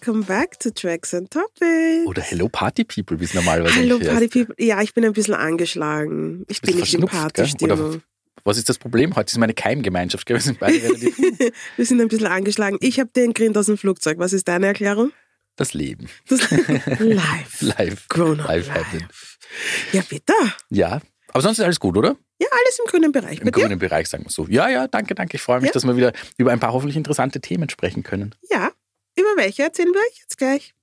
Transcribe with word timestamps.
welcome 0.00 0.24
back 0.24 0.58
to 0.60 0.70
Tracks 0.70 1.12
and 1.14 1.30
Topics. 1.30 2.06
Oder 2.06 2.22
Hello 2.22 2.48
Party 2.48 2.84
People, 2.84 3.20
wie 3.20 3.24
es 3.24 3.34
normalerweise 3.34 3.74
eigentlich 3.80 4.08
Party 4.08 4.24
heißt. 4.26 4.32
People. 4.32 4.54
Ja, 4.66 4.80
ich 4.80 4.94
bin 4.94 5.04
ein 5.04 5.12
bisschen 5.12 5.34
angeschlagen. 5.34 6.44
Ich 6.48 6.62
bin 6.62 6.76
nicht 6.76 6.94
in? 6.94 7.02
Oder 7.04 7.12
Partystimmung. 7.12 8.02
was 8.44 8.56
ist 8.56 8.68
das 8.68 8.78
Problem? 8.78 9.14
Heute 9.16 9.30
ist 9.30 9.38
meine 9.38 9.52
Keimgemeinschaft, 9.54 10.24
gell? 10.26 10.36
Wir 10.36 10.40
sind 10.42 10.58
beide 10.58 10.82
relativ 10.82 11.18
Wir 11.76 11.84
sind 11.86 12.00
ein 12.00 12.08
bisschen 12.08 12.26
angeschlagen. 12.28 12.78
Ich 12.80 12.98
habe 12.98 13.10
den 13.14 13.34
Grind 13.34 13.58
aus 13.58 13.66
dem 13.66 13.76
Flugzeug. 13.76 14.18
Was 14.18 14.32
ist 14.32 14.48
deine 14.48 14.66
Erklärung? 14.68 15.12
das 15.56 15.74
Leben. 15.74 16.08
Das 16.28 16.50
live. 16.98 17.60
Live. 17.60 18.08
Grown 18.08 18.40
up 18.40 18.48
Live 18.48 18.70
happen. 18.70 19.06
Ja, 19.92 20.00
bitte. 20.08 20.32
Ja. 20.70 21.02
Aber 21.28 21.42
sonst 21.42 21.58
ist 21.58 21.64
alles 21.66 21.78
gut, 21.78 21.98
oder? 21.98 22.16
Ja, 22.40 22.48
alles 22.50 22.78
im 22.82 22.86
grünen 22.90 23.12
Bereich. 23.12 23.40
Im 23.42 23.50
grünen 23.50 23.78
Bereich, 23.78 24.08
sagen 24.08 24.24
wir 24.24 24.30
so. 24.30 24.46
Ja, 24.48 24.70
ja, 24.70 24.88
danke, 24.88 25.14
danke. 25.14 25.36
Ich 25.36 25.42
freue 25.42 25.60
mich, 25.60 25.68
Ja. 25.68 25.72
dass 25.74 25.84
wir 25.84 25.94
wieder 25.96 26.12
über 26.38 26.52
ein 26.52 26.60
paar 26.60 26.72
hoffentlich 26.72 26.96
interessante 26.96 27.42
Themen 27.42 27.68
sprechen 27.68 28.02
können. 28.02 28.34
Ja. 28.50 28.70
Über 29.20 29.36
welche 29.36 29.64
erzählen 29.64 29.92
wir 29.92 30.00
euch 30.00 30.18
jetzt 30.18 30.38
gleich? 30.38 30.74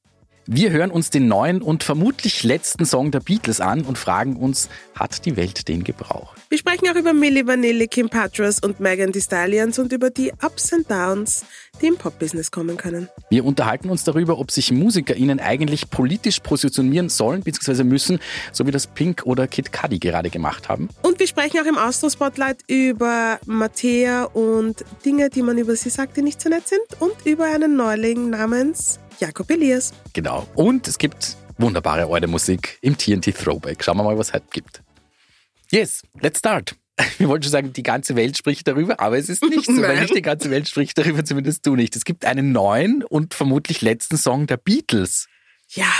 Wir 0.50 0.72
hören 0.72 0.92
uns 0.92 1.10
den 1.10 1.28
neuen 1.28 1.62
und 1.62 1.84
vermutlich 1.84 2.42
letzten 2.44 2.86
Song 2.86 3.12
der 3.12 3.20
Beatles 3.20 3.60
an 3.60 3.82
und 3.82 3.98
fragen 3.98 4.38
uns, 4.38 4.70
hat 4.96 5.26
die 5.26 5.36
Welt 5.36 5.68
den 5.68 5.84
gebraucht? 5.84 6.40
Wir 6.48 6.58
sprechen 6.58 6.88
auch 6.88 6.96
über 6.96 7.12
Milli 7.12 7.46
Vanilli, 7.46 7.90
Kim 7.90 8.08
Patras 8.08 8.62
und 8.62 8.80
Megan 8.80 9.12
Thee 9.12 9.20
Stallions 9.20 9.78
und 9.78 9.92
über 9.92 10.10
die 10.10 10.32
Ups 10.42 10.72
and 10.72 10.90
Downs, 10.90 11.44
die 11.82 11.88
im 11.88 11.98
Pop-Business 11.98 12.50
kommen 12.50 12.78
können. 12.78 13.10
Wir 13.30 13.44
unterhalten 13.44 13.90
uns 13.90 14.06
darüber, 14.06 14.40
ob 14.40 14.50
sich 14.52 14.72
MusikerInnen 14.72 15.42
eigentlich 15.42 15.90
politisch 15.90 16.40
positionieren 16.40 17.10
sollen 17.10 17.42
bzw. 17.42 17.84
müssen, 17.84 18.20
so 18.54 18.66
wie 18.66 18.72
das 18.72 18.88
Pink 18.88 19.24
oder 19.26 19.48
Kid 19.48 19.74
Cudi 19.74 20.00
gerade 20.00 20.30
gemacht 20.30 20.70
haben. 20.70 20.88
Und 21.02 21.20
wir 21.20 21.28
sprechen 21.28 21.60
auch 21.60 21.68
im 21.68 21.78
Austro-Spotlight 21.78 22.60
über 22.70 23.42
Mattea 23.46 24.24
und 24.24 24.86
Dinge, 25.04 25.30
die 25.30 25.42
man 25.42 25.58
über 25.58 25.76
sie 25.76 25.90
sagt, 25.90 26.16
die 26.16 26.22
nicht 26.22 26.40
so 26.40 26.48
nett 26.48 26.70
sind 26.70 27.02
und 27.02 27.26
über 27.26 27.44
einen 27.54 27.76
Neuling 27.76 28.30
namens 28.30 29.00
Jakob 29.20 29.50
Elias. 29.50 29.94
Genau. 30.14 30.48
Und 30.56 30.88
es 30.88 30.98
gibt 30.98 31.38
wunderbare 31.58 32.12
alte 32.12 32.28
Musik 32.28 32.78
im 32.82 32.98
TNT 32.98 33.36
Throwback. 33.36 33.84
Schauen 33.84 33.98
wir 33.98 34.04
mal, 34.04 34.18
was 34.18 34.30
es 34.30 34.34
heute 34.34 34.48
gibt. 34.52 34.84
Yes, 35.72 36.04
let's 36.20 36.40
start. 36.40 36.76
Wir 37.18 37.28
wollten 37.28 37.44
schon 37.44 37.52
sagen, 37.52 37.74
die 37.74 37.84
ganze 37.84 38.16
Welt 38.16 38.38
spricht 38.38 38.68
darüber, 38.68 39.00
aber 39.00 39.18
es 39.18 39.30
ist 39.30 39.44
nicht 39.44 39.66
so, 39.66 39.82
weil 39.82 40.00
nicht 40.02 40.16
die 40.16 40.22
ganze 40.22 40.50
Welt 40.50 40.68
spricht 40.68 40.98
darüber, 40.98 41.24
zumindest 41.24 41.66
du 41.66 41.76
nicht. 41.76 41.96
Es 41.96 42.06
gibt 42.06 42.26
einen 42.26 42.52
neuen 42.52 43.04
und 43.04 43.34
vermutlich 43.36 43.82
letzten 43.82 44.18
Song 44.18 44.48
der 44.48 44.58
Beatles. 44.58 45.28
Ja, 45.70 45.92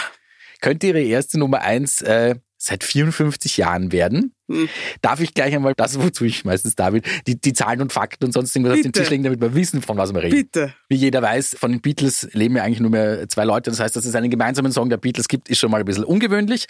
Könnte 0.62 0.88
ihre 0.88 1.02
erste 1.02 1.38
Nummer 1.38 1.62
eins 1.62 2.02
äh, 2.02 2.36
seit 2.68 2.84
54 2.84 3.58
Jahren 3.58 3.92
werden. 3.92 4.34
Hm. 4.50 4.70
Darf 5.02 5.20
ich 5.20 5.34
gleich 5.34 5.54
einmal 5.56 5.74
das, 5.76 6.00
wozu 6.00 6.24
ich 6.26 6.46
meistens 6.46 6.76
da 6.76 6.92
bin, 6.92 7.02
die, 7.26 7.40
die 7.40 7.54
Zahlen 7.54 7.82
und 7.82 7.92
Fakten 7.92 8.26
und 8.26 8.32
sonst 8.32 8.56
irgendwas 8.56 8.76
auf 8.78 8.82
den 8.82 8.92
Bitte. 8.92 9.02
Tisch 9.02 9.10
legen, 9.10 9.24
damit 9.24 9.42
wir 9.42 9.54
wissen, 9.56 9.82
von 9.82 9.98
was 9.98 10.14
wir 10.14 10.22
reden. 10.22 10.36
bitte. 10.36 10.74
Wie 10.88 10.96
jeder 10.96 11.22
weiß, 11.22 11.58
von 11.60 11.72
den 11.72 11.82
Beatles 11.82 12.30
leben 12.34 12.56
ja 12.56 12.64
eigentlich 12.64 12.80
nur 12.80 12.92
mehr 12.92 13.28
zwei 13.30 13.44
Leute. 13.44 13.70
Das 13.70 13.80
heißt, 13.80 13.96
dass 13.96 14.06
es 14.06 14.16
einen 14.16 14.30
gemeinsamen 14.30 14.72
Song 14.72 14.90
der 14.90 14.98
Beatles 14.98 15.28
gibt, 15.28 15.50
ist 15.50 15.60
schon 15.60 15.72
mal 15.72 15.80
ein 15.80 15.86
bisschen 15.86 16.06
ungewöhnlich. 16.06 16.68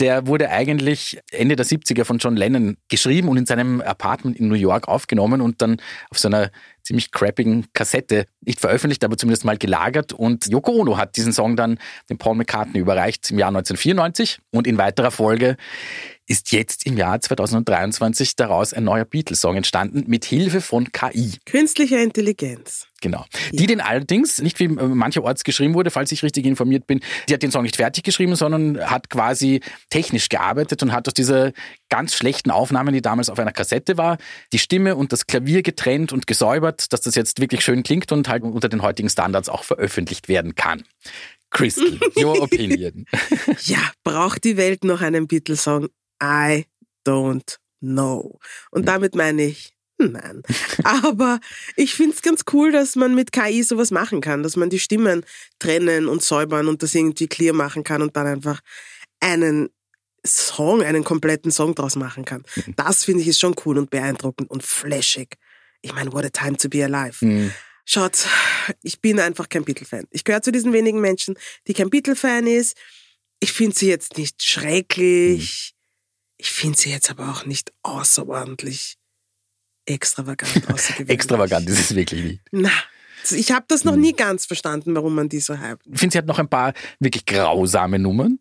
Der 0.00 0.26
wurde 0.26 0.50
eigentlich 0.50 1.18
Ende 1.30 1.56
der 1.56 1.66
70er 1.66 2.04
von 2.04 2.18
John 2.18 2.36
Lennon 2.36 2.76
geschrieben 2.88 3.28
und 3.28 3.36
in 3.36 3.46
seinem 3.46 3.80
Apartment 3.80 4.36
in 4.38 4.48
New 4.48 4.54
York 4.54 4.88
aufgenommen 4.88 5.40
und 5.40 5.60
dann 5.60 5.80
auf 6.10 6.18
so 6.18 6.28
einer 6.28 6.50
ziemlich 6.88 7.10
crappigen 7.10 7.66
Kassette 7.74 8.24
nicht 8.40 8.60
veröffentlicht, 8.60 9.04
aber 9.04 9.18
zumindest 9.18 9.44
mal 9.44 9.58
gelagert. 9.58 10.14
Und 10.14 10.48
Yoko 10.48 10.72
Ono 10.72 10.96
hat 10.96 11.16
diesen 11.16 11.34
Song 11.34 11.54
dann 11.54 11.78
dem 12.08 12.16
Paul 12.16 12.34
McCartney 12.34 12.80
überreicht 12.80 13.30
im 13.30 13.38
Jahr 13.38 13.48
1994 13.48 14.40
und 14.50 14.66
in 14.66 14.78
weiterer 14.78 15.10
Folge 15.10 15.56
ist 16.28 16.52
jetzt 16.52 16.84
im 16.86 16.98
Jahr 16.98 17.20
2023 17.20 18.36
daraus 18.36 18.74
ein 18.74 18.84
neuer 18.84 19.06
Beatles-Song 19.06 19.56
entstanden 19.56 20.04
mit 20.06 20.26
Hilfe 20.26 20.60
von 20.60 20.92
KI. 20.92 21.38
Künstliche 21.46 21.96
Intelligenz. 21.96 22.86
Genau. 23.00 23.24
Die 23.52 23.66
den 23.66 23.80
allerdings, 23.80 24.42
nicht 24.42 24.60
wie 24.60 24.64
äh, 24.64 24.68
mancherorts 24.68 25.42
geschrieben 25.42 25.72
wurde, 25.72 25.90
falls 25.90 26.12
ich 26.12 26.22
richtig 26.22 26.44
informiert 26.44 26.86
bin, 26.86 27.00
die 27.28 27.34
hat 27.34 27.42
den 27.42 27.50
Song 27.50 27.62
nicht 27.62 27.76
fertig 27.76 28.04
geschrieben, 28.04 28.36
sondern 28.36 28.78
hat 28.78 29.08
quasi 29.08 29.60
technisch 29.88 30.28
gearbeitet 30.28 30.82
und 30.82 30.92
hat 30.92 31.08
aus 31.08 31.14
dieser 31.14 31.52
ganz 31.88 32.14
schlechten 32.14 32.50
Aufnahme, 32.50 32.92
die 32.92 33.00
damals 33.00 33.30
auf 33.30 33.38
einer 33.38 33.52
Kassette 33.52 33.96
war, 33.96 34.18
die 34.52 34.58
Stimme 34.58 34.96
und 34.96 35.12
das 35.12 35.26
Klavier 35.26 35.62
getrennt 35.62 36.12
und 36.12 36.26
gesäubert, 36.26 36.92
dass 36.92 37.00
das 37.00 37.14
jetzt 37.14 37.40
wirklich 37.40 37.64
schön 37.64 37.82
klingt 37.82 38.12
und 38.12 38.28
halt 38.28 38.42
unter 38.42 38.68
den 38.68 38.82
heutigen 38.82 39.08
Standards 39.08 39.48
auch 39.48 39.64
veröffentlicht 39.64 40.28
werden 40.28 40.56
kann. 40.56 40.84
Crystal, 41.50 41.98
your 42.16 42.42
opinion. 42.42 43.06
Ja, 43.64 43.78
braucht 44.04 44.44
die 44.44 44.58
Welt 44.58 44.84
noch 44.84 45.00
einen 45.00 45.26
Beatles-Song? 45.26 45.88
I 46.22 46.66
don't 47.06 47.58
know. 47.80 48.38
Und 48.70 48.86
damit 48.86 49.14
meine 49.14 49.44
ich, 49.44 49.72
nein. 49.98 50.42
Aber 50.84 51.40
ich 51.76 51.94
finde 51.94 52.16
es 52.16 52.22
ganz 52.22 52.44
cool, 52.52 52.72
dass 52.72 52.96
man 52.96 53.14
mit 53.14 53.32
KI 53.32 53.62
sowas 53.62 53.90
machen 53.90 54.20
kann, 54.20 54.42
dass 54.42 54.56
man 54.56 54.70
die 54.70 54.78
Stimmen 54.78 55.24
trennen 55.58 56.08
und 56.08 56.22
säubern 56.22 56.68
und 56.68 56.82
das 56.82 56.94
irgendwie 56.94 57.28
clear 57.28 57.54
machen 57.54 57.84
kann 57.84 58.02
und 58.02 58.16
dann 58.16 58.26
einfach 58.26 58.60
einen 59.20 59.70
Song, 60.26 60.82
einen 60.82 61.04
kompletten 61.04 61.50
Song 61.50 61.74
draus 61.74 61.96
machen 61.96 62.24
kann. 62.24 62.42
Das 62.76 63.04
finde 63.04 63.22
ich 63.22 63.28
ist 63.28 63.40
schon 63.40 63.54
cool 63.64 63.78
und 63.78 63.90
beeindruckend 63.90 64.50
und 64.50 64.62
flashig. 64.62 65.36
Ich 65.80 65.94
meine, 65.94 66.12
what 66.12 66.24
a 66.24 66.28
time 66.28 66.56
to 66.56 66.68
be 66.68 66.84
alive. 66.84 67.20
Hm. 67.20 67.52
Schaut, 67.84 68.26
ich 68.82 69.00
bin 69.00 69.18
einfach 69.18 69.48
kein 69.48 69.64
Beatle-Fan. 69.64 70.04
Ich 70.10 70.24
gehöre 70.24 70.42
zu 70.42 70.52
diesen 70.52 70.72
wenigen 70.72 71.00
Menschen, 71.00 71.38
die 71.66 71.72
kein 71.72 71.88
Beatle-Fan 71.88 72.46
ist. 72.46 72.76
Ich 73.40 73.52
finde 73.52 73.76
sie 73.76 73.88
jetzt 73.88 74.18
nicht 74.18 74.42
schrecklich. 74.42 75.74
Ich 76.38 76.50
finde 76.50 76.78
sie 76.78 76.90
jetzt 76.90 77.10
aber 77.10 77.28
auch 77.30 77.44
nicht 77.44 77.72
außerordentlich 77.82 78.96
extravagant 79.86 80.54
außergewöhnlich. 80.72 81.14
Extravagant 81.14 81.68
ist 81.68 81.80
es 81.80 81.94
wirklich 81.94 82.22
nicht. 82.22 82.40
Na, 82.52 82.70
ich 83.30 83.50
habe 83.50 83.64
das 83.68 83.84
noch 83.84 83.96
nie 83.96 84.12
ganz 84.12 84.46
verstanden, 84.46 84.94
warum 84.94 85.14
man 85.14 85.28
die 85.28 85.40
so 85.40 85.58
hypt. 85.58 85.84
Ich 85.86 85.98
finde, 85.98 86.12
sie 86.12 86.18
hat 86.18 86.26
noch 86.26 86.38
ein 86.38 86.48
paar 86.48 86.72
wirklich 87.00 87.26
grausame 87.26 87.98
Nummern. 87.98 88.38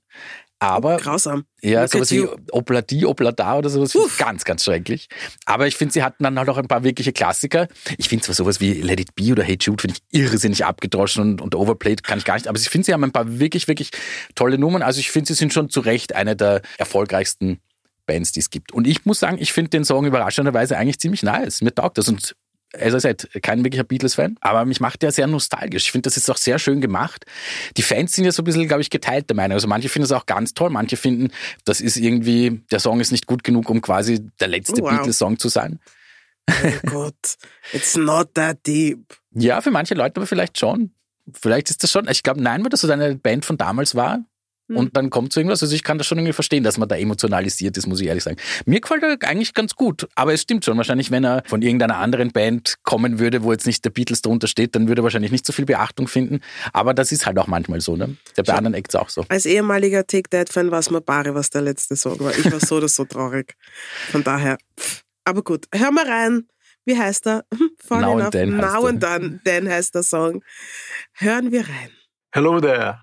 Aber 0.60 0.98
Grausam. 0.98 1.46
Ja, 1.62 1.84
Look 1.84 1.92
sowas 1.92 2.12
wie 2.12 2.16
you. 2.16 2.30
Obladi, 2.52 3.06
Oblada 3.06 3.58
oder 3.58 3.70
sowas. 3.70 3.96
Ganz, 4.18 4.44
ganz 4.44 4.64
schrecklich. 4.64 5.08
Aber 5.46 5.68
ich 5.68 5.76
finde, 5.76 5.94
sie 5.94 6.02
hatten 6.02 6.24
dann 6.24 6.40
halt 6.40 6.50
auch 6.50 6.58
ein 6.58 6.68
paar 6.68 6.84
wirkliche 6.84 7.14
Klassiker. 7.14 7.68
Ich 8.00 8.10
finde 8.10 8.26
zwar 8.26 8.34
sowas 8.34 8.60
wie 8.60 8.74
Let 8.74 9.00
It 9.00 9.14
Be 9.14 9.32
oder 9.32 9.44
Hey 9.44 9.58
Jude 9.62 9.82
finde 9.82 9.98
ich 9.98 10.20
irrsinnig 10.20 10.66
abgedroschen 10.66 11.24
und, 11.24 11.42
und 11.42 11.54
overplayed 11.54 12.04
kann 12.04 12.18
ich 12.18 12.26
gar 12.26 12.34
nicht. 12.34 12.48
Aber 12.48 12.58
ich 12.58 12.70
finde, 12.70 12.86
sie 12.86 12.94
haben 12.94 13.04
ein 13.04 13.12
paar 13.12 13.40
wirklich, 13.40 13.68
wirklich 13.68 13.92
tolle 14.34 14.58
Nummern. 14.58 14.82
Also 14.82 15.00
ich 15.00 15.12
finde, 15.12 15.28
sie 15.28 15.36
sind 15.36 15.54
schon 15.54 15.70
zu 15.70 15.80
Recht 15.80 16.16
eine 16.16 16.36
der 16.36 16.64
erfolgreichsten 16.80 17.60
Bands, 18.08 18.32
die 18.32 18.40
es 18.40 18.50
gibt. 18.50 18.72
Und 18.72 18.88
ich 18.88 19.06
muss 19.06 19.20
sagen, 19.20 19.38
ich 19.40 19.54
finde 19.54 19.70
den 19.70 19.86
Song 19.86 20.06
überraschenderweise 20.06 20.78
eigentlich 20.78 21.00
ziemlich 21.00 21.22
nice. 21.22 21.62
Mir 21.62 21.76
taugt 21.76 22.00
das. 22.00 22.08
Und 22.08 22.36
as 22.74 22.94
I 22.94 23.00
said, 23.00 23.30
kein 23.44 23.64
wirklicher 23.64 23.84
Beatles-Fan, 23.84 24.38
aber 24.42 24.66
mich 24.66 24.80
macht 24.80 25.02
der 25.02 25.12
sehr 25.12 25.28
nostalgisch. 25.28 25.84
Ich 25.84 25.92
finde, 25.92 26.08
das 26.08 26.18
ist 26.18 26.30
auch 26.30 26.38
sehr 26.38 26.60
schön 26.60 26.82
gemacht. 26.82 27.26
Die 27.78 27.82
Fans 27.82 28.14
sind 28.14 28.26
ja 28.26 28.32
so 28.32 28.42
ein 28.42 28.46
bisschen, 28.46 28.68
glaube 28.68 28.82
ich, 28.82 28.90
geteilter 28.90 29.36
Meinung. 29.36 29.54
Also 29.54 29.68
manche 29.68 29.90
finden 29.90 30.06
es 30.06 30.12
auch 30.12 30.26
ganz 30.26 30.54
toll, 30.54 30.70
manche 30.70 30.98
finden, 30.98 31.32
das 31.66 31.82
ist 31.82 31.98
irgendwie, 31.98 32.62
der 32.72 32.80
Song 32.80 33.00
ist 33.00 33.12
nicht 33.12 33.28
gut 33.28 33.44
genug, 33.44 33.70
um 33.70 33.82
quasi 33.82 34.28
der 34.40 34.48
letzte 34.48 34.82
Oh, 34.82 34.86
wow. 34.86 34.92
Beatles-Song 34.92 35.40
zu 35.40 35.50
sein. 35.50 35.80
Oh 36.50 36.54
Gott, 36.86 37.38
it's 37.74 37.96
not 37.96 38.34
that 38.34 38.66
deep. 38.66 39.16
Ja, 39.34 39.62
für 39.62 39.72
manche 39.72 39.94
Leute 39.94 40.18
aber 40.18 40.28
vielleicht 40.28 40.58
schon. 40.58 40.92
Vielleicht 41.34 41.70
ist 41.70 41.84
das 41.84 41.92
schon, 41.92 42.08
ich 42.08 42.24
glaube, 42.24 42.42
nein, 42.42 42.64
weil 42.64 42.70
das 42.70 42.82
so 42.82 42.92
eine 42.92 43.16
Band 43.16 43.44
von 43.46 43.58
damals 43.58 43.96
war. 43.96 44.20
Hm. 44.68 44.78
Und 44.78 44.98
dann 44.98 45.10
kommt 45.10 45.34
so 45.34 45.40
irgendwas. 45.40 45.62
Also 45.62 45.74
ich 45.76 45.84
kann 45.84 45.98
das 45.98 46.08
schon 46.08 46.18
irgendwie 46.18 46.34
verstehen, 46.34 46.64
dass 46.64 46.78
man 46.78 46.90
da 46.90 46.96
emotionalisiert 46.96 47.78
ist, 47.78 47.88
muss 47.88 48.02
ich 48.02 48.08
ehrlich 48.08 48.24
sagen. 48.24 48.38
Mir 48.66 48.82
gefällt 48.82 49.04
er 49.04 49.18
eigentlich 49.28 49.54
ganz 49.54 49.76
gut. 49.76 50.08
Aber 50.16 50.34
es 50.34 50.42
stimmt 50.42 50.66
schon. 50.66 50.78
Wahrscheinlich, 50.78 51.12
wenn 51.12 51.24
er 51.24 51.44
von 51.46 51.62
irgendeiner 51.62 51.98
anderen 51.98 52.32
Band 52.32 52.76
kommen 52.84 53.20
würde, 53.20 53.44
wo 53.44 53.52
jetzt 53.52 53.66
nicht 53.66 53.84
der 53.86 53.90
Beatles 53.90 54.22
drunter 54.22 54.48
steht, 54.48 54.76
dann 54.76 54.88
würde 54.88 55.02
er 55.02 55.04
wahrscheinlich 55.04 55.32
nicht 55.32 55.46
so 55.46 55.54
viel 55.54 55.66
Beachtung 55.66 56.08
finden. 56.08 56.42
Aber 56.74 56.94
das 56.94 57.12
ist 57.12 57.26
halt 57.26 57.40
auch 57.40 57.48
manchmal 57.48 57.82
so, 57.82 57.96
ne? 57.96 58.18
Der 58.36 58.44
bei 58.44 58.54
anderen 58.54 58.74
Acts 58.74 58.96
auch 58.96 59.10
so. 59.10 59.26
Als 59.30 59.46
ehemaliger 59.46 60.06
Take 60.06 60.30
That 60.30 60.50
Fan 60.50 60.72
war 60.72 60.80
es 60.80 60.90
mir 60.90 61.02
bare, 61.02 61.34
was 61.34 61.50
der 61.50 61.62
letzte 61.62 61.96
Song 61.96 62.20
war. 62.20 62.32
Ich 62.38 62.52
war 62.52 62.60
so 62.60 62.78
oder 62.78 62.88
so 62.88 63.06
traurig. 63.06 63.56
Von 64.12 64.24
daher. 64.24 64.58
Aber 65.24 65.44
gut, 65.44 65.66
hör 65.74 65.92
mal 65.92 66.06
rein. 66.06 66.48
Wie 66.86 66.98
heißt 66.98 67.28
er? 67.28 67.44
Falling 67.80 68.06
Now 68.06 68.14
and 68.14 68.24
Off. 68.24 68.32
Then 68.32 68.58
Now 68.58 68.88
and 68.88 69.02
Then. 69.02 69.42
Then 69.44 69.70
heißt 69.70 69.94
der 69.94 70.04
Song. 70.04 70.42
Hören 71.14 71.52
wir 71.52 71.62
rein. 71.62 71.92
Hello 72.34 72.62
there, 72.62 73.02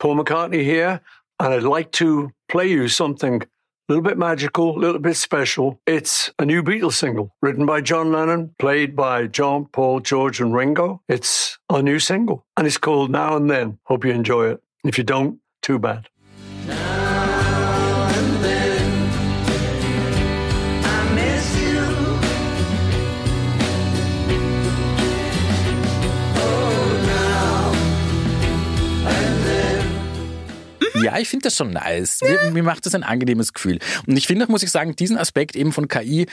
Paul 0.00 0.16
McCartney 0.16 0.64
here, 0.64 1.02
and 1.38 1.52
I'd 1.52 1.62
like 1.62 1.92
to 1.92 2.32
play 2.48 2.66
you 2.68 2.88
something 2.88 3.42
a 3.42 3.46
little 3.86 4.02
bit 4.02 4.16
magical, 4.16 4.74
a 4.74 4.80
little 4.80 4.98
bit 4.98 5.16
special. 5.16 5.78
It's 5.86 6.32
a 6.38 6.46
new 6.46 6.62
Beatles 6.62 6.94
single 6.94 7.36
written 7.42 7.66
by 7.66 7.82
John 7.82 8.10
Lennon, 8.10 8.54
played 8.58 8.96
by 8.96 9.26
John, 9.26 9.66
Paul, 9.66 10.00
George, 10.00 10.40
and 10.40 10.54
Ringo. 10.54 11.02
It's 11.06 11.58
a 11.68 11.82
new 11.82 11.98
single, 11.98 12.46
and 12.56 12.66
it's 12.66 12.78
called 12.78 13.10
Now 13.10 13.36
and 13.36 13.50
Then. 13.50 13.78
Hope 13.84 14.06
you 14.06 14.12
enjoy 14.12 14.48
it. 14.48 14.62
If 14.84 14.96
you 14.96 15.04
don't, 15.04 15.38
too 15.60 15.78
bad. 15.78 16.08
Ja, 31.02 31.18
ich 31.18 31.28
finde 31.28 31.44
das 31.44 31.56
schon 31.56 31.70
nice. 31.70 32.20
Mir, 32.22 32.50
mir 32.50 32.62
macht 32.62 32.86
das 32.86 32.94
ein 32.94 33.02
angenehmes 33.02 33.52
Gefühl. 33.52 33.78
Und 34.06 34.16
ich 34.16 34.26
finde, 34.26 34.46
muss 34.48 34.62
ich 34.62 34.70
sagen, 34.70 34.96
diesen 34.96 35.18
Aspekt 35.18 35.56
eben 35.56 35.72
von 35.72 35.88
KI, 35.88 36.26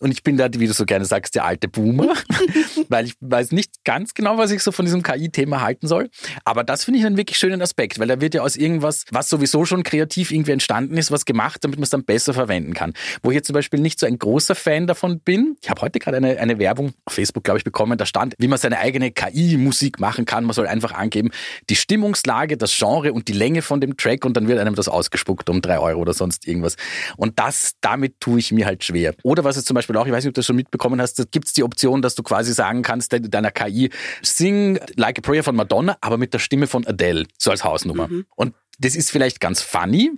und 0.00 0.12
ich 0.12 0.22
bin 0.22 0.36
da, 0.36 0.48
wie 0.52 0.66
du 0.66 0.72
so 0.72 0.84
gerne 0.84 1.04
sagst, 1.04 1.34
der 1.34 1.44
alte 1.44 1.68
Boomer, 1.68 2.14
weil 2.90 3.06
ich 3.06 3.14
weiß 3.20 3.52
nicht 3.52 3.84
ganz 3.84 4.14
genau, 4.14 4.38
was 4.38 4.50
ich 4.50 4.62
so 4.62 4.72
von 4.72 4.84
diesem 4.84 5.02
KI-Thema 5.02 5.60
halten 5.60 5.86
soll. 5.86 6.10
Aber 6.44 6.64
das 6.64 6.84
finde 6.84 7.00
ich 7.00 7.06
einen 7.06 7.16
wirklich 7.16 7.38
schönen 7.38 7.62
Aspekt, 7.62 7.98
weil 7.98 8.08
da 8.08 8.20
wird 8.20 8.34
ja 8.34 8.42
aus 8.42 8.56
irgendwas, 8.56 9.04
was 9.10 9.28
sowieso 9.28 9.64
schon 9.64 9.82
kreativ 9.82 10.30
irgendwie 10.30 10.52
entstanden 10.52 10.96
ist, 10.96 11.10
was 11.10 11.24
gemacht, 11.24 11.62
damit 11.64 11.78
man 11.78 11.84
es 11.84 11.90
dann 11.90 12.04
besser 12.04 12.34
verwenden 12.34 12.74
kann. 12.74 12.92
Wo 13.22 13.30
ich 13.30 13.36
jetzt 13.36 13.46
zum 13.46 13.54
Beispiel 13.54 13.80
nicht 13.80 14.00
so 14.00 14.06
ein 14.06 14.18
großer 14.18 14.54
Fan 14.54 14.86
davon 14.86 15.20
bin. 15.20 15.56
Ich 15.62 15.70
habe 15.70 15.80
heute 15.80 15.98
gerade 15.98 16.16
eine, 16.16 16.38
eine 16.38 16.58
Werbung 16.58 16.92
auf 17.04 17.14
Facebook, 17.14 17.44
glaube 17.44 17.58
ich, 17.58 17.64
bekommen. 17.64 17.98
Da 17.98 18.06
stand, 18.06 18.34
wie 18.38 18.48
man 18.48 18.58
seine 18.58 18.78
eigene 18.78 19.10
KI-Musik 19.10 20.00
machen 20.00 20.24
kann. 20.24 20.44
Man 20.44 20.54
soll 20.54 20.66
einfach 20.66 20.92
angeben, 20.92 21.30
die 21.70 21.76
Stimmungslage, 21.76 22.56
das 22.56 22.76
Genre 22.76 23.12
und 23.12 23.28
die 23.28 23.32
Länge 23.32 23.62
von 23.62 23.80
dem 23.80 23.96
Track 23.96 24.24
und 24.24 24.36
dann 24.36 24.48
wird 24.48 24.58
einem 24.58 24.74
das 24.74 24.88
ausgespuckt 24.88 25.50
um 25.50 25.62
drei 25.62 25.78
Euro 25.78 26.00
oder 26.00 26.14
sonst 26.14 26.46
irgendwas. 26.46 26.76
Und 27.16 27.38
das, 27.38 27.72
damit 27.80 28.20
tue 28.20 28.38
ich 28.38 28.52
mir 28.52 28.66
halt 28.66 28.84
schwer. 28.84 29.14
Oder 29.22 29.44
was 29.44 29.56
es 29.56 29.64
zum 29.64 29.74
Beispiel 29.74 29.96
auch, 29.96 30.06
ich 30.06 30.12
weiß 30.12 30.24
nicht, 30.24 30.30
ob 30.30 30.34
du 30.34 30.38
das 30.40 30.46
schon 30.46 30.56
mitbekommen 30.56 31.00
hast, 31.00 31.18
da 31.18 31.24
gibt 31.30 31.46
es 31.46 31.52
die 31.52 31.62
Option, 31.62 32.02
dass 32.02 32.14
du 32.14 32.22
quasi 32.22 32.52
sagen 32.52 32.77
kannst, 32.82 33.12
deiner 33.12 33.50
KI, 33.50 33.90
sing 34.22 34.78
Like 34.96 35.18
a 35.18 35.22
Prayer 35.22 35.44
von 35.44 35.56
Madonna, 35.56 35.96
aber 36.00 36.18
mit 36.18 36.34
der 36.34 36.38
Stimme 36.38 36.66
von 36.66 36.86
Adele, 36.86 37.26
so 37.38 37.50
als 37.50 37.64
Hausnummer. 37.64 38.08
Mhm. 38.08 38.26
Und 38.36 38.54
das 38.78 38.94
ist 38.96 39.10
vielleicht 39.10 39.40
ganz 39.40 39.62
funny, 39.62 40.12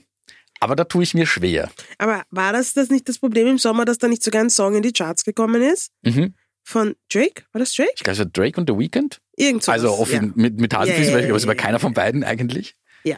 aber 0.61 0.77
da 0.77 0.85
tue 0.85 1.03
ich 1.03 1.15
mir 1.15 1.27
schwer. 1.27 1.71
Aber 1.99 2.23
war 2.31 2.53
das, 2.53 2.75
das 2.75 2.91
nicht 2.91 3.09
das 3.09 3.19
Problem 3.19 3.47
im 3.47 3.59
Sommer, 3.59 3.85
dass 3.85 3.99
da 3.99 4.09
nicht 4.09 4.23
sogar 4.23 4.43
ein 4.43 4.51
Song 4.51 4.75
in 4.77 4.83
die 4.83 4.93
Charts 4.93 5.25
gekommen 5.25 5.63
ist? 5.63 5.91
Mhm. 6.03 6.35
Von 6.63 6.95
Drake? 7.11 7.45
War 7.53 7.59
das 7.59 7.73
Drake? 7.73 7.93
Ich 7.97 8.05
glaube, 8.05 8.13
es 8.13 8.19
war 8.19 8.27
Drake 8.27 8.61
und 8.61 8.69
The 8.69 8.79
Weeknd. 8.79 9.21
Irgend 9.37 9.65
sowas, 9.65 9.81
Also 9.81 9.95
auf 9.95 10.13
ja. 10.13 10.21
mit, 10.21 10.61
mit 10.61 10.75
Hasenfüßen, 10.75 11.19
ich 11.19 11.25
glaube, 11.25 11.39
es 11.39 11.47
war 11.47 11.55
keiner 11.55 11.81
von 11.81 11.95
beiden 11.95 12.23
eigentlich. 12.23 12.77
Ja. 13.03 13.17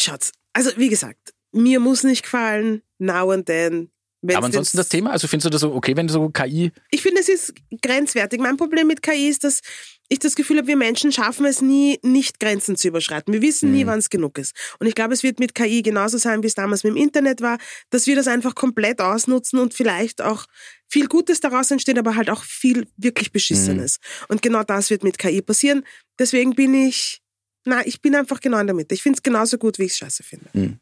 Schaut's. 0.00 0.32
Also, 0.52 0.70
wie 0.76 0.88
gesagt, 0.88 1.32
mir 1.52 1.80
muss 1.80 2.02
nicht 2.02 2.24
gefallen, 2.24 2.82
now 2.98 3.30
and 3.30 3.46
then. 3.46 3.90
Wenn's 4.22 4.36
aber 4.36 4.46
ansonsten 4.46 4.76
das 4.76 4.88
Thema, 4.88 5.10
also 5.10 5.26
findest 5.26 5.46
du 5.46 5.50
das 5.50 5.60
so 5.62 5.74
okay, 5.74 5.96
wenn 5.96 6.06
du 6.06 6.12
so 6.12 6.28
KI 6.28 6.70
Ich 6.90 7.02
finde, 7.02 7.20
es 7.20 7.28
ist 7.28 7.54
grenzwertig. 7.82 8.40
Mein 8.40 8.56
Problem 8.56 8.86
mit 8.86 9.02
KI 9.02 9.28
ist, 9.28 9.42
dass 9.42 9.60
ich 10.08 10.20
das 10.20 10.36
Gefühl 10.36 10.58
habe, 10.58 10.68
wir 10.68 10.76
Menschen 10.76 11.10
schaffen 11.10 11.44
es 11.44 11.60
nie, 11.60 11.98
nicht 12.02 12.38
Grenzen 12.38 12.76
zu 12.76 12.88
überschreiten. 12.88 13.32
Wir 13.32 13.42
wissen 13.42 13.70
Mhm. 13.70 13.76
nie, 13.76 13.86
wann 13.86 13.98
es 13.98 14.10
genug 14.10 14.38
ist. 14.38 14.54
Und 14.78 14.86
ich 14.86 14.94
glaube, 14.94 15.12
es 15.14 15.22
wird 15.22 15.40
mit 15.40 15.54
KI 15.56 15.82
genauso 15.82 16.18
sein, 16.18 16.42
wie 16.42 16.46
es 16.46 16.54
damals 16.54 16.84
mit 16.84 16.92
dem 16.92 16.96
Internet 16.98 17.40
war, 17.40 17.58
dass 17.90 18.06
wir 18.06 18.14
das 18.14 18.28
einfach 18.28 18.54
komplett 18.54 19.00
ausnutzen 19.00 19.58
und 19.58 19.74
vielleicht 19.74 20.22
auch 20.22 20.46
viel 20.88 21.08
Gutes 21.08 21.40
daraus 21.40 21.70
entsteht, 21.70 21.98
aber 21.98 22.14
halt 22.14 22.30
auch 22.30 22.44
viel 22.44 22.86
wirklich 22.96 23.32
Beschissenes. 23.32 23.98
Mhm. 24.00 24.26
Und 24.28 24.42
genau 24.42 24.62
das 24.62 24.90
wird 24.90 25.02
mit 25.02 25.18
KI 25.18 25.42
passieren. 25.42 25.84
Deswegen 26.18 26.54
bin 26.54 26.74
ich, 26.74 27.22
na, 27.64 27.84
ich 27.86 28.00
bin 28.02 28.14
einfach 28.14 28.40
genau 28.40 28.58
in 28.58 28.66
der 28.66 28.76
Mitte. 28.76 28.94
Ich 28.94 29.02
finde 29.02 29.16
es 29.16 29.22
genauso 29.22 29.58
gut, 29.58 29.78
wie 29.78 29.84
ich 29.84 29.92
es 29.92 29.98
scheiße 29.98 30.22
finde. 30.22 30.46
Mhm. 30.52 30.78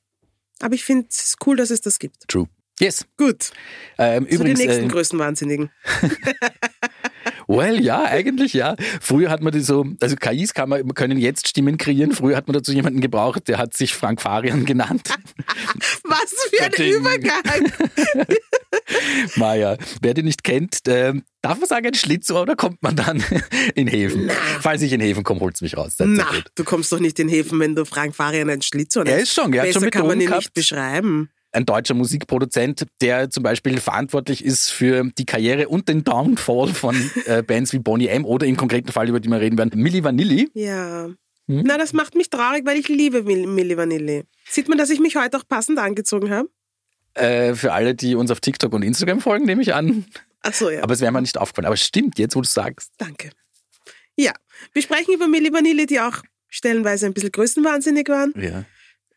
Aber 0.58 0.74
ich 0.74 0.84
finde 0.84 1.06
es 1.08 1.36
cool, 1.46 1.56
dass 1.56 1.70
es 1.70 1.80
das 1.80 1.98
gibt. 1.98 2.28
True. 2.28 2.48
Yes. 2.80 3.04
Gut. 3.18 3.50
Ähm, 3.98 4.26
Zu 4.26 4.36
übrigens, 4.36 4.58
den 4.58 4.68
nächsten 4.68 4.86
äh, 4.86 4.88
Größenwahnsinnigen. 4.88 5.70
well, 7.46 7.78
ja, 7.78 8.04
eigentlich 8.04 8.54
ja. 8.54 8.74
Früher 9.02 9.28
hat 9.28 9.42
man 9.42 9.52
die 9.52 9.60
so, 9.60 9.84
also 10.00 10.16
KIs 10.16 10.54
kann 10.54 10.70
man, 10.70 10.94
können 10.94 11.18
jetzt 11.18 11.46
Stimmen 11.46 11.76
kreieren. 11.76 12.12
Früher 12.12 12.36
hat 12.36 12.48
man 12.48 12.54
dazu 12.54 12.72
jemanden 12.72 13.02
gebraucht, 13.02 13.48
der 13.48 13.58
hat 13.58 13.76
sich 13.76 13.94
Frank 13.94 14.22
Farian 14.22 14.64
genannt. 14.64 15.08
Was 16.04 16.32
für 16.48 16.64
ein. 16.64 16.90
Übergang! 16.90 17.72
Maja, 19.36 19.76
wer 20.00 20.14
den 20.14 20.24
nicht 20.24 20.42
kennt, 20.42 20.78
ähm, 20.86 21.22
darf 21.42 21.58
man 21.58 21.68
sagen 21.68 21.86
ein 21.86 21.94
Schlitzohr 21.94 22.42
oder 22.42 22.56
kommt 22.56 22.82
man 22.82 22.96
dann 22.96 23.22
in 23.74 23.88
Häfen? 23.88 24.30
Falls 24.60 24.80
ich 24.80 24.92
in 24.92 25.00
Häfen 25.00 25.22
komme, 25.22 25.40
holt's 25.40 25.60
mich 25.60 25.76
raus. 25.76 25.96
Na, 25.98 26.26
du 26.54 26.64
kommst 26.64 26.90
doch 26.92 26.98
nicht 26.98 27.18
in 27.18 27.28
Häfen, 27.28 27.60
wenn 27.60 27.74
du 27.74 27.84
Frank 27.84 28.16
Farian 28.16 28.48
ein 28.48 28.62
Schlitzohr 28.62 29.06
Er 29.06 29.18
ist 29.18 29.34
schon, 29.34 29.52
er 29.52 29.60
hat 29.60 29.68
Besser 29.68 29.80
schon 29.80 29.84
mit 29.84 29.92
kann 29.92 30.06
man 30.06 30.18
ihn 30.18 30.26
gehabt. 30.26 30.44
nicht 30.44 30.54
beschreiben. 30.54 31.30
Ein 31.52 31.66
deutscher 31.66 31.94
Musikproduzent, 31.94 32.86
der 33.00 33.30
zum 33.30 33.42
Beispiel 33.42 33.80
verantwortlich 33.80 34.44
ist 34.44 34.70
für 34.70 35.04
die 35.18 35.24
Karriere 35.26 35.68
und 35.68 35.88
den 35.88 36.04
Downfall 36.04 36.68
von 36.68 36.96
äh, 37.26 37.42
Bands 37.42 37.72
wie 37.72 37.78
Boney 37.78 38.06
M. 38.06 38.24
oder 38.24 38.46
im 38.46 38.56
konkreten 38.56 38.92
Fall, 38.92 39.08
über 39.08 39.20
die 39.20 39.28
wir 39.28 39.40
reden 39.40 39.58
werden, 39.58 39.80
Milli 39.80 40.04
Vanilli. 40.04 40.50
Ja. 40.54 41.06
Hm? 41.48 41.62
Na, 41.64 41.76
das 41.76 41.92
macht 41.92 42.14
mich 42.14 42.30
traurig, 42.30 42.64
weil 42.64 42.78
ich 42.78 42.88
liebe 42.88 43.24
Mil- 43.24 43.48
Milli 43.48 43.76
Vanilli. 43.76 44.24
Sieht 44.48 44.68
man, 44.68 44.78
dass 44.78 44.90
ich 44.90 45.00
mich 45.00 45.16
heute 45.16 45.38
auch 45.38 45.48
passend 45.48 45.78
angezogen 45.78 46.30
habe? 46.30 46.48
Äh, 47.14 47.54
für 47.54 47.72
alle, 47.72 47.96
die 47.96 48.14
uns 48.14 48.30
auf 48.30 48.40
TikTok 48.40 48.72
und 48.72 48.82
Instagram 48.82 49.20
folgen, 49.20 49.44
nehme 49.46 49.62
ich 49.62 49.74
an. 49.74 50.06
Ach 50.42 50.54
so, 50.54 50.70
ja. 50.70 50.84
Aber 50.84 50.94
es 50.94 51.00
wäre 51.00 51.10
mir 51.10 51.20
nicht 51.20 51.36
aufgefallen. 51.36 51.66
Aber 51.66 51.74
es 51.74 51.84
stimmt 51.84 52.18
jetzt, 52.20 52.36
wo 52.36 52.40
du 52.40 52.48
sagst. 52.48 52.92
Danke. 52.98 53.30
Ja, 54.16 54.32
wir 54.72 54.82
sprechen 54.82 55.14
über 55.14 55.26
Milli 55.26 55.52
Vanilli, 55.52 55.86
die 55.86 55.98
auch 55.98 56.18
stellenweise 56.48 57.06
ein 57.06 57.14
bisschen 57.14 57.32
größenwahnsinnig 57.32 58.08
waren. 58.08 58.32
Ja. 58.40 58.64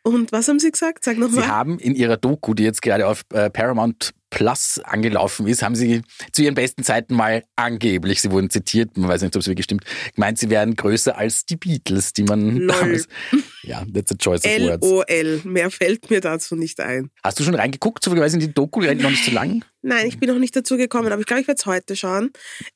Und 0.06 0.32
was 0.32 0.48
haben 0.48 0.58
sie 0.58 0.70
gesagt? 0.70 1.02
Sag 1.02 1.14
Sie 1.14 1.20
nochmal. 1.20 1.48
haben 1.48 1.78
in 1.78 1.94
ihrer 1.94 2.18
Doku, 2.18 2.52
die 2.52 2.62
jetzt 2.62 2.82
gerade 2.82 3.06
auf 3.06 3.22
äh, 3.32 3.48
Paramount 3.48 4.12
Plus 4.28 4.80
angelaufen 4.84 5.46
ist, 5.46 5.62
haben 5.62 5.76
sie 5.76 6.02
zu 6.32 6.42
ihren 6.42 6.54
besten 6.56 6.82
Zeiten 6.82 7.14
mal 7.14 7.44
angeblich, 7.56 8.20
sie 8.20 8.32
wurden 8.32 8.50
zitiert, 8.50 8.96
man 8.98 9.08
weiß 9.08 9.22
nicht, 9.22 9.34
ob 9.36 9.40
es 9.40 9.46
wirklich 9.46 9.64
stimmt, 9.64 9.84
gemeint, 10.14 10.38
sie 10.38 10.50
wären 10.50 10.74
größer 10.74 11.16
als 11.16 11.46
die 11.46 11.56
Beatles, 11.56 12.12
die 12.12 12.24
man 12.24 12.56
Lol. 12.56 12.66
damals. 12.66 13.08
Ja, 13.62 13.82
that's 13.94 14.12
a 14.12 14.16
choice 14.16 14.44
of 14.44 14.50
words. 14.60 14.86
L-O-L. 14.86 15.40
Mehr 15.44 15.70
fällt 15.70 16.10
mir 16.10 16.20
dazu 16.20 16.54
nicht 16.54 16.80
ein. 16.80 17.10
Hast 17.22 17.40
du 17.40 17.44
schon 17.44 17.54
reingeguckt, 17.54 18.04
zufälligerweise 18.04 18.36
in 18.36 18.40
die 18.40 18.52
Doku, 18.52 18.82
die 18.82 18.88
rennt 18.88 19.00
noch 19.00 19.08
nicht 19.08 19.24
so 19.24 19.30
lang? 19.30 19.64
Nein, 19.80 20.06
ich 20.06 20.18
bin 20.18 20.28
noch 20.28 20.38
nicht 20.38 20.54
dazu 20.54 20.76
gekommen, 20.76 21.10
aber 21.10 21.20
ich 21.20 21.26
glaube, 21.26 21.40
ich 21.40 21.48
werde 21.48 21.60
es 21.60 21.64
heute 21.64 21.96
schauen. 21.96 22.30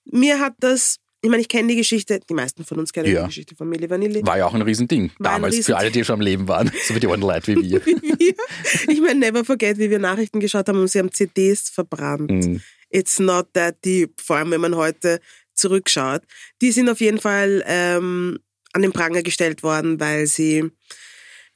Mir 0.07 0.41
hat 0.41 0.55
das, 0.61 0.97
ich 1.21 1.29
meine, 1.31 1.41
ich 1.41 1.49
kenne 1.49 1.69
die 1.69 1.77
Geschichte, 1.77 2.21
die 2.29 2.35
meisten 2.35 2.65
von 2.65 2.79
uns 2.79 2.93
kennen 2.93 3.11
Ja. 3.13 3.23
die 3.23 3.29
Geschichte 3.29 3.57
von 3.57 3.69
Milli 3.69 3.91
Vanilli. 3.91 4.25
War 4.25 4.39
ja 4.39 4.47
auch 4.47 4.55
ein 4.55 4.63
Riesending. 4.63 5.11
War 5.19 5.33
damals, 5.33 5.55
Riesending. 5.57 5.65
für 5.65 5.77
alle, 5.79 5.91
die 5.91 6.05
schon 6.05 6.15
am 6.15 6.21
Leben 6.21 6.47
waren. 6.49 6.71
So 6.87 6.95
wie 6.95 7.01
die 7.01 7.07
anderen 7.07 7.23
Leute 7.35 7.57
wie 7.57 7.71
wir. 7.71 7.85
Wir. 8.19 8.35
Ich 8.89 9.01
meine, 9.01 9.19
never 9.21 9.45
forget, 9.45 9.79
wie 9.79 9.91
wir 9.91 9.99
Nachrichten 9.99 10.41
geschaut 10.41 10.69
haben 10.69 10.81
und 10.81 10.89
sie 10.89 10.99
haben 10.99 11.13
CDs 11.13 11.71
verbrannt. 11.71 12.31
Mhm. 12.31 12.61
It's 12.91 13.19
not 13.19 13.53
that 13.55 13.77
deep, 13.85 14.21
vor 14.21 14.37
allem 14.37 14.51
wenn 14.51 14.61
man 14.61 14.77
heute 14.77 15.21
zurückschaut. 15.55 16.23
Die 16.63 16.73
sind 16.73 16.89
auf 16.89 17.01
jeden 17.01 17.19
Fall 17.19 17.63
ähm, 17.67 18.39
an 18.73 18.83
den 18.83 18.93
Pranger 18.93 19.23
gestellt 19.23 19.63
worden, 19.63 19.99
weil 20.01 20.27
sie 20.27 20.71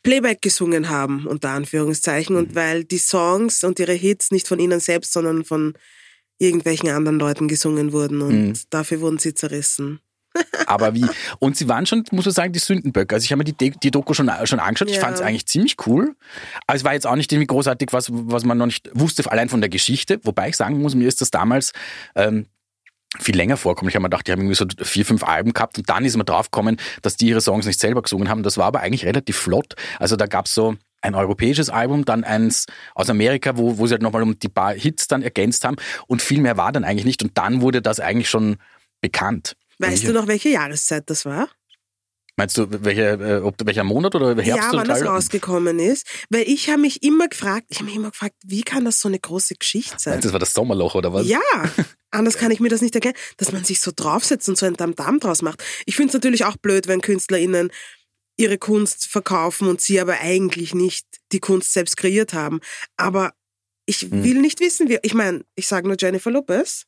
Playback 0.03 0.43
gesungen 0.43 0.89
haben, 0.89 1.27
unter 1.27 1.51
Anführungszeichen, 1.51 2.35
und 2.37 2.55
weil 2.57 2.85
die 2.85 2.99
Songs 2.99 3.63
und 3.65 3.79
ihre 3.79 3.93
Hits 3.93 4.31
nicht 4.33 4.49
von 4.49 4.59
ihnen 4.59 4.81
selbst, 4.81 5.13
sondern 5.13 5.45
von 5.45 5.75
irgendwelchen 6.43 6.89
anderen 6.91 7.19
Leuten 7.19 7.49
gesungen 7.49 7.93
wurden 7.93 8.21
und 8.23 8.49
Mhm. 8.49 8.53
dafür 8.71 9.01
wurden 9.01 9.19
sie 9.19 9.35
zerrissen. 9.35 10.01
Aber 10.67 10.95
wie? 10.95 11.05
Und 11.41 11.57
sie 11.59 11.69
waren 11.69 11.85
schon, 11.85 12.05
muss 12.11 12.25
man 12.25 12.33
sagen, 12.33 12.53
die 12.55 12.59
Sündenböcke. 12.59 13.15
Also 13.15 13.25
ich 13.25 13.33
habe 13.33 13.39
mir 13.39 13.45
die, 13.45 13.53
De- 13.53 13.75
die 13.83 13.91
Doku 13.91 14.15
schon, 14.15 14.31
schon 14.45 14.61
angeschaut. 14.61 14.89
Ich 14.89 14.97
Ja. 14.97 15.03
fand 15.03 15.15
es 15.17 15.21
eigentlich 15.21 15.47
ziemlich 15.47 15.77
cool. 15.87 16.15
Aber 16.67 16.77
es 16.77 16.85
war 16.85 16.95
jetzt 16.95 17.07
auch 17.07 17.17
nicht 17.17 17.31
irgendwie 17.33 17.49
großartig, 17.49 17.93
was, 17.93 18.09
was 18.11 18.45
man 18.45 18.57
noch 18.57 18.65
nicht 18.67 18.89
wusste, 18.95 19.31
allein 19.31 19.51
von 19.51 19.61
der 19.61 19.69
Geschichte. 19.69 20.21
Wobei 20.23 20.49
ich 20.49 20.57
sagen 20.57 20.81
muss, 20.81 20.95
mir 20.95 21.07
ist 21.07 21.21
das 21.21 21.31
damals 21.31 21.73
ähm, 22.17 22.47
viel 23.21 23.37
länger 23.37 23.59
vorkommen. 23.59 23.91
Ich 23.91 23.95
habe 23.95 24.03
mir 24.05 24.09
gedacht, 24.09 24.27
die 24.27 24.33
haben 24.33 24.41
irgendwie 24.41 24.55
so 24.55 24.65
vier, 24.83 25.05
fünf 25.05 25.23
Alben 25.23 25.53
gehabt 25.53 25.77
und 25.77 25.91
dann 25.91 26.03
ist 26.07 26.17
man 26.17 26.25
draufgekommen, 26.25 26.79
dass 27.03 27.17
die 27.17 27.27
ihre 27.29 27.43
Songs 27.43 27.67
nicht 27.67 27.79
selber 27.79 28.01
gesungen 28.01 28.31
haben. 28.31 28.43
Das 28.43 28.57
war 28.57 28.65
aber 28.65 28.81
eigentlich 28.81 29.05
relativ 29.05 29.37
flott. 29.37 29.75
Also 29.99 30.17
da 30.17 30.25
gab's 30.27 30.55
so 30.55 30.77
ein 31.03 31.15
europäisches 31.15 31.69
Album, 31.69 32.05
dann 32.05 32.25
eins 32.25 32.67
aus 32.95 33.11
Amerika, 33.11 33.57
wo, 33.57 33.79
wo 33.79 33.87
sie 33.87 33.93
halt 33.93 34.03
nochmal 34.03 34.23
um 34.23 34.39
die 34.39 34.49
paar 34.49 34.73
Hits 34.73 35.09
dann 35.09 35.23
ergänzt 35.23 35.65
haben 35.65 35.77
und 36.07 36.23
viel 36.23 36.41
mehr 36.41 36.57
war 36.57 36.73
dann 36.73 36.85
eigentlich 36.85 37.05
nicht. 37.05 37.23
Und 37.23 37.37
dann 37.37 37.61
wurde 37.61 37.83
das 37.83 38.01
eigentlich 38.01 38.31
schon 38.31 38.57
bekannt. 39.01 39.57
Weißt 39.79 40.07
du 40.07 40.13
noch, 40.13 40.29
welche 40.29 40.49
Jahreszeit 40.49 41.11
das 41.11 41.25
war? 41.25 41.49
Meinst 42.37 42.57
du, 42.57 42.67
welche, 42.71 43.03
äh, 43.03 43.41
ob, 43.43 43.57
welcher 43.65 43.85
Monat 43.85 44.15
oder 44.15 44.29
Herbst 44.43 44.73
ja, 44.73 44.79
wann 44.79 44.89
das 44.89 45.05
rausgekommen 45.05 45.79
ist. 45.79 46.07
Weil 46.31 46.49
ich 46.49 46.71
habe 46.71 46.81
mich 46.81 47.03
immer 47.03 47.29
gefragt, 47.29 47.67
ich 47.69 47.79
habe 47.79 47.87
mich 47.87 47.97
immer 47.97 48.11
gefragt, 48.11 48.37
wie 48.43 48.63
kann 48.63 48.87
das 48.87 49.01
so 49.01 49.09
eine 49.09 49.19
große 49.19 49.55
Geschichte 49.57 49.97
sein? 49.99 50.21
Das 50.21 50.33
war 50.33 50.39
das 50.39 50.55
Sommerloch 50.55 50.95
oder 50.95 51.13
was? 51.13 51.29
Ja, 51.29 51.41
anders 52.11 52.39
kann 52.39 52.51
ich 52.51 52.59
mir 52.59 52.71
das 52.71 52.81
nicht 52.81 52.95
erklären, 52.95 53.17
dass 53.37 53.53
man 53.53 53.65
sich 53.65 53.81
so 53.81 53.93
draufsetzt 53.95 54.49
und 54.49 54.57
so 54.57 54.65
ein 54.65 54.77
Damm 54.77 55.21
draus 55.21 55.43
macht. 55.43 55.63
Ich 55.85 55.97
finde 55.97 56.09
es 56.09 56.15
natürlich 56.15 56.47
auch 56.47 56.57
blöd, 56.57 56.89
wenn 56.89 57.03
KünstlerInnen 57.03 57.71
ihre 58.37 58.59
Kunst 58.59 59.07
verkaufen 59.07 59.69
und 59.69 59.81
sie 59.81 60.01
aber 60.01 60.21
eigentlich 60.21 60.75
nicht 60.75 61.07
die 61.33 61.41
Kunst 61.41 61.73
selbst 61.73 61.97
kreiert 61.97 62.33
haben. 62.33 62.61
Aber 62.97 63.33
ich 63.87 64.03
Hm. 64.03 64.25
will 64.25 64.41
nicht 64.41 64.61
wissen, 64.61 64.89
wie, 64.89 64.99
ich 65.03 65.15
meine, 65.15 65.45
ich 65.55 65.67
sage 65.67 65.87
nur 65.89 65.97
Jennifer 65.99 66.31
Lopez. 66.31 66.85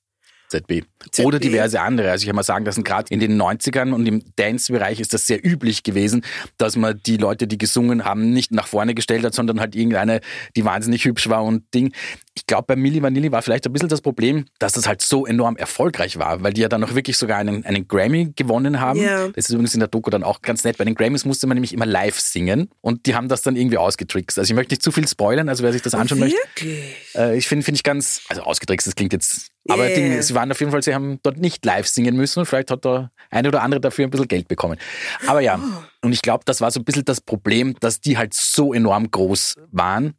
ZB. 0.60 0.82
ZB. 1.10 1.26
Oder 1.26 1.38
diverse 1.38 1.80
andere. 1.80 2.10
Also 2.10 2.22
ich 2.22 2.26
kann 2.26 2.36
mal 2.36 2.42
sagen, 2.42 2.64
dass 2.64 2.76
gerade 2.76 3.12
in 3.12 3.20
den 3.20 3.40
90ern 3.40 3.92
und 3.92 4.06
im 4.06 4.22
Dance-Bereich 4.36 5.00
ist 5.00 5.12
das 5.12 5.26
sehr 5.26 5.44
üblich 5.44 5.82
gewesen, 5.82 6.24
dass 6.58 6.76
man 6.76 7.00
die 7.04 7.16
Leute, 7.16 7.46
die 7.46 7.58
gesungen 7.58 8.04
haben, 8.04 8.30
nicht 8.30 8.52
nach 8.52 8.66
vorne 8.66 8.94
gestellt 8.94 9.24
hat, 9.24 9.34
sondern 9.34 9.60
halt 9.60 9.74
irgendeine, 9.74 10.20
die 10.56 10.64
wahnsinnig 10.64 11.04
hübsch 11.04 11.28
war 11.28 11.44
und 11.44 11.62
Ding. 11.74 11.92
Ich 12.36 12.46
glaube, 12.46 12.64
bei 12.66 12.76
Milli 12.76 13.02
Vanilli 13.02 13.30
war 13.30 13.42
vielleicht 13.42 13.66
ein 13.66 13.72
bisschen 13.72 13.88
das 13.88 14.00
Problem, 14.00 14.46
dass 14.58 14.72
das 14.72 14.88
halt 14.88 15.02
so 15.02 15.24
enorm 15.26 15.56
erfolgreich 15.56 16.18
war, 16.18 16.42
weil 16.42 16.52
die 16.52 16.62
ja 16.62 16.68
dann 16.68 16.80
noch 16.80 16.94
wirklich 16.94 17.16
sogar 17.16 17.38
einen, 17.38 17.64
einen 17.64 17.86
Grammy 17.86 18.32
gewonnen 18.34 18.80
haben. 18.80 19.00
Ja. 19.00 19.28
Das 19.28 19.46
ist 19.46 19.50
übrigens 19.50 19.74
in 19.74 19.80
der 19.80 19.88
Doku 19.88 20.10
dann 20.10 20.24
auch 20.24 20.42
ganz 20.42 20.64
nett. 20.64 20.78
Bei 20.78 20.84
den 20.84 20.94
Grammys 20.94 21.24
musste 21.24 21.46
man 21.46 21.56
nämlich 21.56 21.72
immer 21.72 21.86
live 21.86 22.18
singen 22.18 22.70
und 22.80 23.06
die 23.06 23.14
haben 23.14 23.28
das 23.28 23.42
dann 23.42 23.56
irgendwie 23.56 23.78
ausgetrickst. 23.78 24.38
Also 24.38 24.50
ich 24.50 24.56
möchte 24.56 24.72
nicht 24.72 24.82
zu 24.82 24.90
viel 24.90 25.06
spoilern, 25.06 25.48
also 25.48 25.62
wer 25.62 25.72
sich 25.72 25.82
das 25.82 25.94
anschauen 25.94 26.20
möchte. 26.20 26.38
Wirklich? 26.54 26.96
Äh, 27.14 27.36
ich 27.36 27.46
finde 27.46 27.64
finde 27.64 27.76
ich 27.76 27.82
ganz, 27.82 28.22
also 28.28 28.42
ausgetrickst, 28.42 28.86
das 28.86 28.94
klingt 28.94 29.12
jetzt, 29.12 29.50
aber 29.68 29.84
Yeah. 29.86 29.94
Ding, 29.94 30.22
sie 30.22 30.34
waren 30.34 30.50
auf 30.52 30.60
jeden 30.60 30.72
Fall, 30.72 30.82
sie 30.82 30.94
haben 30.94 31.18
dort 31.22 31.38
nicht 31.38 31.64
live 31.64 31.86
singen 31.86 32.16
müssen 32.16 32.40
und 32.40 32.46
vielleicht 32.46 32.70
hat 32.70 32.84
der 32.84 33.10
eine 33.30 33.48
oder 33.48 33.62
andere 33.62 33.80
dafür 33.80 34.04
ein 34.06 34.10
bisschen 34.10 34.28
Geld 34.28 34.48
bekommen. 34.48 34.78
Aber 35.26 35.40
ja, 35.40 35.58
und 36.02 36.12
ich 36.12 36.22
glaube, 36.22 36.44
das 36.46 36.60
war 36.60 36.70
so 36.70 36.80
ein 36.80 36.84
bisschen 36.84 37.04
das 37.04 37.20
Problem, 37.20 37.74
dass 37.80 38.00
die 38.00 38.18
halt 38.18 38.34
so 38.34 38.74
enorm 38.74 39.10
groß 39.10 39.56
waren 39.72 40.14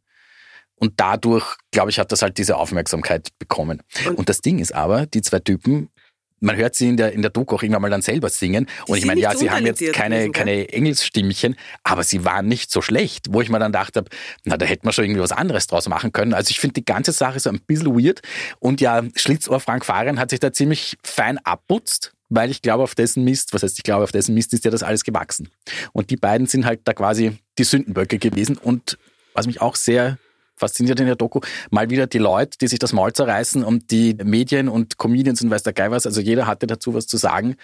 und 0.74 0.94
dadurch, 0.96 1.44
glaube 1.70 1.90
ich, 1.90 1.98
hat 1.98 2.12
das 2.12 2.22
halt 2.22 2.38
diese 2.38 2.56
Aufmerksamkeit 2.56 3.28
bekommen. 3.38 3.82
Und- 4.06 4.18
Und, 4.18 4.28
das 4.28 4.40
Ding 4.40 4.58
ist 4.58 4.74
aber, 4.74 5.06
die 5.06 5.22
zwei 5.22 5.38
Typen, 5.38 5.90
man 6.40 6.56
hört 6.56 6.74
sie 6.74 6.88
in 6.88 6.96
der, 6.96 7.12
in 7.12 7.22
der 7.22 7.30
Doku 7.30 7.54
auch 7.54 7.62
irgendwann 7.62 7.82
mal 7.82 7.90
dann 7.90 8.02
selber 8.02 8.28
singen. 8.28 8.66
Und 8.86 8.94
Sie 8.94 9.00
ich 9.00 9.06
meine, 9.06 9.20
ja, 9.20 9.34
sie 9.34 9.50
haben 9.50 9.64
jetzt 9.64 9.82
keine, 9.92 10.30
keine 10.30 10.68
Engelsstimmchen, 10.68 11.56
aber 11.82 12.04
sie 12.04 12.24
waren 12.24 12.46
nicht 12.46 12.70
so 12.70 12.82
schlecht, 12.82 13.26
wo 13.30 13.40
ich 13.40 13.48
mir 13.48 13.58
dann 13.58 13.72
gedacht 13.72 13.96
habe, 13.96 14.08
na, 14.44 14.56
da 14.56 14.66
hätte 14.66 14.84
man 14.84 14.92
schon 14.92 15.04
irgendwie 15.04 15.22
was 15.22 15.32
anderes 15.32 15.66
draus 15.66 15.88
machen 15.88 16.12
können. 16.12 16.34
Also 16.34 16.50
ich 16.50 16.60
finde 16.60 16.74
die 16.74 16.84
ganze 16.84 17.12
Sache 17.12 17.40
so 17.40 17.50
ein 17.50 17.60
bisschen 17.66 17.94
weird. 17.94 18.20
Und 18.58 18.80
ja, 18.80 19.02
Schlitzohr 19.14 19.60
Frank 19.60 19.84
Fahren 19.84 20.18
hat 20.18 20.30
sich 20.30 20.40
da 20.40 20.52
ziemlich 20.52 20.96
fein 21.02 21.38
abputzt. 21.38 22.12
Weil 22.28 22.50
ich 22.50 22.60
glaube, 22.60 22.82
auf 22.82 22.96
dessen 22.96 23.22
Mist, 23.22 23.54
was 23.54 23.62
heißt, 23.62 23.78
ich 23.78 23.84
glaube, 23.84 24.02
auf 24.02 24.10
dessen 24.10 24.34
Mist 24.34 24.52
ist 24.52 24.64
ja 24.64 24.72
das 24.72 24.82
alles 24.82 25.04
gewachsen. 25.04 25.48
Und 25.92 26.10
die 26.10 26.16
beiden 26.16 26.48
sind 26.48 26.66
halt 26.66 26.80
da 26.82 26.92
quasi 26.92 27.38
die 27.56 27.62
Sündenböcke 27.62 28.18
gewesen. 28.18 28.58
Und 28.58 28.98
was 29.32 29.46
mich 29.46 29.60
auch 29.60 29.76
sehr 29.76 30.18
fasziniert 30.56 30.98
in 31.00 31.06
der 31.06 31.16
Doku, 31.16 31.40
mal 31.70 31.90
wieder 31.90 32.06
die 32.06 32.18
Leute, 32.18 32.58
die 32.58 32.68
sich 32.68 32.78
das 32.78 32.92
Maul 32.92 33.12
zerreißen 33.12 33.62
und 33.62 33.90
die 33.90 34.14
Medien 34.22 34.68
und 34.68 34.98
Comedians 34.98 35.42
und 35.42 35.50
weiß 35.50 35.62
der 35.62 35.72
Geil 35.72 35.90
was, 35.90 36.06
also 36.06 36.20
jeder 36.20 36.46
hatte 36.46 36.66
dazu 36.66 36.94
was 36.94 37.06
zu 37.06 37.16
sagen, 37.16 37.56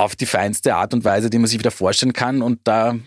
auf 0.00 0.16
die 0.16 0.26
feinste 0.26 0.74
Art 0.74 0.94
und 0.94 1.04
Weise, 1.04 1.30
die 1.30 1.38
man 1.38 1.46
sich 1.46 1.58
wieder 1.58 1.70
vorstellen 1.70 2.12
kann. 2.12 2.42
Und 2.42 2.60
da 2.64 2.98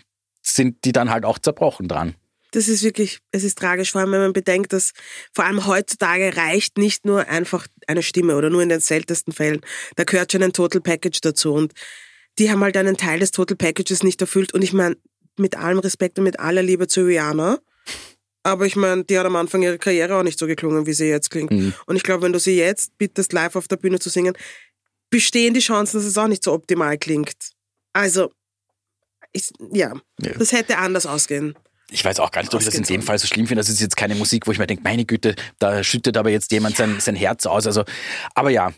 sind 0.42 0.84
die 0.84 0.92
dann 0.92 1.10
halt 1.10 1.24
auch 1.24 1.38
zerbrochen 1.38 1.88
dran. 1.88 2.14
Das 2.52 2.68
ist 2.68 2.84
wirklich, 2.84 3.18
es 3.32 3.42
ist 3.42 3.58
tragisch, 3.58 3.90
vor 3.90 4.00
allem 4.00 4.12
wenn 4.12 4.20
man 4.20 4.32
bedenkt, 4.32 4.72
dass 4.72 4.92
vor 5.32 5.44
allem 5.44 5.66
heutzutage 5.66 6.36
reicht 6.36 6.78
nicht 6.78 7.04
nur 7.04 7.26
einfach 7.26 7.66
eine 7.88 8.04
Stimme 8.04 8.36
oder 8.36 8.48
nur 8.48 8.62
in 8.62 8.68
den 8.68 8.78
seltensten 8.78 9.32
Fällen. 9.32 9.60
Da 9.96 10.04
gehört 10.04 10.30
schon 10.30 10.44
ein 10.44 10.52
Total 10.52 10.80
Package 10.80 11.20
dazu. 11.20 11.52
Und 11.52 11.72
die 12.38 12.50
haben 12.52 12.62
halt 12.62 12.76
einen 12.76 12.96
Teil 12.96 13.18
des 13.18 13.32
Total 13.32 13.56
Packages 13.56 14.04
nicht 14.04 14.20
erfüllt. 14.20 14.54
Und 14.54 14.62
ich 14.62 14.72
meine, 14.72 14.96
mit 15.36 15.56
allem 15.56 15.80
Respekt 15.80 16.18
und 16.18 16.24
mit 16.24 16.38
aller 16.38 16.62
Liebe 16.62 16.86
zu 16.86 17.04
Rihanna, 17.04 17.58
aber 18.44 18.66
ich 18.66 18.76
meine, 18.76 19.02
die 19.04 19.18
hat 19.18 19.26
am 19.26 19.34
Anfang 19.36 19.62
ihrer 19.62 19.78
Karriere 19.78 20.16
auch 20.16 20.22
nicht 20.22 20.38
so 20.38 20.46
geklungen, 20.46 20.86
wie 20.86 20.92
sie 20.92 21.06
jetzt 21.06 21.30
klingt. 21.30 21.50
Mhm. 21.50 21.74
Und 21.86 21.96
ich 21.96 22.02
glaube, 22.04 22.22
wenn 22.22 22.32
du 22.32 22.38
sie 22.38 22.56
jetzt 22.56 22.96
bittest, 22.98 23.32
live 23.32 23.56
auf 23.56 23.66
der 23.66 23.76
Bühne 23.76 23.98
zu 23.98 24.10
singen, 24.10 24.34
bestehen 25.10 25.54
die 25.54 25.60
Chancen, 25.60 25.96
dass 25.98 26.06
es 26.06 26.16
auch 26.18 26.28
nicht 26.28 26.44
so 26.44 26.52
optimal 26.52 26.98
klingt. 26.98 27.34
Also, 27.92 28.30
ich, 29.32 29.50
ja, 29.72 29.94
Ja. 30.20 30.32
das 30.38 30.52
hätte 30.52 30.78
anders 30.78 31.06
ausgehen. 31.06 31.54
Ich 31.90 32.04
weiß 32.04 32.18
auch 32.20 32.30
gar 32.30 32.40
nicht, 32.40 32.54
ob 32.54 32.60
ich 32.60 32.66
das 32.66 32.74
in 32.74 32.82
dem 32.84 33.02
Fall 33.02 33.18
so 33.18 33.26
schlimm 33.26 33.46
finde. 33.46 33.60
Das 33.60 33.68
ist 33.68 33.80
jetzt 33.80 33.96
keine 33.96 34.14
Musik, 34.14 34.46
wo 34.46 34.52
ich 34.52 34.58
mir 34.58 34.66
denke, 34.66 34.82
meine 34.82 35.04
Güte, 35.04 35.34
da 35.58 35.84
schüttet 35.84 36.16
aber 36.16 36.30
jetzt 36.30 36.50
jemand 36.50 36.76
sein, 36.76 36.98
sein 36.98 37.14
Herz 37.14 37.46
aus. 37.46 37.66
Also, 37.66 37.84
aber 38.34 38.50
ja, 38.50 38.72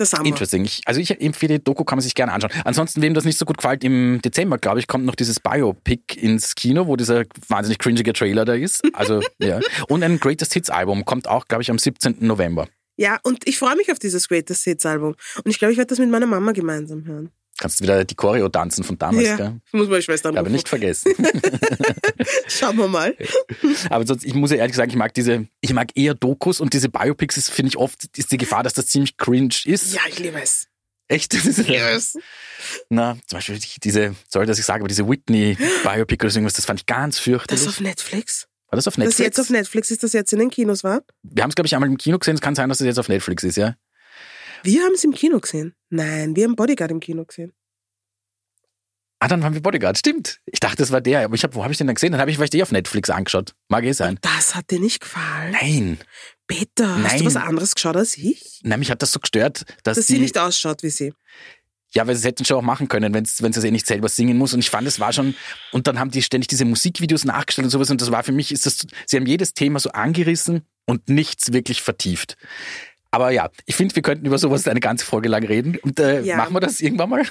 Das 0.00 0.14
haben 0.14 0.24
wir. 0.24 0.30
Interesting. 0.30 0.64
Ich, 0.64 0.80
also 0.86 0.98
ich 0.98 1.20
empfehle, 1.20 1.58
die 1.58 1.64
Doku 1.64 1.84
kann 1.84 1.98
man 1.98 2.02
sich 2.02 2.14
gerne 2.14 2.32
anschauen. 2.32 2.50
Ansonsten, 2.64 3.02
wem 3.02 3.12
das 3.12 3.26
nicht 3.26 3.36
so 3.36 3.44
gut 3.44 3.58
gefällt, 3.58 3.84
im 3.84 4.22
Dezember, 4.22 4.56
glaube 4.56 4.78
ich, 4.80 4.86
kommt 4.86 5.04
noch 5.04 5.14
dieses 5.14 5.40
Biopic 5.40 6.18
ins 6.18 6.54
Kino, 6.54 6.86
wo 6.86 6.96
dieser 6.96 7.24
wahnsinnig 7.48 7.78
cringige 7.78 8.14
Trailer 8.14 8.46
da 8.46 8.54
ist. 8.54 8.82
Also, 8.94 9.20
ja. 9.38 9.60
Und 9.88 10.02
ein 10.02 10.18
Greatest 10.18 10.54
Hits 10.54 10.70
Album 10.70 11.04
kommt 11.04 11.28
auch, 11.28 11.46
glaube 11.48 11.62
ich, 11.62 11.70
am 11.70 11.78
17. 11.78 12.16
November. 12.20 12.66
Ja, 12.96 13.18
und 13.24 13.46
ich 13.46 13.58
freue 13.58 13.76
mich 13.76 13.92
auf 13.92 13.98
dieses 13.98 14.26
Greatest 14.26 14.64
Hits 14.64 14.86
Album. 14.86 15.16
Und 15.44 15.50
ich 15.50 15.58
glaube, 15.58 15.72
ich 15.72 15.78
werde 15.78 15.88
das 15.88 15.98
mit 15.98 16.08
meiner 16.08 16.26
Mama 16.26 16.52
gemeinsam 16.52 17.04
hören. 17.04 17.30
Kannst 17.58 17.80
du 17.80 17.84
wieder 17.84 18.04
die 18.04 18.14
Choreo 18.14 18.48
tanzen 18.48 18.84
von 18.84 18.96
damals, 18.96 19.26
ja, 19.26 19.36
gell? 19.36 19.60
ich 19.66 19.72
muss 19.74 19.88
meine 19.88 20.00
Schwester 20.02 20.30
Aber 20.30 20.38
anrufen. 20.38 20.54
nicht 20.54 20.68
vergessen. 20.68 21.12
Schauen 22.48 22.76
wir 22.78 22.88
mal. 22.88 23.14
Aber 23.90 24.06
sonst, 24.06 24.24
ich 24.24 24.34
muss 24.34 24.50
ja 24.50 24.56
ehrlich 24.58 24.76
sagen, 24.76 24.90
ich 24.90 24.96
mag 24.96 25.12
diese, 25.14 25.46
ich 25.60 25.72
mag 25.72 25.88
eher 25.94 26.14
Dokus 26.14 26.60
und 26.60 26.72
diese 26.72 26.88
Biopics 26.88 27.48
finde 27.50 27.68
ich 27.70 27.76
oft, 27.76 28.16
ist 28.16 28.32
die 28.32 28.36
Gefahr, 28.38 28.62
dass 28.62 28.74
das 28.74 28.86
ziemlich 28.86 29.16
cringe 29.16 29.54
ist. 29.64 29.94
Ja, 29.94 30.00
ich 30.08 30.18
liebe 30.18 30.40
es. 30.40 30.66
Echt? 31.08 31.34
Das 31.34 31.44
ist, 31.44 31.68
Yes. 31.68 32.16
Na, 32.88 33.18
zum 33.26 33.36
Beispiel 33.38 33.58
die- 33.58 33.80
diese, 33.82 34.14
sorry, 34.28 34.46
dass 34.46 34.58
ich 34.58 34.64
sage, 34.64 34.80
aber 34.80 34.88
diese 34.88 35.08
Whitney 35.08 35.56
Biopic 35.82 36.22
oder 36.24 36.30
so 36.30 36.38
irgendwas, 36.38 36.54
das 36.54 36.64
fand 36.66 36.80
ich 36.80 36.86
ganz 36.86 37.18
fürchterlich. 37.18 37.64
Das 37.64 37.68
auf 37.68 37.80
Netflix. 37.80 38.46
War 38.70 38.76
das 38.76 38.86
auf 38.86 38.94
Das 38.94 38.98
Netflix? 38.98 39.18
jetzt 39.18 39.40
auf 39.40 39.50
Netflix 39.50 39.90
ist 39.90 40.02
das 40.04 40.12
jetzt 40.12 40.32
in 40.32 40.38
den 40.38 40.50
Kinos, 40.50 40.84
war? 40.84 41.02
Wir 41.24 41.42
haben 41.42 41.50
es, 41.50 41.56
glaube 41.56 41.66
ich, 41.66 41.74
einmal 41.74 41.88
im 41.90 41.98
Kino 41.98 42.18
gesehen. 42.18 42.36
Es 42.36 42.40
kann 42.40 42.54
sein, 42.54 42.68
dass 42.68 42.80
es 42.80 42.86
jetzt 42.86 42.98
auf 42.98 43.08
Netflix 43.08 43.42
ist, 43.42 43.56
ja? 43.56 43.74
Wir 44.62 44.82
haben 44.82 44.94
es 44.94 45.04
im 45.04 45.12
Kino 45.12 45.38
gesehen. 45.40 45.74
Nein, 45.88 46.36
wir 46.36 46.44
haben 46.44 46.56
Bodyguard 46.56 46.90
im 46.90 47.00
Kino 47.00 47.24
gesehen. 47.24 47.52
Ah, 49.22 49.28
dann 49.28 49.42
waren 49.42 49.52
wir 49.52 49.60
Bodyguard. 49.60 49.98
Stimmt. 49.98 50.40
Ich 50.46 50.60
dachte, 50.60 50.76
das 50.76 50.90
war 50.92 51.02
der. 51.02 51.24
Aber 51.24 51.34
ich 51.34 51.44
hab, 51.44 51.54
wo 51.54 51.62
habe 51.62 51.72
ich 51.72 51.78
den 51.78 51.86
denn 51.86 51.94
gesehen? 51.94 52.12
Dann 52.12 52.20
habe 52.22 52.30
ich 52.30 52.38
vielleicht 52.38 52.54
eh 52.54 52.62
auf 52.62 52.72
Netflix 52.72 53.10
angeschaut. 53.10 53.54
Mag 53.68 53.84
eh 53.84 53.92
sein. 53.92 54.18
Das 54.22 54.54
hat 54.54 54.70
dir 54.70 54.80
nicht 54.80 55.00
gefallen. 55.00 55.52
Nein. 55.52 55.98
Peter, 56.46 56.96
hast 56.96 57.02
Nein. 57.02 57.18
du 57.18 57.24
was 57.26 57.36
anderes 57.36 57.74
geschaut 57.74 57.96
als 57.96 58.16
ich? 58.16 58.60
Nein, 58.62 58.78
mich 58.78 58.90
hat 58.90 59.02
das 59.02 59.12
so 59.12 59.20
gestört, 59.20 59.66
dass, 59.84 59.98
Dass 59.98 60.06
die, 60.06 60.14
sie 60.14 60.18
nicht 60.20 60.38
ausschaut 60.38 60.82
wie 60.82 60.88
sie. 60.90 61.12
ja, 61.92 62.06
weil 62.06 62.14
sie 62.14 62.20
es 62.20 62.24
hätten 62.24 62.46
schon 62.46 62.56
auch 62.56 62.62
machen 62.62 62.88
können, 62.88 63.12
wenn 63.12 63.24
es 63.24 63.64
eh 63.64 63.70
nicht 63.70 63.86
selber 63.86 64.08
singen 64.08 64.38
muss. 64.38 64.54
Und 64.54 64.60
ich 64.60 64.70
fand, 64.70 64.88
es 64.88 64.98
war 64.98 65.12
schon, 65.12 65.34
und 65.70 65.86
dann 65.86 65.98
haben 65.98 66.10
die 66.10 66.22
ständig 66.22 66.48
diese 66.48 66.64
Musikvideos 66.64 67.24
nachgestellt 67.26 67.66
und 67.66 67.70
sowas. 67.70 67.90
Und 67.90 68.00
das 68.00 68.10
war 68.10 68.22
für 68.24 68.32
mich, 68.32 68.50
ist 68.52 68.64
das, 68.64 68.86
sie 69.06 69.16
haben 69.18 69.26
jedes 69.26 69.52
Thema 69.52 69.80
so 69.80 69.90
angerissen 69.90 70.62
und 70.86 71.10
nichts 71.10 71.52
wirklich 71.52 71.82
vertieft. 71.82 72.36
Aber 73.12 73.30
ja, 73.32 73.50
ich 73.66 73.74
finde, 73.74 73.94
wir 73.96 74.02
könnten 74.02 74.24
über 74.26 74.38
sowas 74.38 74.68
eine 74.68 74.80
ganze 74.80 75.04
Folge 75.04 75.28
lang 75.28 75.44
reden. 75.44 75.76
Und 75.82 75.98
äh, 75.98 76.20
Ja. 76.22 76.36
machen 76.36 76.54
wir 76.54 76.60
das 76.60 76.80
irgendwann 76.80 77.10
mal? 77.10 77.24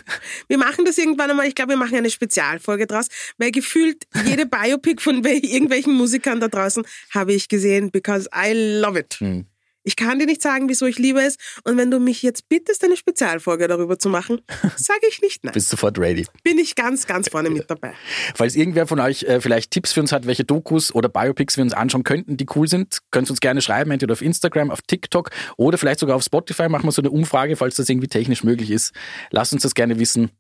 Wir 0.47 0.57
machen 0.57 0.83
das 0.85 0.97
irgendwann 0.97 1.29
einmal. 1.29 1.47
Ich 1.47 1.55
glaube, 1.55 1.69
wir 1.71 1.77
machen 1.77 1.95
eine 1.95 2.09
Spezialfolge 2.09 2.85
draus, 2.85 3.07
weil 3.37 3.51
gefühlt 3.51 4.05
jede 4.25 4.45
Biopic 4.45 5.01
von 5.01 5.23
wel- 5.23 5.43
irgendwelchen 5.43 5.93
Musikern 5.93 6.39
da 6.39 6.47
draußen 6.49 6.83
habe 7.13 7.33
ich 7.33 7.47
gesehen, 7.47 7.91
because 7.91 8.27
I 8.35 8.51
love 8.81 8.99
it. 8.99 9.15
Hm. 9.19 9.45
Ich 9.83 9.95
kann 9.95 10.19
dir 10.19 10.25
nicht 10.25 10.41
sagen, 10.41 10.67
wieso 10.67 10.85
ich 10.85 10.99
liebe 10.99 11.21
es. 11.21 11.37
Und 11.63 11.77
wenn 11.77 11.89
du 11.89 11.99
mich 11.99 12.21
jetzt 12.21 12.49
bittest, 12.49 12.83
eine 12.83 12.97
Spezialfolge 12.97 13.67
darüber 13.67 13.97
zu 13.97 14.09
machen, 14.09 14.41
sage 14.75 15.01
ich 15.09 15.21
nicht 15.21 15.43
nein. 15.43 15.53
Bist 15.53 15.69
sofort 15.69 15.97
ready. 15.97 16.25
Bin 16.43 16.57
ich 16.57 16.75
ganz, 16.75 17.07
ganz 17.07 17.29
vorne 17.29 17.49
mit 17.49 17.69
dabei. 17.69 17.93
Falls 18.35 18.55
irgendwer 18.55 18.87
von 18.87 18.99
euch 18.99 19.23
äh, 19.23 19.39
vielleicht 19.41 19.71
Tipps 19.71 19.93
für 19.93 20.01
uns 20.01 20.11
hat, 20.11 20.27
welche 20.27 20.43
Dokus 20.43 20.93
oder 20.93 21.07
Biopics 21.09 21.57
wir 21.57 21.63
uns 21.63 21.73
anschauen 21.73 22.03
könnten, 22.03 22.37
die 22.37 22.45
cool 22.55 22.67
sind, 22.67 22.99
könnt 23.11 23.29
ihr 23.29 23.31
uns 23.31 23.39
gerne 23.39 23.61
schreiben, 23.61 23.91
entweder 23.91 24.13
auf 24.13 24.21
Instagram, 24.21 24.69
auf 24.69 24.81
TikTok 24.81 25.29
oder 25.57 25.77
vielleicht 25.77 25.99
sogar 25.99 26.15
auf 26.15 26.23
Spotify. 26.23 26.67
Machen 26.67 26.85
wir 26.85 26.91
so 26.91 27.01
eine 27.01 27.11
Umfrage, 27.11 27.55
falls 27.55 27.75
das 27.75 27.89
irgendwie 27.89 28.07
technisch 28.07 28.43
möglich 28.43 28.71
ist. 28.71 28.93
Lasst 29.31 29.53
uns 29.53 29.63
das 29.63 29.75
gerne 29.75 29.97
wissen, 29.99 30.31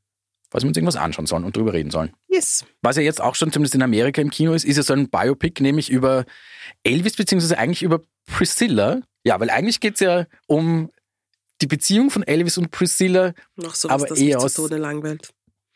falls 0.49 0.63
wir 0.63 0.67
uns 0.67 0.77
irgendwas 0.77 0.95
anschauen 0.95 1.27
sollen 1.27 1.43
und 1.43 1.55
drüber 1.55 1.73
reden 1.73 1.91
sollen. 1.91 2.11
Yes. 2.27 2.65
Was 2.81 2.97
ja 2.97 3.03
jetzt 3.03 3.21
auch 3.21 3.35
schon 3.35 3.51
zumindest 3.51 3.75
in 3.75 3.81
Amerika 3.81 4.21
im 4.21 4.29
Kino 4.29 4.53
ist, 4.53 4.65
ist 4.65 4.77
ja 4.77 4.83
so 4.83 4.93
ein 4.93 5.09
Biopic, 5.09 5.61
nämlich 5.61 5.89
über 5.89 6.25
Elvis, 6.83 7.15
beziehungsweise 7.15 7.57
eigentlich 7.57 7.83
über 7.83 8.01
Priscilla. 8.25 9.01
Ja, 9.23 9.39
weil 9.39 9.49
eigentlich 9.49 9.79
geht's 9.79 9.99
ja 9.99 10.25
um 10.47 10.91
die 11.61 11.67
Beziehung 11.67 12.09
von 12.09 12.23
Elvis 12.23 12.57
und 12.57 12.71
Priscilla. 12.71 13.33
Noch 13.55 13.75
sowas, 13.75 13.93
Aber 13.95 14.05
das 14.07 14.19
eher 14.19 14.37
mich 14.37 14.45
aus- 14.45 14.53
zu 14.53 14.61
Tode 14.63 14.77
langweilt. 14.77 15.29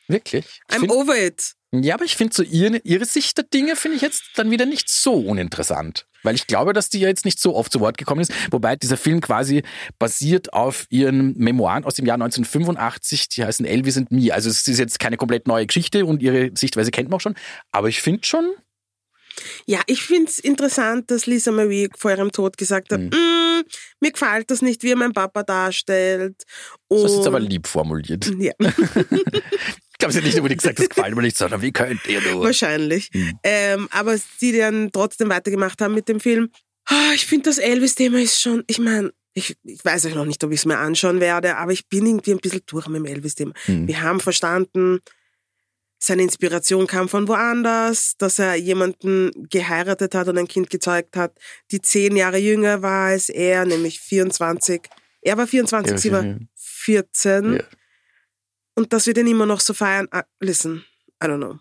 Wirklich? 0.07 0.45
Ich 0.69 0.75
I'm 0.75 0.79
find- 0.81 0.91
over 0.91 1.17
it. 1.17 1.53
Ja, 1.71 1.95
aber 1.95 2.05
ich 2.05 2.15
finde 2.15 2.33
so 2.35 2.43
ihre, 2.43 2.77
ihre 2.83 3.05
Sicht 3.05 3.35
der 3.37 3.45
Dinge 3.45 3.75
finde 3.75 3.95
ich 3.97 4.03
jetzt 4.03 4.23
dann 4.35 4.51
wieder 4.51 4.65
nicht 4.67 4.87
so 4.89 5.13
uninteressant. 5.13 6.05
Weil 6.21 6.35
ich 6.35 6.45
glaube, 6.47 6.71
dass 6.71 6.89
die 6.89 6.99
ja 6.99 7.07
jetzt 7.07 7.25
nicht 7.25 7.39
so 7.39 7.55
oft 7.55 7.71
zu 7.71 7.79
Wort 7.79 7.97
gekommen 7.97 8.21
ist. 8.21 8.31
Wobei 8.51 8.75
dieser 8.75 8.95
Film 8.95 9.19
quasi 9.21 9.63
basiert 9.99 10.53
auf 10.53 10.85
ihren 10.89 11.35
Memoiren 11.37 11.83
aus 11.83 11.95
dem 11.95 12.05
Jahr 12.05 12.15
1985. 12.15 13.27
Die 13.29 13.43
heißen 13.43 13.65
Elvis 13.65 13.97
and 13.97 14.11
Me. 14.11 14.33
Also 14.33 14.49
es 14.49 14.65
ist 14.67 14.77
jetzt 14.77 14.99
keine 14.99 15.17
komplett 15.17 15.47
neue 15.47 15.65
Geschichte 15.65 16.05
und 16.05 16.21
ihre 16.21 16.51
Sichtweise 16.55 16.91
kennt 16.91 17.09
man 17.09 17.17
auch 17.17 17.21
schon. 17.21 17.35
Aber 17.71 17.89
ich 17.89 18.01
finde 18.01 18.25
schon, 18.25 18.53
Ja, 19.65 19.81
ich 19.87 20.03
find's 20.03 20.37
interessant, 20.37 21.09
dass 21.09 21.25
Lisa 21.25 21.51
Marie 21.51 21.89
vor 21.97 22.11
ihrem 22.11 22.31
Tod 22.31 22.55
gesagt 22.57 22.91
hat, 22.91 22.99
Mhm. 23.01 23.09
"Mm, 23.63 23.69
mir 24.01 24.11
gefällt 24.11 24.51
das 24.51 24.61
nicht, 24.61 24.83
wie 24.83 24.91
er 24.91 24.95
mein 24.97 25.13
Papa 25.13 25.43
darstellt. 25.43 26.35
das 26.89 26.97
ist 27.03 27.03
jetzt 27.09 27.17
Und- 27.19 27.27
aber 27.27 27.39
lieb 27.39 27.67
formuliert. 27.67 28.31
Ja, 28.39 28.51
Ich 29.93 29.97
glaube, 29.99 30.11
sie 30.11 30.17
hat 30.19 30.25
nicht 30.25 30.37
unbedingt 30.37 30.61
gesagt, 30.61 30.79
das 30.79 30.89
gefällt 30.89 31.15
mir 31.15 31.21
nicht, 31.21 31.37
sondern 31.37 31.61
wie 31.61 31.71
könnt 31.71 32.05
ihr 32.07 32.19
nur? 32.21 32.43
wahrscheinlich. 32.43 33.09
Mhm. 33.13 33.39
Ähm, 33.43 33.87
aber 33.91 34.17
die 34.41 34.51
dann 34.57 34.91
trotzdem 34.91 35.29
weitergemacht 35.29 35.79
haben 35.81 35.93
mit 35.93 36.09
dem 36.09 36.19
Film. 36.19 36.49
Ah, 36.85 37.11
Ich 37.15 37.25
finde, 37.25 37.43
das 37.49 37.57
Elvis-Thema 37.57 38.19
ist 38.19 38.41
schon, 38.41 38.63
ich 38.67 38.79
meine, 38.79 39.13
ich, 39.33 39.55
ich 39.63 39.83
weiß 39.85 40.05
euch 40.07 40.15
noch 40.15 40.25
nicht, 40.25 40.43
ob 40.43 40.51
ich 40.51 40.59
es 40.59 40.65
mir 40.65 40.77
anschauen 40.77 41.19
werde, 41.21 41.55
aber 41.57 41.71
ich 41.71 41.87
bin 41.87 42.05
irgendwie 42.05 42.31
ein 42.31 42.39
bisschen 42.39 42.61
durch 42.65 42.87
mit 42.87 42.97
dem 42.97 43.05
Elvis-Thema. 43.05 43.53
Mhm. 43.67 43.87
Wir 43.87 44.01
haben 44.01 44.19
verstanden, 44.19 44.99
seine 46.03 46.23
Inspiration 46.23 46.85
kam 46.85 47.07
von 47.07 47.27
woanders, 47.27 48.15
dass 48.17 48.37
er 48.39 48.55
jemanden 48.55 49.31
geheiratet 49.49 50.13
hat 50.15 50.27
und 50.27 50.37
ein 50.37 50.47
Kind 50.47 50.69
gezeugt 50.69 51.15
hat, 51.15 51.37
die 51.71 51.81
zehn 51.81 52.15
Jahre 52.15 52.37
jünger 52.37 52.81
war 52.81 53.07
als 53.07 53.29
er, 53.29 53.65
nämlich 53.65 53.99
24. 54.01 54.81
Er 55.21 55.37
war 55.37 55.47
24, 55.47 55.91
Ja, 55.91 55.97
sie 55.97 56.11
war 56.11 56.25
ja. 56.25 56.37
14. 56.55 57.53
Ja. 57.53 57.63
Und 58.75 58.91
dass 58.91 59.07
wir 59.07 59.13
den 59.13 59.27
immer 59.27 59.45
noch 59.45 59.61
so 59.61 59.73
feiern. 59.73 60.07
Ah, 60.11 60.25
listen, 60.39 60.83
I 61.23 61.27
don't 61.27 61.37
know. 61.37 61.57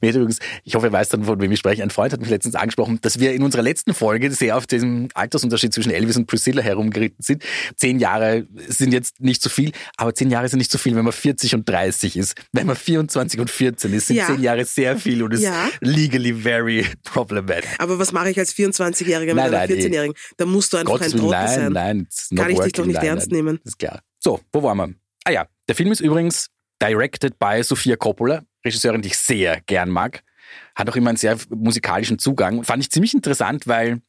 Mir 0.00 0.08
hat 0.08 0.16
übrigens, 0.16 0.40
ich 0.64 0.74
hoffe, 0.74 0.86
ihr 0.88 0.92
weißt 0.92 1.12
dann, 1.14 1.22
von 1.24 1.40
wem 1.40 1.52
ich 1.52 1.58
spreche. 1.60 1.82
Ein 1.84 1.90
Freund 1.90 2.12
hat 2.12 2.20
mich 2.20 2.30
letztens 2.30 2.56
angesprochen, 2.56 2.98
dass 3.00 3.20
wir 3.20 3.32
in 3.32 3.42
unserer 3.44 3.62
letzten 3.62 3.94
Folge 3.94 4.30
sehr 4.32 4.56
auf 4.56 4.66
diesem 4.66 5.08
Altersunterschied 5.14 5.72
zwischen 5.72 5.92
Elvis 5.92 6.16
und 6.16 6.26
Priscilla 6.26 6.62
herumgeritten 6.62 7.22
sind. 7.22 7.44
Zehn 7.76 8.00
Jahre 8.00 8.46
sind 8.66 8.92
jetzt 8.92 9.20
nicht 9.20 9.40
so 9.40 9.48
viel, 9.48 9.70
aber 9.96 10.14
zehn 10.14 10.30
Jahre 10.30 10.48
sind 10.48 10.58
nicht 10.58 10.70
so 10.72 10.78
viel, 10.78 10.96
wenn 10.96 11.04
man 11.04 11.12
40 11.12 11.54
und 11.54 11.68
30 11.68 12.16
ist. 12.16 12.34
Wenn 12.52 12.66
man 12.66 12.74
24 12.76 13.38
und 13.40 13.50
14 13.50 13.92
ist, 13.94 14.08
sind 14.08 14.16
Ja. 14.16 14.26
zehn 14.26 14.42
Jahre 14.42 14.64
sehr 14.64 14.96
viel 14.98 15.22
und 15.22 15.32
ist 15.32 15.42
Ja. 15.42 15.68
legally 15.80 16.34
very 16.34 16.84
problematic. 17.04 17.68
Aber 17.78 17.98
was 18.00 18.10
mache 18.12 18.30
ich 18.30 18.38
als 18.38 18.52
24-Jähriger 18.52 19.26
mit 19.26 19.36
Nein, 19.36 19.50
nein, 19.52 19.68
die- 19.68 19.74
14-Jährigen? 19.74 20.14
Da 20.38 20.44
musst 20.46 20.72
du 20.72 20.78
einfach 20.78 20.94
Gottes 20.94 21.14
ein 21.14 21.20
Trottel 21.20 21.30
nein, 21.38 21.48
sein. 21.48 21.72
nein. 21.72 22.08
not 22.30 22.40
Kann 22.40 22.50
ich 22.50 22.58
dich 22.60 22.72
doch 22.72 22.84
nicht 22.86 22.96
nein, 22.96 23.06
ernst 23.06 23.30
nein. 23.30 23.44
nehmen. 23.44 23.60
Ist 23.64 23.78
klar. 23.78 24.00
So, 24.18 24.40
wo 24.52 24.62
waren 24.64 24.76
wir? 24.78 24.94
Ah 25.24 25.30
ja, 25.30 25.46
der 25.68 25.76
Film 25.76 25.92
ist 25.92 26.00
übrigens 26.00 26.48
directed 26.82 27.38
by 27.38 27.62
Sofia 27.62 27.94
Coppola, 27.96 28.42
Regisseurin, 28.64 29.02
die 29.02 29.08
ich 29.08 29.16
sehr 29.18 29.60
gern 29.66 29.90
mag. 29.90 30.22
Hat 30.74 30.88
auch 30.88 30.96
immer 30.96 31.10
einen 31.10 31.16
sehr 31.18 31.38
musikalischen 31.50 32.18
Zugang. 32.18 32.64
Fand 32.64 32.82
ich 32.82 32.90
ziemlich 32.90 33.14
interessant, 33.14 33.66
weil 33.66 34.00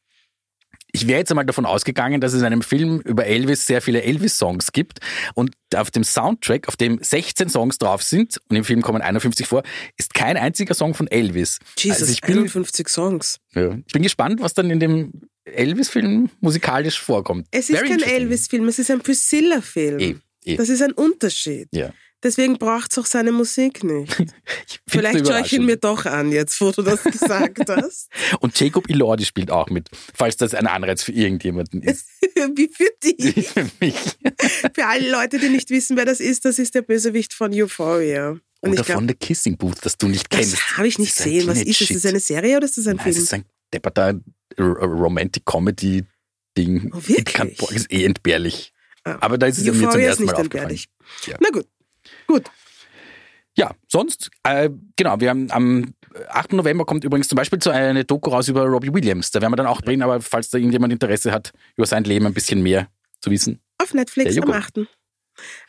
ich 0.96 1.08
wäre 1.08 1.20
jetzt 1.20 1.32
einmal 1.32 1.46
davon 1.46 1.66
ausgegangen, 1.66 2.22
dass 2.22 2.34
es 2.34 2.42
in 2.42 2.46
einem 2.46 2.62
Film 2.62 3.00
über 3.02 3.26
Elvis 3.26 3.66
sehr 3.66 3.82
viele 3.82 4.04
Elvis-Songs 4.04 4.72
gibt 4.74 5.00
und 5.34 5.56
auf 5.76 5.90
dem 5.90 6.04
Soundtrack, 6.04 6.68
auf 6.68 6.76
dem 6.76 7.00
16 7.02 7.50
Songs 7.50 7.80
drauf 7.80 8.04
sind 8.04 8.40
und 8.50 8.56
im 8.56 8.64
Film 8.64 8.82
kommen 8.84 9.02
51 9.02 9.48
vor, 9.48 9.64
ist 9.98 10.14
kein 10.14 10.38
einziger 10.38 10.76
Song 10.76 10.94
von 10.94 11.08
Elvis. 11.08 11.58
Jesus, 11.80 12.02
Also 12.02 12.14
ich 12.14 12.22
bin- 12.22 12.38
51 12.40 12.88
Songs. 12.90 13.40
Ja. 13.56 13.76
Ich 13.88 13.94
bin 13.94 14.04
gespannt, 14.04 14.40
was 14.42 14.54
dann 14.54 14.70
in 14.70 14.80
dem 14.80 15.12
Elvis-Film 15.46 16.30
musikalisch 16.42 17.00
vorkommt. 17.02 17.48
Es 17.52 17.70
ist 17.70 17.78
Very 17.78 17.90
kein. 17.90 18.02
Elvis-Film, 18.02 18.68
es 18.68 18.78
ist 18.78 18.92
ein 18.92 19.00
Priscilla-Film. 19.02 20.00
Eh, 20.00 20.16
eh. 20.46 20.56
Das 20.58 20.70
ist 20.70 20.82
ein 20.84 20.92
Unterschied. 20.92 21.70
Ja. 21.74 21.92
Deswegen 22.24 22.58
braucht 22.58 22.92
es 22.92 22.98
auch 22.98 23.06
seine 23.06 23.32
Musik 23.32 23.84
nicht. 23.84 24.16
Vielleicht 24.88 25.28
schaue 25.28 25.42
ich 25.42 25.54
ihn 25.54 25.66
mir 25.66 25.78
doch 25.78 26.06
an, 26.06 26.32
jetzt 26.32 26.60
wo 26.62 26.72
du 26.72 26.82
das 26.82 27.04
gesagt 27.04 27.70
hast. 27.70 28.10
Und 28.40 28.58
Jacob 28.60 28.90
Elordi 28.90 29.26
spielt 29.26 29.52
auch 29.52 29.70
mit, 29.70 29.90
falls 30.16 30.38
das 30.38 30.54
ein 30.54 30.66
Anreiz 30.68 31.04
für 31.04 31.12
irgendjemanden 31.12 31.82
ist. 31.84 32.08
Wie 32.56 32.70
für 32.70 32.90
die. 33.04 33.42
für 33.44 33.70
mich. 33.80 33.96
Für 34.74 34.86
alle 34.86 35.12
Leute, 35.12 35.38
die 35.40 35.50
nicht 35.50 35.70
wissen, 35.70 35.98
wer 35.98 36.06
das 36.06 36.20
ist, 36.20 36.46
das 36.46 36.60
ist 36.60 36.76
der 36.76 36.82
Bösewicht 36.82 37.34
von 37.34 37.54
Euphoria. 37.54 38.38
Und 38.62 38.72
Oder 38.72 38.80
ich 38.80 38.86
glaube, 38.86 39.00
von 39.00 39.08
The 39.10 39.16
Kissing 39.16 39.58
Booth, 39.58 39.80
das 39.86 39.98
du 39.98 40.08
nicht 40.08 40.30
kennst. 40.30 40.54
das 40.54 40.78
habe 40.78 40.88
ich 40.88 40.98
nicht 40.98 41.12
Das 41.20 41.26
ist 41.26 41.32
gesehen. 41.34 41.48
Was 41.48 41.62
ist 41.62 41.82
das? 41.82 41.90
Ist 41.90 41.96
das 42.06 42.10
eine 42.10 42.20
Serie 42.22 42.56
oder 42.58 42.66
ist 42.66 42.78
das 42.78 42.88
ein 42.88 42.96
Nein, 42.96 43.04
Film? 43.12 43.18
ist 43.24 43.34
ein 43.34 43.44
depperter 43.74 44.20
Romantic 44.58 45.46
Comedy 45.46 46.06
Ding. 46.58 46.90
Oh, 46.94 46.98
wirklich? 46.98 47.18
Ich 47.18 47.34
kann- 47.34 47.50
ist 47.76 47.92
eh 47.92 48.06
entbehrlich. 48.06 48.72
Ah. 49.04 49.18
Aber 49.20 49.38
da 49.38 49.48
ist 49.48 49.58
es 49.58 49.66
mir 49.66 49.74
zum 49.74 49.84
Euphoria 49.86 50.00
ist 50.06 50.08
ersten 50.12 50.24
Mal 50.26 50.32
nicht 50.32 50.40
aufgefallen. 50.40 50.70
entbehrlich. 50.70 50.88
Ja. 51.26 51.38
Na 51.42 51.50
gut. 51.50 51.68
Gut. 52.28 52.50
Ja, 53.56 53.72
sonst, 53.88 54.32
äh, 54.44 54.70
genau, 54.96 55.20
wir 55.20 55.30
haben 55.30 55.52
am 55.52 55.94
8. 56.30 56.54
November 56.54 56.86
kommt 56.86 57.04
übrigens 57.04 57.28
zum 57.28 57.36
Beispiel 57.36 57.62
so 57.62 57.70
eine 57.70 58.04
Doku 58.04 58.32
raus 58.32 58.48
über 58.48 58.66
Robbie 58.66 58.94
Williams. 58.94 59.32
Da 59.32 59.42
werden 59.42 59.52
wir 59.52 59.58
dann 59.58 59.68
auch 59.68 59.82
drin, 59.82 60.02
aber 60.02 60.22
falls 60.22 60.50
da 60.50 60.58
irgendjemand 60.58 60.92
Interesse 60.92 61.32
hat, 61.32 61.52
über 61.76 61.86
sein 61.86 62.04
Leben 62.04 62.26
ein 62.26 62.34
bisschen 62.34 62.64
mehr 62.64 62.88
zu 63.22 63.30
wissen. 63.30 63.62
Auf 63.78 63.94
Netflix 63.94 64.32
am 64.38 64.44
Joghurt. 64.48 64.56
8. 64.56 64.88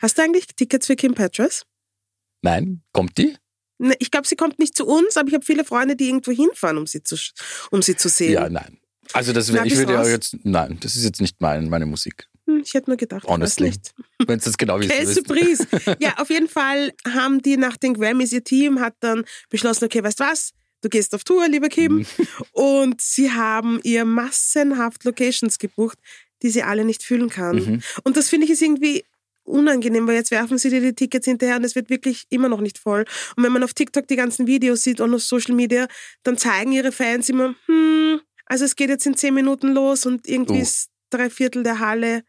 Hast 0.00 0.18
du 0.18 0.22
eigentlich 0.22 0.46
Tickets 0.46 0.86
für 0.86 0.96
Kim 0.96 1.14
Petras? 1.14 1.66
Nein, 2.42 2.82
kommt 2.92 3.18
die? 3.18 3.36
Ne, 3.78 3.94
Ich 3.98 4.10
glaube, 4.10 4.26
sie 4.26 4.36
kommt 4.36 4.58
nicht 4.58 4.76
zu 4.76 4.86
uns, 4.86 5.16
aber 5.16 5.28
ich 5.28 5.34
habe 5.34 5.44
viele 5.44 5.64
Freunde, 5.64 5.96
die 5.96 6.08
irgendwo 6.08 6.32
hinfahren, 6.32 6.78
um 6.78 6.86
sie 6.86 7.02
zu, 7.02 7.16
um 7.70 7.82
sie 7.82 7.96
zu 7.96 8.08
sehen. 8.08 8.32
Ja, 8.32 8.48
nein. 8.48 8.78
Also 9.12 9.32
das 9.32 9.50
Na, 9.50 9.64
ich 9.64 9.76
würde 9.76 9.92
ja 9.92 10.06
jetzt, 10.06 10.36
nein, 10.44 10.78
das 10.80 10.96
ist 10.96 11.04
jetzt 11.04 11.20
nicht 11.20 11.40
mein, 11.40 11.68
meine 11.68 11.86
Musik. 11.86 12.28
Hm, 12.46 12.62
Ich 12.64 12.74
hätte 12.74 12.90
nur 12.90 12.96
gedacht, 12.96 13.24
Honestly. 13.26 13.68
nicht. 13.68 13.94
Wenn 14.26 14.38
es 14.38 14.44
das 14.44 14.56
genau 14.56 14.78
Quelle 14.78 14.90
willst. 15.06 15.14
Surprise. 15.14 15.66
Ja, 16.00 16.14
auf 16.18 16.30
jeden 16.30 16.48
Fall 16.48 16.92
haben 17.08 17.40
die 17.42 17.56
nach 17.56 17.76
den 17.76 17.94
Grammys, 17.94 18.32
ihr 18.32 18.44
Team 18.44 18.80
hat 18.80 18.94
dann 19.00 19.24
beschlossen, 19.50 19.84
okay, 19.86 20.02
weißt 20.02 20.20
du 20.20 20.24
was? 20.24 20.50
Du 20.82 20.88
gehst 20.90 21.14
auf 21.14 21.24
Tour, 21.24 21.48
lieber 21.48 21.68
Kim. 21.68 21.96
Mhm. 21.98 22.06
Und 22.52 23.00
sie 23.00 23.30
haben 23.32 23.80
ihr 23.82 24.04
massenhaft 24.04 25.04
Locations 25.04 25.58
gebucht, 25.58 25.98
die 26.42 26.50
sie 26.50 26.62
alle 26.62 26.84
nicht 26.84 27.02
füllen 27.02 27.30
kann. 27.30 27.56
Mhm. 27.56 27.82
Und 28.04 28.16
das 28.18 28.28
finde 28.28 28.44
ich 28.44 28.52
ist 28.52 28.60
irgendwie 28.62 29.04
unangenehm, 29.44 30.06
weil 30.06 30.14
jetzt 30.16 30.30
werfen 30.30 30.56
sie 30.58 30.70
dir 30.70 30.80
die 30.80 30.94
Tickets 30.94 31.26
hinterher 31.26 31.56
und 31.56 31.64
es 31.64 31.74
wird 31.74 31.90
wirklich 31.90 32.24
immer 32.30 32.48
noch 32.48 32.60
nicht 32.60 32.78
voll. 32.78 33.04
Und 33.36 33.42
wenn 33.44 33.52
man 33.52 33.62
auf 33.62 33.74
TikTok 33.74 34.06
die 34.08 34.16
ganzen 34.16 34.46
Videos 34.46 34.82
sieht 34.82 35.00
und 35.00 35.14
auf 35.14 35.22
Social 35.22 35.54
Media, 35.54 35.86
dann 36.22 36.38
zeigen 36.38 36.72
ihre 36.72 36.92
Fans 36.92 37.28
immer, 37.28 37.54
hm, 37.66 38.20
also 38.46 38.64
es 38.64 38.74
geht 38.76 38.88
jetzt 38.88 39.06
in 39.06 39.16
zehn 39.16 39.34
Minuten 39.34 39.68
los 39.74 40.06
und 40.06 40.26
irgendwie 40.26 40.58
Oh. 40.58 40.62
ist 40.62 40.88
drei 41.10 41.28
Viertel 41.30 41.62
der 41.62 41.78
Halle 41.78 42.24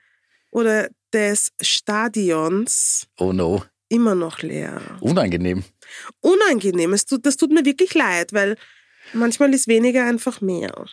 oder 0.51 0.89
des 1.13 1.51
Stadions 1.61 3.07
Oh 3.19 3.31
no, 3.33 3.63
immer 3.89 4.15
noch 4.15 4.41
leer. 4.41 4.81
unangenehm. 5.01 5.63
Unangenehm, 6.21 6.93
es 6.93 7.05
tut, 7.05 7.25
das 7.25 7.37
tut 7.37 7.51
mir 7.51 7.65
wirklich 7.65 7.93
leid, 7.93 8.33
weil 8.33 8.57
manchmal 9.13 9.53
ist 9.53 9.67
weniger 9.67 10.05
einfach 10.05 10.41
mehr. 10.41 10.85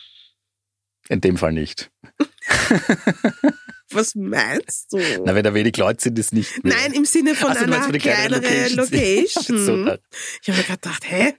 In 1.09 1.19
dem 1.21 1.37
Fall 1.37 1.51
nicht. 1.51 1.91
Was 3.93 4.15
meinst 4.15 4.91
du? 4.91 4.97
Na, 5.25 5.35
wenn 5.35 5.43
da 5.43 5.53
wenig 5.53 5.75
Leute 5.77 6.01
sind, 6.01 6.17
ist 6.19 6.33
nicht 6.33 6.63
mehr. 6.63 6.75
Nein, 6.75 6.93
im 6.93 7.05
Sinne 7.05 7.35
von 7.35 7.51
Ach 7.51 7.57
so, 7.57 7.65
du 7.65 7.69
meinst 7.69 7.89
einer 7.89 7.97
kleineren 7.99 8.41
kleineren 8.41 8.75
Locations. 8.75 9.35
Location. 9.47 9.65
So, 9.65 9.75
na. 9.75 9.97
Ich 10.41 10.49
habe 10.49 10.57
mir 10.57 10.63
gerade 10.63 10.79
gedacht, 10.79 11.03
hä? 11.09 11.33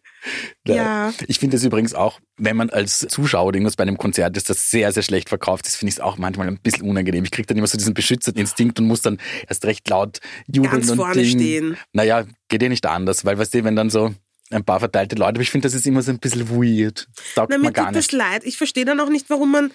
Nein. 0.66 0.76
Ja. 0.76 1.14
Ich 1.26 1.38
finde 1.38 1.56
es 1.58 1.64
übrigens 1.64 1.94
auch, 1.94 2.20
wenn 2.38 2.56
man 2.56 2.70
als 2.70 3.00
Zuschauer 3.00 3.52
irgendwas 3.52 3.76
bei 3.76 3.82
einem 3.82 3.98
Konzert 3.98 4.36
ist, 4.36 4.48
das 4.48 4.70
sehr, 4.70 4.90
sehr 4.92 5.02
schlecht 5.02 5.28
verkauft 5.28 5.66
ist, 5.66 5.76
finde 5.76 5.90
ich 5.90 5.96
es 5.96 6.00
auch 6.00 6.16
manchmal 6.16 6.48
ein 6.48 6.58
bisschen 6.60 6.88
unangenehm. 6.88 7.24
Ich 7.24 7.30
kriege 7.30 7.46
dann 7.46 7.58
immer 7.58 7.66
so 7.66 7.76
diesen 7.76 7.92
beschützten 7.94 8.34
Instinkt 8.36 8.78
und 8.80 8.86
muss 8.86 9.02
dann 9.02 9.18
erst 9.48 9.64
recht 9.66 9.88
laut 9.88 10.20
jubeln 10.46 10.72
Ganz 10.72 10.90
und 10.90 10.96
vorne 10.96 11.14
Ding. 11.22 11.38
stehen. 11.38 11.76
Naja, 11.92 12.24
geht 12.48 12.62
eh 12.62 12.68
nicht 12.68 12.86
anders, 12.86 13.24
weil 13.24 13.38
weißt 13.38 13.52
du, 13.54 13.64
wenn 13.64 13.76
dann 13.76 13.90
so 13.90 14.14
ein 14.50 14.64
paar 14.64 14.78
verteilte 14.78 15.16
Leute, 15.16 15.30
aber 15.30 15.40
ich 15.42 15.50
finde, 15.50 15.66
das 15.66 15.74
ist 15.74 15.86
immer 15.86 16.02
so 16.02 16.10
ein 16.10 16.18
bisschen 16.18 16.48
weird. 16.48 17.06
Das 17.16 17.34
taugt 17.34 17.50
Na, 17.50 17.58
mir 17.58 17.72
gar 17.72 17.86
tut 17.86 17.96
das 17.96 18.06
nicht. 18.06 18.12
leid. 18.12 18.44
Ich 18.44 18.56
verstehe 18.56 18.84
dann 18.84 19.00
auch 19.00 19.08
nicht, 19.08 19.28
warum 19.30 19.50
man 19.50 19.72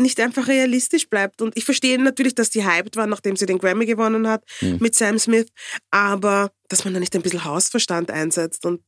nicht 0.00 0.20
einfach 0.20 0.46
realistisch 0.48 1.08
bleibt. 1.08 1.42
Und 1.42 1.56
ich 1.56 1.64
verstehe 1.64 2.00
natürlich, 2.00 2.34
dass 2.34 2.50
die 2.50 2.64
hyped 2.64 2.96
war, 2.96 3.06
nachdem 3.06 3.36
sie 3.36 3.46
den 3.46 3.58
Grammy 3.58 3.84
gewonnen 3.86 4.28
hat 4.28 4.44
Hm. 4.60 4.78
mit 4.80 4.94
Sam 4.94 5.18
Smith. 5.18 5.48
Aber 5.90 6.50
dass 6.68 6.84
man 6.84 6.94
da 6.94 7.00
nicht 7.00 7.14
ein 7.16 7.22
bisschen 7.22 7.44
Hausverstand 7.44 8.10
einsetzt. 8.10 8.64
Und 8.64 8.80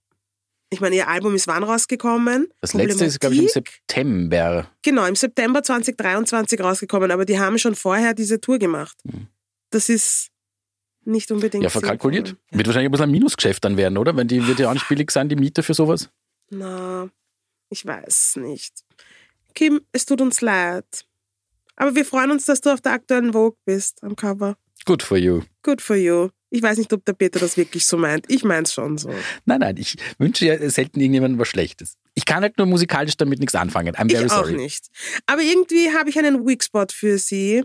ich 0.73 0.81
meine, 0.81 0.95
ihr 0.95 1.09
Album 1.09 1.35
ist 1.35 1.49
wann 1.49 1.65
rausgekommen? 1.65 2.49
Das 2.61 2.75
letzte 2.75 3.05
ist, 3.05 3.19
glaube 3.21 3.35
ich, 3.35 3.43
im? 3.43 3.49
September. 3.49 4.71
Genau, 4.83 5.05
im 5.05 5.17
September 5.17 5.63
2023 5.65 6.61
rausgekommen. 6.61 7.11
Aber 7.11 7.25
die 7.25 7.41
haben 7.41 7.59
schon 7.59 7.75
vorher 7.75 8.15
diese 8.15 8.41
Tour 8.41 8.59
gemacht. 8.61 8.97
Das 9.71 9.89
ist 9.89 10.29
nicht 11.05 11.33
unbedingt. 11.33 11.65
Ja, 11.65 11.71
verkalkuliert. 11.71 12.29
sinnvoll. 12.29 12.45
Wird 12.53 12.67
wahrscheinlich 12.69 12.89
ein 12.89 12.93
bisschen 12.93 13.05
ein 13.07 13.11
Minusgeschäft 13.11 13.65
dann 13.65 13.77
werden, 13.77 13.99
oder? 13.99 14.17
Wenn 14.17 14.29
die 14.29 14.47
wird 14.47 14.61
ja 14.61 14.69
auch 14.71 14.75
nicht 14.75 14.89
billig 14.89 15.11
sein, 15.11 15.29
die 15.29 15.35
Miete 15.37 15.65
für 15.65 15.75
sowas. 15.75 16.09
Na, 16.51 17.09
ich 17.69 17.85
weiß 17.85 18.37
nicht. 18.37 18.85
Kim, 19.55 19.81
es 19.93 20.07
tut 20.07 20.21
uns 20.21 20.41
leid. 20.41 20.85
Aber 21.77 21.95
wir 21.95 22.05
freuen 22.05 22.31
uns, 22.31 22.45
dass 22.45 22.61
du 22.61 22.71
auf 22.71 22.81
der 22.81 22.93
aktuellen 22.93 23.33
Vogue 23.33 23.57
bist 23.65 24.03
am 24.03 24.15
Cover. 24.17 24.57
Good 24.85 25.03
for 25.03 25.17
you. 25.17 25.43
Good 25.63 25.81
for 25.81 25.97
you. 25.97 26.29
Ich 26.53 26.63
weiß 26.63 26.79
nicht, 26.79 26.93
ob 26.93 27.05
der 27.05 27.13
Peter 27.13 27.39
das 27.39 27.57
wirklich 27.57 27.87
so 27.87 27.97
meint. 27.97 28.25
Ich 28.29 28.43
mein's 28.45 28.73
schon 28.75 28.99
so. 28.99 29.09
Nein, 29.45 29.61
nein, 29.61 29.77
ich 29.77 29.97
wünsche 30.19 30.47
ja 30.47 30.69
selten 30.71 30.99
irgendjemandem 31.01 31.39
was 31.39 31.49
Schlechtes. 31.49 31.97
Ich 32.15 32.25
kann 32.25 32.43
halt 32.43 32.59
nur 32.59 32.67
musikalisch 32.67 33.17
damit 33.17 33.39
nichts 33.39 33.55
anfangen. 33.55 33.95
I'm 33.95 34.11
very 34.11 34.27
Ich 34.27 34.33
auch 34.33 34.45
sorry. 34.47 34.55
nicht. 34.57 34.89
Aber 35.27 35.43
irgendwie 35.43 35.93
habe 35.95 36.11
ich 36.11 36.19
einen 36.19 36.45
Weak-Spot 36.47 36.87
für 36.93 37.19
sie. 37.19 37.65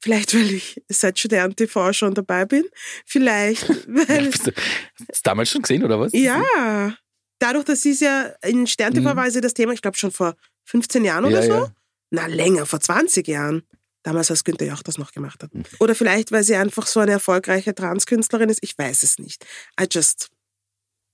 Vielleicht, 0.00 0.34
weil 0.34 0.50
ich 0.50 0.82
seit 0.88 1.18
Stern 1.18 1.54
TV 1.54 1.92
schon 1.92 2.14
dabei 2.14 2.44
bin. 2.44 2.64
Vielleicht, 3.06 3.68
weil 3.86 4.26
Hast 4.32 4.46
du 4.48 4.52
das 5.06 5.22
damals 5.22 5.50
schon 5.50 5.62
gesehen, 5.62 5.84
oder 5.84 6.00
was? 6.00 6.12
Ja, 6.12 6.96
dadurch, 7.38 7.64
dass 7.66 7.82
sie 7.82 7.90
es 7.92 8.00
ja 8.00 8.32
in 8.42 8.66
Stern 8.66 8.94
TV 8.94 9.12
Mhm. 9.12 9.16
war 9.16 9.30
sie 9.30 9.40
das 9.40 9.54
Thema, 9.54 9.72
ich 9.74 9.82
glaube 9.82 9.96
schon 9.96 10.10
vor 10.10 10.34
15 10.68 11.04
Jahren 11.04 11.24
oder 11.24 11.40
Ja, 11.40 11.46
so. 11.46 11.52
ja. 11.64 11.72
Na, 12.10 12.26
länger, 12.26 12.66
vor 12.66 12.80
20 12.80 13.26
Jahren. 13.28 13.62
Damals, 14.02 14.30
als 14.30 14.44
Günther 14.44 14.66
Jauch 14.66 14.82
das 14.82 14.96
noch 14.96 15.10
gemacht 15.12 15.42
Mhm. 15.52 15.64
hat. 15.64 15.80
Oder 15.80 15.94
vielleicht, 15.94 16.30
weil 16.32 16.44
sie 16.44 16.54
einfach 16.54 16.86
so 16.86 17.00
eine 17.00 17.12
erfolgreiche 17.12 17.74
Transkünstlerin 17.74 18.48
ist. 18.48 18.60
Ich 18.62 18.78
weiß 18.78 19.02
es 19.02 19.18
nicht. 19.18 19.44
I 19.80 19.86
just, 19.90 20.30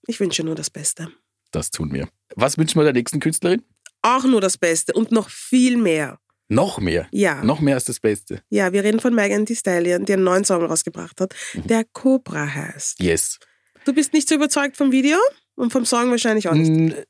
ich 0.07 0.21
wünsche 0.21 0.45
nur 0.45 0.55
das 0.55 0.71
Beste. 0.71 1.09
Das 1.51 1.71
tun 1.71 1.93
wir. 1.93 2.09
Was 2.37 2.59
wünschen 2.59 2.79
wir 2.79 2.85
der 2.85 2.93
nächsten 2.93 3.21
Künstlerin? 3.21 3.63
Auch 4.03 4.25
nur 4.25 4.41
das 4.41 4.59
Beste 4.59 4.93
und 4.93 5.13
noch 5.13 5.31
viel 5.31 5.77
mehr. 5.79 6.19
Noch 6.49 6.79
mehr. 6.79 7.09
Ja, 7.11 7.43
Noch 7.43 7.61
mehr 7.61 7.75
als 7.77 7.87
das 7.87 8.01
Beste. 8.01 8.43
ja, 8.51 8.73
wir 8.73 8.85
reden 8.85 9.01
von 9.01 9.15
Megan 9.15 9.47
Thee 9.47 9.55
Stallion, 9.57 10.05
die 10.05 10.13
einen 10.13 10.25
neuen 10.25 10.45
Song 10.45 10.63
rausgebracht 10.65 11.21
hat, 11.23 11.35
Mhm. 11.55 11.67
der 11.69 11.85
Cobra 11.85 12.47
heißt. 12.55 13.01
Yes. 13.01 13.39
Du 13.87 13.95
bist 13.95 14.13
nicht 14.13 14.29
so 14.29 14.35
überzeugt 14.35 14.77
vom 14.77 14.93
Video 14.93 15.17
und 15.55 15.73
vom 15.73 15.87
Song 15.87 16.11
wahrscheinlich 16.11 16.49
auch 16.49 16.55
nicht. 16.55 17.07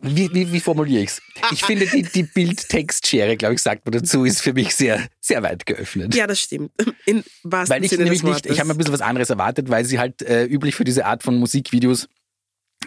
Wie, 0.00 0.32
wie, 0.34 0.52
wie 0.52 0.60
formuliere 0.60 1.02
ich's? 1.04 1.22
Ich 1.52 1.64
finde, 1.64 1.86
die, 1.86 2.02
die 2.02 2.24
Bild-Text-Schere, 2.24 3.36
glaube 3.36 3.54
ich, 3.54 3.62
sagt 3.62 3.86
man 3.86 3.92
dazu, 3.92 4.24
ist 4.24 4.42
für 4.42 4.52
mich 4.52 4.74
sehr, 4.74 5.06
sehr 5.20 5.42
weit 5.42 5.64
geöffnet. 5.64 6.14
Ja, 6.14 6.26
das 6.26 6.40
stimmt. 6.40 6.72
In 7.06 7.24
Weil 7.44 7.84
ich 7.84 7.90
Sinne 7.90 8.04
nämlich 8.04 8.22
nicht, 8.22 8.46
ich 8.46 8.58
habe 8.58 8.68
mir 8.68 8.74
ein 8.74 8.78
bisschen 8.78 8.92
was 8.92 9.00
anderes 9.00 9.30
erwartet, 9.30 9.70
weil 9.70 9.84
sie 9.84 9.98
halt 9.98 10.22
äh, 10.22 10.44
üblich 10.44 10.74
für 10.74 10.84
diese 10.84 11.06
Art 11.06 11.22
von 11.22 11.38
Musikvideos 11.38 12.08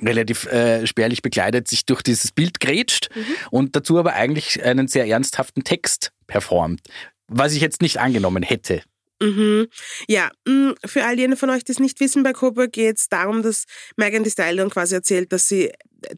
relativ 0.01 0.45
äh, 0.47 0.85
spärlich 0.85 1.21
bekleidet 1.21 1.67
sich 1.67 1.85
durch 1.85 2.01
dieses 2.01 2.31
Bild 2.31 2.59
grätscht 2.59 3.09
Mhm. 3.15 3.23
und 3.51 3.75
dazu 3.75 3.97
aber 3.97 4.13
eigentlich 4.13 4.63
einen 4.63 4.87
sehr 4.87 5.07
ernsthaften 5.07 5.63
Text 5.63 6.11
performt. 6.27 6.81
Was 7.27 7.53
ich 7.53 7.61
jetzt 7.61 7.81
nicht 7.81 7.97
angenommen 7.99 8.43
hätte. 8.43 8.81
Mhm. 9.21 9.67
Ja, 10.07 10.31
mh, 10.47 10.75
für 10.85 11.03
all 11.03 11.19
jene 11.19 11.35
von 11.35 11.49
euch, 11.49 11.63
die 11.65 11.73
es 11.73 11.79
nicht 11.79 11.99
wissen, 11.99 12.23
bei 12.23 12.31
Cobra 12.31 12.67
geht 12.67 12.97
es 12.97 13.09
darum, 13.09 13.43
dass 13.43 13.65
Megan 13.97 14.23
Thee 14.23 14.29
Stallion 14.29 14.69
quasi 14.69 14.95
erzählt, 14.95 15.33
dass 15.33 15.49
sie 15.49 15.71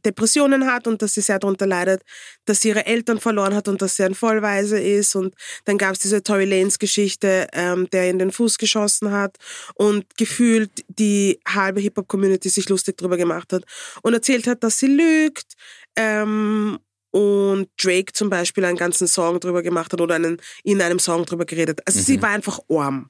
Depressionen 0.05 0.67
hat 0.71 0.85
und 0.85 1.01
dass 1.01 1.15
sie 1.15 1.21
sehr 1.21 1.39
darunter 1.39 1.65
leidet, 1.65 2.03
dass 2.45 2.61
sie 2.61 2.67
ihre 2.69 2.85
Eltern 2.85 3.19
verloren 3.19 3.55
hat 3.55 3.67
und 3.67 3.81
dass 3.81 3.95
sie 3.95 4.03
ein 4.03 4.13
Vollweise 4.13 4.79
ist. 4.79 5.15
Und 5.15 5.33
dann 5.65 5.79
gab 5.79 5.93
es 5.93 5.99
diese 5.99 6.21
Tory 6.21 6.45
Lanes 6.45 6.77
Geschichte, 6.77 7.47
ähm, 7.53 7.89
der 7.91 8.07
in 8.11 8.19
den 8.19 8.31
Fuß 8.31 8.59
geschossen 8.59 9.11
hat 9.11 9.37
und 9.73 10.05
gefühlt 10.17 10.69
die 10.87 11.39
halbe 11.47 11.79
Hip-Hop-Community 11.81 12.49
sich 12.49 12.69
lustig 12.69 12.97
drüber 12.97 13.17
gemacht 13.17 13.51
hat 13.53 13.63
und 14.03 14.13
erzählt 14.13 14.45
hat, 14.45 14.63
dass 14.63 14.77
sie 14.77 14.87
lügt. 14.87 15.53
Ähm, 15.95 16.77
und 17.11 17.67
Drake 17.81 18.13
zum 18.13 18.29
Beispiel 18.29 18.65
einen 18.65 18.77
ganzen 18.77 19.07
Song 19.07 19.39
drüber 19.39 19.61
gemacht 19.61 19.93
hat 19.93 20.01
oder 20.01 20.15
einen, 20.15 20.41
in 20.63 20.81
einem 20.81 20.99
Song 20.99 21.25
drüber 21.25 21.45
geredet. 21.45 21.81
Also 21.85 21.99
sie 21.99 22.21
war 22.21 22.29
einfach 22.29 22.59
arm. 22.69 23.09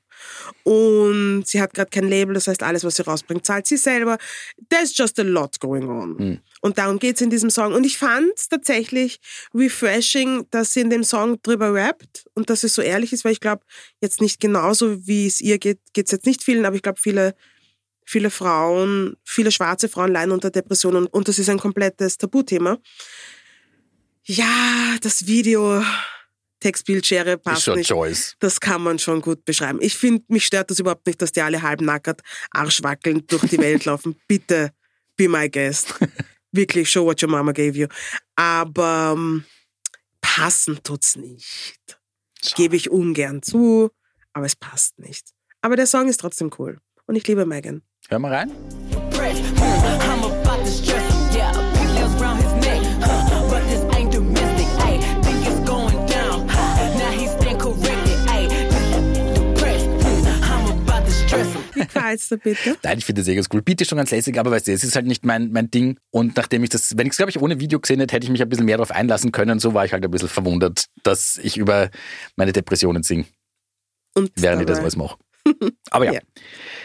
Und 0.63 1.43
sie 1.45 1.61
hat 1.61 1.73
gerade 1.73 1.89
kein 1.89 2.07
Label, 2.07 2.33
das 2.33 2.47
heißt, 2.47 2.63
alles, 2.63 2.83
was 2.83 2.95
sie 2.95 3.03
rausbringt, 3.03 3.45
zahlt 3.45 3.65
sie 3.65 3.77
selber. 3.77 4.17
There's 4.69 4.95
just 4.95 5.19
a 5.19 5.23
lot 5.23 5.59
going 5.59 5.89
on. 5.89 6.17
Hm. 6.17 6.39
Und 6.61 6.77
darum 6.77 6.99
geht's 6.99 7.21
in 7.21 7.29
diesem 7.29 7.49
Song. 7.49 7.73
Und 7.73 7.85
ich 7.85 7.97
fand 7.97 8.31
es 8.35 8.47
tatsächlich 8.49 9.19
refreshing, 9.53 10.45
dass 10.51 10.73
sie 10.73 10.81
in 10.81 10.89
dem 10.89 11.03
Song 11.03 11.41
drüber 11.41 11.73
rappt 11.73 12.25
und 12.33 12.49
dass 12.49 12.63
es 12.63 12.75
so 12.75 12.81
ehrlich 12.81 13.13
ist, 13.13 13.25
weil 13.25 13.31
ich 13.31 13.39
glaube, 13.39 13.63
jetzt 13.99 14.21
nicht 14.21 14.39
genauso, 14.39 15.07
wie 15.07 15.25
es 15.25 15.41
ihr 15.41 15.57
geht, 15.57 15.79
geht's 15.93 16.11
jetzt 16.11 16.25
nicht 16.25 16.43
vielen, 16.43 16.65
aber 16.65 16.75
ich 16.75 16.83
glaube, 16.83 16.99
viele, 16.99 17.35
viele 18.05 18.29
Frauen, 18.29 19.17
viele 19.23 19.51
schwarze 19.51 19.89
Frauen 19.89 20.11
leiden 20.11 20.31
unter 20.31 20.51
Depressionen 20.51 21.07
und 21.07 21.27
das 21.27 21.39
ist 21.39 21.49
ein 21.49 21.59
komplettes 21.59 22.17
Tabuthema. 22.17 22.77
Ja, 24.23 24.97
das 25.01 25.25
Video, 25.25 25.84
Textbildschere 26.60 27.34
Ist 27.34 27.43
passt 27.43 27.63
schon 27.63 27.77
nicht. 27.79 27.88
Choice. 27.88 28.36
Das 28.39 28.60
kann 28.60 28.81
man 28.84 28.99
schon 28.99 29.21
gut 29.21 29.43
beschreiben. 29.45 29.79
Ich 29.81 29.97
finde, 29.97 30.23
mich 30.27 30.45
stört 30.45 30.69
das 30.69 30.79
überhaupt 30.79 31.07
nicht, 31.07 31.21
dass 31.21 31.31
die 31.31 31.41
alle 31.41 31.62
halbnackert, 31.62 32.21
arschwackelnd 32.51 33.31
durch 33.31 33.43
die 33.49 33.57
Welt 33.57 33.86
laufen. 33.86 34.15
Bitte, 34.27 34.71
be 35.17 35.27
my 35.27 35.49
guest. 35.49 35.95
Wirklich, 36.51 36.89
show 36.89 37.05
what 37.05 37.21
your 37.21 37.29
mama 37.29 37.51
gave 37.51 37.77
you. 37.77 37.88
Aber 38.36 39.15
ähm, 39.17 39.45
passen 40.21 40.79
tut's 40.84 41.15
nicht. 41.15 41.79
Gebe 42.55 42.75
ich 42.75 42.89
ungern 42.89 43.41
zu, 43.41 43.89
aber 44.34 44.45
es 44.45 44.55
passt 44.55 44.99
nicht. 44.99 45.29
Aber 45.62 45.75
der 45.75 45.88
Song 45.88 46.07
ist 46.10 46.19
trotzdem 46.19 46.51
cool. 46.60 46.79
Und 47.05 47.15
ich 47.15 47.27
liebe 47.27 47.45
Megan. 47.45 47.81
Hör 48.10 48.19
mal 48.19 48.34
rein. 48.34 48.51
Dir 61.93 62.38
bitte? 62.38 62.77
Nein, 62.84 62.97
ich 62.97 63.06
finde 63.06 63.21
das 63.21 63.27
eh 63.30 63.41
cool. 63.54 63.62
Beat 63.62 63.82
ist 63.82 63.89
schon 63.89 63.97
ganz 63.97 64.12
lässig, 64.12 64.38
aber 64.39 64.51
weißt 64.51 64.67
du, 64.67 64.71
es 64.73 64.84
ist 64.84 64.95
halt 64.95 65.06
nicht 65.08 65.25
mein, 65.25 65.51
mein 65.51 65.69
Ding. 65.71 65.97
Und 66.12 66.36
nachdem 66.38 66.63
ich 66.63 66.69
das, 66.69 66.97
wenn 66.97 67.08
ich 67.08 67.12
es, 67.12 67.17
glaube 67.17 67.30
ich, 67.32 67.39
ohne 67.41 67.60
Video 67.60 67.80
gesehen 67.80 67.99
hätte, 67.99 68.15
hätte 68.15 68.25
ich 68.25 68.32
mich 68.32 68.41
ein 68.41 68.49
bisschen 68.49 68.65
mehr 68.65 68.77
darauf 68.77 68.91
einlassen 68.91 69.32
können. 69.32 69.60
So 69.60 69.73
war 69.73 69.86
ich 69.86 69.93
halt 69.93 70.04
ein 70.04 70.12
bisschen 70.12 70.30
verwundert, 70.30 70.86
dass 71.04 71.38
ich 71.41 71.58
über 71.58 71.89
meine 72.36 72.51
Depressionen 72.54 73.04
singe, 73.04 73.25
Und 74.15 74.32
während 74.36 74.62
ich 74.62 74.67
das 74.67 74.77
dabei- 74.77 74.88
was 74.88 74.95
mache. 74.95 75.17
Aber 75.89 76.06
ja, 76.06 76.13
Ja. 76.13 76.19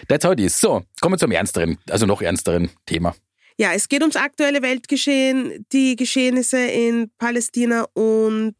that's 0.09 0.25
how 0.25 0.33
it 0.33 0.41
is. 0.41 0.59
So, 0.59 0.83
kommen 1.01 1.15
wir 1.15 1.19
zum 1.19 1.31
ernsteren, 1.33 1.79
also 1.91 2.07
noch 2.07 2.23
ernsteren 2.23 2.71
Thema. 2.87 3.15
Ja, 3.59 3.73
es 3.73 3.89
geht 3.89 4.03
ums 4.03 4.17
aktuelle 4.17 4.61
Weltgeschehen, 4.63 5.65
die 5.73 5.97
Geschehnisse 5.97 6.59
in 6.59 7.11
Palästina 7.19 7.87
und 7.95 8.55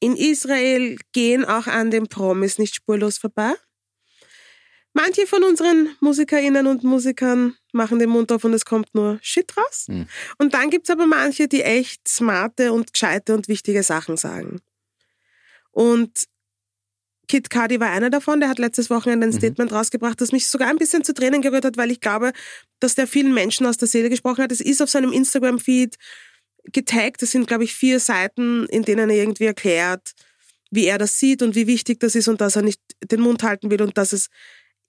in 0.00 0.16
Israel 0.16 0.96
gehen 1.12 1.44
auch 1.44 1.66
an 1.66 1.90
den 1.90 2.06
Promis 2.08 2.58
nicht 2.58 2.74
spurlos 2.74 3.18
vorbei. 3.18 3.52
Manche 4.92 5.26
von 5.26 5.44
unseren 5.44 5.94
MusikerInnen 6.00 6.66
und 6.66 6.82
Musikern 6.82 7.56
machen 7.72 7.98
den 8.00 8.10
Mund 8.10 8.32
auf 8.32 8.42
und 8.44 8.54
es 8.54 8.64
kommt 8.64 8.92
nur 8.94 9.18
Shit 9.22 9.56
raus. 9.56 9.86
Hm. 9.88 10.06
Und 10.38 10.54
dann 10.54 10.70
gibt's 10.70 10.90
aber 10.90 11.06
manche, 11.06 11.46
die 11.46 11.62
echt 11.62 12.08
smarte 12.08 12.72
und 12.72 12.92
gescheite 12.92 13.34
und 13.34 13.46
wichtige 13.46 13.82
Sachen 13.84 14.16
sagen. 14.16 14.60
Und 15.70 16.24
Kid 17.28 17.48
Cudi 17.48 17.78
war 17.78 17.90
einer 17.90 18.10
davon, 18.10 18.40
der 18.40 18.48
hat 18.48 18.58
letztes 18.58 18.90
Wochenende 18.90 19.28
ein 19.28 19.32
Statement 19.32 19.70
rausgebracht, 19.70 20.20
das 20.20 20.32
mich 20.32 20.48
sogar 20.48 20.68
ein 20.68 20.78
bisschen 20.78 21.04
zu 21.04 21.14
Tränen 21.14 21.42
gerührt 21.42 21.64
hat, 21.64 21.76
weil 21.76 21.92
ich 21.92 22.00
glaube, 22.00 22.32
dass 22.80 22.96
der 22.96 23.06
vielen 23.06 23.32
Menschen 23.32 23.66
aus 23.66 23.76
der 23.76 23.86
Seele 23.86 24.10
gesprochen 24.10 24.42
hat. 24.42 24.50
Es 24.50 24.60
ist 24.60 24.82
auf 24.82 24.90
seinem 24.90 25.12
Instagram-Feed 25.12 25.96
getaggt. 26.64 27.22
Das 27.22 27.30
sind, 27.30 27.46
glaube 27.46 27.62
ich, 27.62 27.72
vier 27.72 28.00
Seiten, 28.00 28.66
in 28.66 28.82
denen 28.82 29.10
er 29.10 29.16
irgendwie 29.16 29.44
erklärt, 29.44 30.10
wie 30.72 30.86
er 30.86 30.98
das 30.98 31.20
sieht 31.20 31.42
und 31.42 31.54
wie 31.54 31.68
wichtig 31.68 32.00
das 32.00 32.16
ist 32.16 32.26
und 32.26 32.40
dass 32.40 32.56
er 32.56 32.62
nicht 32.62 32.80
den 33.04 33.20
Mund 33.20 33.44
halten 33.44 33.70
will 33.70 33.82
und 33.82 33.96
dass 33.96 34.12
es 34.12 34.28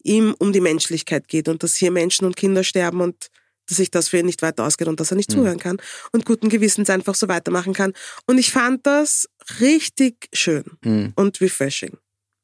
ihm 0.03 0.35
um 0.39 0.53
die 0.53 0.61
Menschlichkeit 0.61 1.27
geht 1.27 1.47
und 1.47 1.63
dass 1.63 1.75
hier 1.75 1.91
Menschen 1.91 2.25
und 2.25 2.35
Kinder 2.35 2.63
sterben 2.63 3.01
und 3.01 3.27
dass 3.67 3.77
sich 3.77 3.91
das 3.91 4.09
für 4.09 4.17
ihn 4.19 4.25
nicht 4.25 4.41
weiter 4.41 4.65
ausgeht 4.65 4.87
und 4.87 4.99
dass 4.99 5.11
er 5.11 5.17
nicht 5.17 5.31
zuhören 5.31 5.59
kann 5.59 5.77
und 6.11 6.25
guten 6.25 6.49
Gewissens 6.49 6.89
einfach 6.89 7.15
so 7.15 7.27
weitermachen 7.27 7.73
kann. 7.73 7.93
Und 8.25 8.37
ich 8.37 8.51
fand 8.51 8.85
das 8.85 9.29
richtig 9.59 10.27
schön 10.33 10.65
Hm. 10.83 11.13
und 11.15 11.39
refreshing 11.41 11.97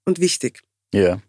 und 0.05 0.19
wichtig. 0.19 0.61
Ja. 0.93 1.21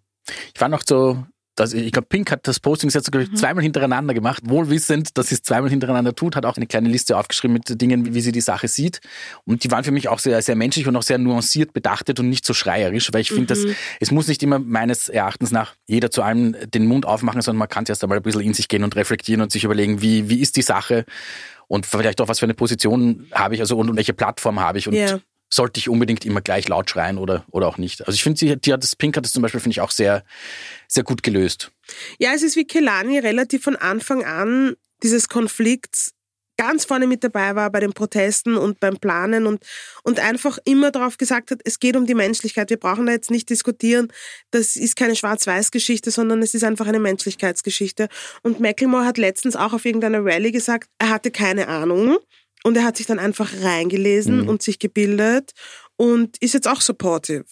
Ich 0.54 0.60
war 0.60 0.68
noch 0.68 0.82
so, 0.86 1.24
dass, 1.58 1.72
ich 1.72 1.92
glaube, 1.92 2.06
Pink 2.08 2.30
hat 2.30 2.46
das 2.46 2.60
Posting 2.60 2.90
jetzt 2.90 3.14
ich, 3.14 3.34
zweimal 3.34 3.62
hintereinander 3.62 4.14
gemacht, 4.14 4.42
wohlwissend, 4.46 5.16
dass 5.18 5.28
sie 5.28 5.34
es 5.36 5.42
zweimal 5.42 5.70
hintereinander 5.70 6.14
tut, 6.14 6.36
hat 6.36 6.46
auch 6.46 6.56
eine 6.56 6.66
kleine 6.66 6.88
Liste 6.88 7.16
aufgeschrieben 7.16 7.54
mit 7.54 7.80
Dingen, 7.80 8.14
wie, 8.14 8.20
sie 8.20 8.32
die 8.32 8.40
Sache 8.40 8.68
sieht. 8.68 9.00
Und 9.44 9.64
die 9.64 9.70
waren 9.70 9.84
für 9.84 9.90
mich 9.90 10.08
auch 10.08 10.18
sehr, 10.18 10.40
sehr 10.42 10.56
menschlich 10.56 10.86
und 10.86 10.96
auch 10.96 11.02
sehr 11.02 11.18
nuanciert 11.18 11.72
bedachtet 11.72 12.20
und 12.20 12.28
nicht 12.28 12.44
so 12.44 12.54
schreierisch, 12.54 13.12
weil 13.12 13.20
ich 13.20 13.30
finde, 13.30 13.46
dass 13.46 13.64
es 14.00 14.10
muss 14.10 14.28
nicht 14.28 14.42
immer 14.42 14.58
meines 14.58 15.08
Erachtens 15.08 15.50
nach 15.50 15.74
jeder 15.86 16.10
zu 16.10 16.22
allem 16.22 16.56
den 16.72 16.86
Mund 16.86 17.06
aufmachen, 17.06 17.40
sondern 17.40 17.58
man 17.58 17.68
kann 17.68 17.84
erst 17.88 18.02
einmal 18.02 18.18
ein 18.18 18.22
bisschen 18.22 18.40
in 18.42 18.54
sich 18.54 18.68
gehen 18.68 18.84
und 18.84 18.96
reflektieren 18.96 19.40
und 19.40 19.52
sich 19.52 19.64
überlegen, 19.64 20.02
wie, 20.02 20.28
wie 20.28 20.40
ist 20.40 20.56
die 20.56 20.62
Sache 20.62 21.04
und 21.66 21.86
vielleicht 21.86 22.20
auch, 22.20 22.28
was 22.28 22.38
für 22.38 22.46
eine 22.46 22.54
Position 22.54 23.26
habe 23.32 23.54
ich, 23.54 23.60
also 23.60 23.76
und, 23.76 23.90
und 23.90 23.96
welche 23.96 24.14
Plattform 24.14 24.60
habe 24.60 24.78
ich 24.78 24.88
und 24.88 24.94
Ja. 24.94 25.18
Sollte 25.50 25.78
ich 25.78 25.88
unbedingt 25.88 26.24
immer 26.24 26.40
gleich 26.40 26.68
laut 26.68 26.90
schreien 26.90 27.18
oder, 27.18 27.44
oder 27.50 27.66
auch 27.68 27.78
nicht. 27.78 28.06
Also 28.06 28.14
ich 28.14 28.22
finde, 28.22 28.38
sie, 28.38 28.56
die 28.56 28.72
hat 28.72 28.82
das 28.82 28.96
Pink 28.96 29.16
hat 29.16 29.24
das 29.24 29.32
zum 29.32 29.42
Beispiel, 29.42 29.60
finde 29.60 29.72
ich, 29.72 29.80
auch 29.80 29.90
sehr, 29.90 30.24
sehr 30.86 31.04
gut 31.04 31.22
gelöst. 31.22 31.70
Ja, 32.18 32.32
es 32.34 32.42
ist 32.42 32.56
wie 32.56 32.66
Kelani 32.66 33.18
relativ 33.18 33.62
von 33.62 33.76
Anfang 33.76 34.24
an 34.24 34.76
dieses 35.02 35.28
Konflikts 35.28 36.12
ganz 36.58 36.84
vorne 36.84 37.06
mit 37.06 37.24
dabei 37.24 37.54
war 37.54 37.70
bei 37.70 37.80
den 37.80 37.92
Protesten 37.92 38.56
und 38.56 38.80
beim 38.80 38.98
Planen 38.98 39.46
und, 39.46 39.64
und 40.02 40.18
einfach 40.18 40.58
immer 40.64 40.90
darauf 40.90 41.16
gesagt 41.16 41.52
hat, 41.52 41.60
es 41.64 41.78
geht 41.78 41.96
um 41.96 42.04
die 42.04 42.16
Menschlichkeit. 42.16 42.68
Wir 42.68 42.76
brauchen 42.76 43.06
da 43.06 43.12
jetzt 43.12 43.30
nicht 43.30 43.48
diskutieren. 43.48 44.12
Das 44.50 44.76
ist 44.76 44.96
keine 44.96 45.16
Schwarz-Weiß-Geschichte, 45.16 46.10
sondern 46.10 46.42
es 46.42 46.54
ist 46.54 46.64
einfach 46.64 46.88
eine 46.88 46.98
Menschlichkeitsgeschichte. 46.98 48.08
Und 48.42 48.60
Macklemore 48.60 49.06
hat 49.06 49.18
letztens 49.18 49.54
auch 49.56 49.72
auf 49.72 49.84
irgendeiner 49.84 50.24
Rallye 50.24 50.50
gesagt, 50.50 50.90
er 50.98 51.10
hatte 51.10 51.30
keine 51.30 51.68
Ahnung. 51.68 52.18
Und 52.68 52.76
er 52.76 52.84
hat 52.84 52.98
sich 52.98 53.06
dann 53.06 53.18
einfach 53.18 53.50
reingelesen 53.62 54.46
und 54.46 54.62
sich 54.62 54.78
gebildet 54.78 55.52
und 55.96 56.36
ist 56.42 56.52
jetzt 56.52 56.68
auch 56.68 56.82
supportive 56.82 57.46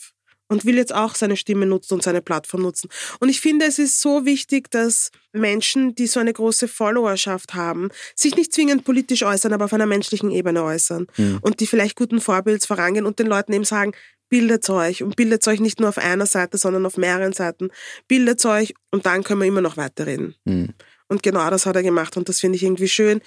und 0.49 0.67
will 0.67 0.77
jetzt 0.77 0.95
auch 0.95 1.15
seine 1.15 1.39
Stimme 1.39 1.65
nutzen 1.65 1.95
und 1.95 2.03
seine 2.03 2.21
Plattform 2.21 2.61
nutzen. 2.61 2.91
Und 3.19 3.31
ich 3.31 3.41
finde, 3.41 3.65
es 3.65 3.79
ist 3.79 4.03
so 4.03 4.27
wichtig, 4.27 4.71
dass 4.71 5.11
Menschen, 5.33 5.95
die 5.95 6.07
so 6.07 6.21
eine 6.21 6.35
große 6.35 6.69
Followerschaft 6.69 7.55
haben, 7.55 7.89
sich 8.15 8.37
nicht 8.37 8.53
zwingend 8.53 8.85
politisch 8.85 9.23
äußern, 9.23 9.55
aber 9.55 9.65
auf 9.65 9.73
einer 9.73 9.87
menschlichen 9.87 10.31
Ebene 10.31 10.63
äußern 10.63 11.07
und 11.41 11.61
die 11.61 11.67
vielleicht 11.67 11.97
guten 11.97 12.21
Vorbilds 12.21 12.67
vorangehen 12.67 13.07
und 13.07 13.19
den 13.19 13.27
Leuten 13.27 13.55
eben 13.55 13.65
sagen, 13.65 13.93
bildet 14.29 14.69
euch 14.69 15.03
und 15.03 15.17
bildet 15.17 15.49
euch 15.49 15.61
nicht 15.61 15.81
nur 15.81 15.89
auf 15.89 15.99
einer 15.99 16.27
Seite, 16.27 16.59
sondern 16.59 16.85
auf 16.85 16.99
mehreren 16.99 17.33
Seiten. 17.33 17.71
Bildet 18.07 18.45
euch 18.45 18.75
und 18.91 19.07
dann 19.07 19.25
können 19.25 19.41
wir 19.41 19.49
immer 19.49 19.63
noch 19.63 19.79
weiterreden. 19.79 20.35
Hm. 20.47 20.75
Und 21.09 21.23
genau 21.23 21.49
das 21.49 21.65
hat 21.65 21.77
er 21.77 21.83
gemacht 21.83 22.19
und 22.19 22.29
das 22.29 22.41
finde 22.41 22.57
ich 22.57 22.65
irgendwie 22.65 22.89
schön. 22.89 23.23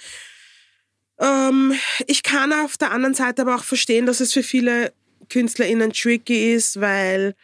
Ähm, 1.20 1.74
ich 2.06 2.22
kann 2.22 2.52
auf 2.52 2.76
der 2.76 2.90
anderen 2.92 3.14
Seite 3.14 3.42
aber 3.42 3.54
auch 3.54 3.64
verstehen, 3.64 4.06
dass 4.06 4.20
es 4.20 4.32
für 4.32 4.42
viele 4.42 4.92
KünstlerInnen 5.28 5.92
tricky 5.92 6.52
ist, 6.54 6.80
weil 6.80 7.34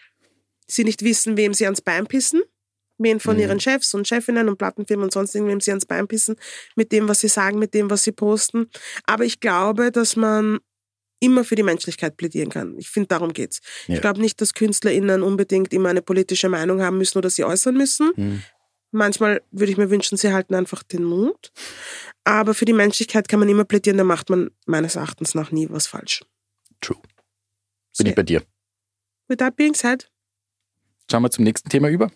sie 0.67 0.85
nicht 0.85 1.03
wissen, 1.03 1.37
wem 1.37 1.55
sie 1.55 1.65
ans 1.65 1.81
Bein 1.81 2.07
pissen. 2.07 2.43
Wen 2.99 3.21
von 3.21 3.39
ihren 3.39 3.61
Chefs 3.61 3.93
und 3.93 4.09
Chefinnen 4.09 4.49
und 4.49 4.57
Plattenfirmen 4.57 5.05
und 5.05 5.13
sonst 5.13 5.35
irgendwem 5.35 5.61
sie 5.61 5.71
ans 5.71 5.85
Bein 5.85 6.09
pissen, 6.09 6.37
mit 6.77 6.93
dem, 6.93 7.07
was 7.09 7.21
sie 7.21 7.29
sagen, 7.29 7.59
mit 7.59 7.75
dem, 7.75 7.91
was 7.91 8.05
sie 8.05 8.13
posten. 8.13 8.71
Aber 9.05 9.25
ich 9.27 9.41
glaube, 9.41 9.93
dass 9.93 10.17
man 10.17 10.61
immer 11.21 11.45
für 11.45 11.57
die 11.57 11.63
Menschlichkeit 11.63 12.17
plädieren 12.17 12.49
kann. 12.49 12.79
Ich 12.79 12.89
finde, 12.89 13.09
darum 13.09 13.35
geht's. 13.35 13.61
Ja. 13.87 13.97
Ich 13.97 14.01
glaube 14.01 14.21
nicht, 14.21 14.41
dass 14.41 14.55
KünstlerInnen 14.55 15.23
unbedingt 15.23 15.75
immer 15.75 15.91
eine 15.91 16.01
politische 16.01 16.49
Meinung 16.49 16.81
haben 16.81 16.97
müssen 16.97 17.19
oder 17.19 17.29
sie 17.29 17.45
äußern 17.45 17.77
müssen. 17.77 18.13
Hm. 18.15 18.43
Manchmal 18.93 19.43
würde 19.51 19.73
ich 19.73 19.79
mir 19.79 19.91
wünschen, 19.91 20.17
sie 20.17 20.33
halten 20.33 20.55
einfach 20.55 20.83
den 20.83 21.05
Mund. 21.05 21.53
Aber 22.27 22.55
für 22.55 22.65
die 22.65 22.73
Menschlichkeit 22.73 23.29
kann 23.29 23.39
man 23.39 23.49
immer 23.49 23.65
plädieren, 23.65 23.99
da 23.99 24.05
macht 24.05 24.31
man 24.31 24.51
meines 24.67 24.97
Erachtens 24.97 25.37
nach 25.37 25.53
nie 25.53 25.69
was 25.71 25.87
falsch. 25.87 26.25
True. 26.81 26.99
Bin 27.97 28.09
ich 28.09 28.15
bei 28.17 28.25
dir. 28.25 28.43
With 29.29 29.39
that 29.39 29.55
being 29.57 29.75
said, 29.75 30.11
Schauen 31.09 31.23
wir 31.23 31.31
zum 31.31 31.45
nächsten 31.45 31.69
Thema 31.69 31.89
über. 31.89 32.11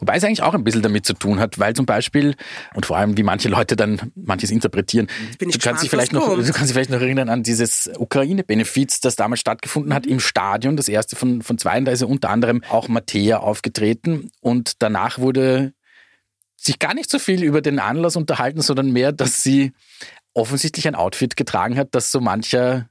Wobei 0.00 0.16
es 0.16 0.24
eigentlich 0.24 0.42
auch 0.42 0.54
ein 0.54 0.64
bisschen 0.64 0.82
damit 0.82 1.06
zu 1.06 1.14
tun 1.14 1.38
hat, 1.38 1.56
weil 1.60 1.74
zum 1.74 1.86
Beispiel, 1.86 2.34
und 2.74 2.84
vor 2.84 2.96
allem 2.96 3.16
wie 3.16 3.22
manche 3.22 3.48
Leute 3.48 3.76
dann 3.76 4.10
manches 4.16 4.50
interpretieren, 4.50 5.06
du 5.06 5.12
kannst 5.22 5.40
dich 5.40 5.52
gespannt, 5.52 5.80
vielleicht 5.88 6.12
noch, 6.12 6.26
kommt. 6.26 6.48
du 6.48 6.52
kannst 6.52 6.68
dich 6.68 6.72
vielleicht 6.72 6.90
noch 6.90 7.00
erinnern 7.00 7.28
an 7.28 7.44
dieses 7.44 7.88
Ukraine-Benefiz, 7.96 8.98
das 9.00 9.14
damals 9.14 9.38
stattgefunden 9.38 9.90
Mhm. 9.90 9.94
hat 9.94 10.06
im 10.06 10.18
Stadion, 10.18 10.76
das 10.76 10.88
erste 10.88 11.14
von, 11.14 11.42
von 11.42 11.58
zweien, 11.58 11.84
da 11.84 11.92
ist 11.92 12.00
ja 12.00 12.08
unter 12.08 12.30
anderem 12.30 12.64
auch 12.70 12.88
Mattea 12.88 13.38
aufgetreten 13.38 14.32
und 14.40 14.82
danach 14.82 15.20
wurde 15.20 15.74
sich 16.64 16.78
gar 16.78 16.94
nicht 16.94 17.10
so 17.10 17.18
viel 17.18 17.42
über 17.42 17.60
den 17.60 17.78
Anlass 17.78 18.16
unterhalten, 18.16 18.60
sondern 18.60 18.92
mehr, 18.92 19.12
dass 19.12 19.42
sie 19.42 19.72
offensichtlich 20.34 20.86
ein 20.88 20.94
Outfit 20.94 21.36
getragen 21.36 21.76
hat, 21.76 21.94
das 21.94 22.10
so 22.10 22.20
mancher 22.20 22.88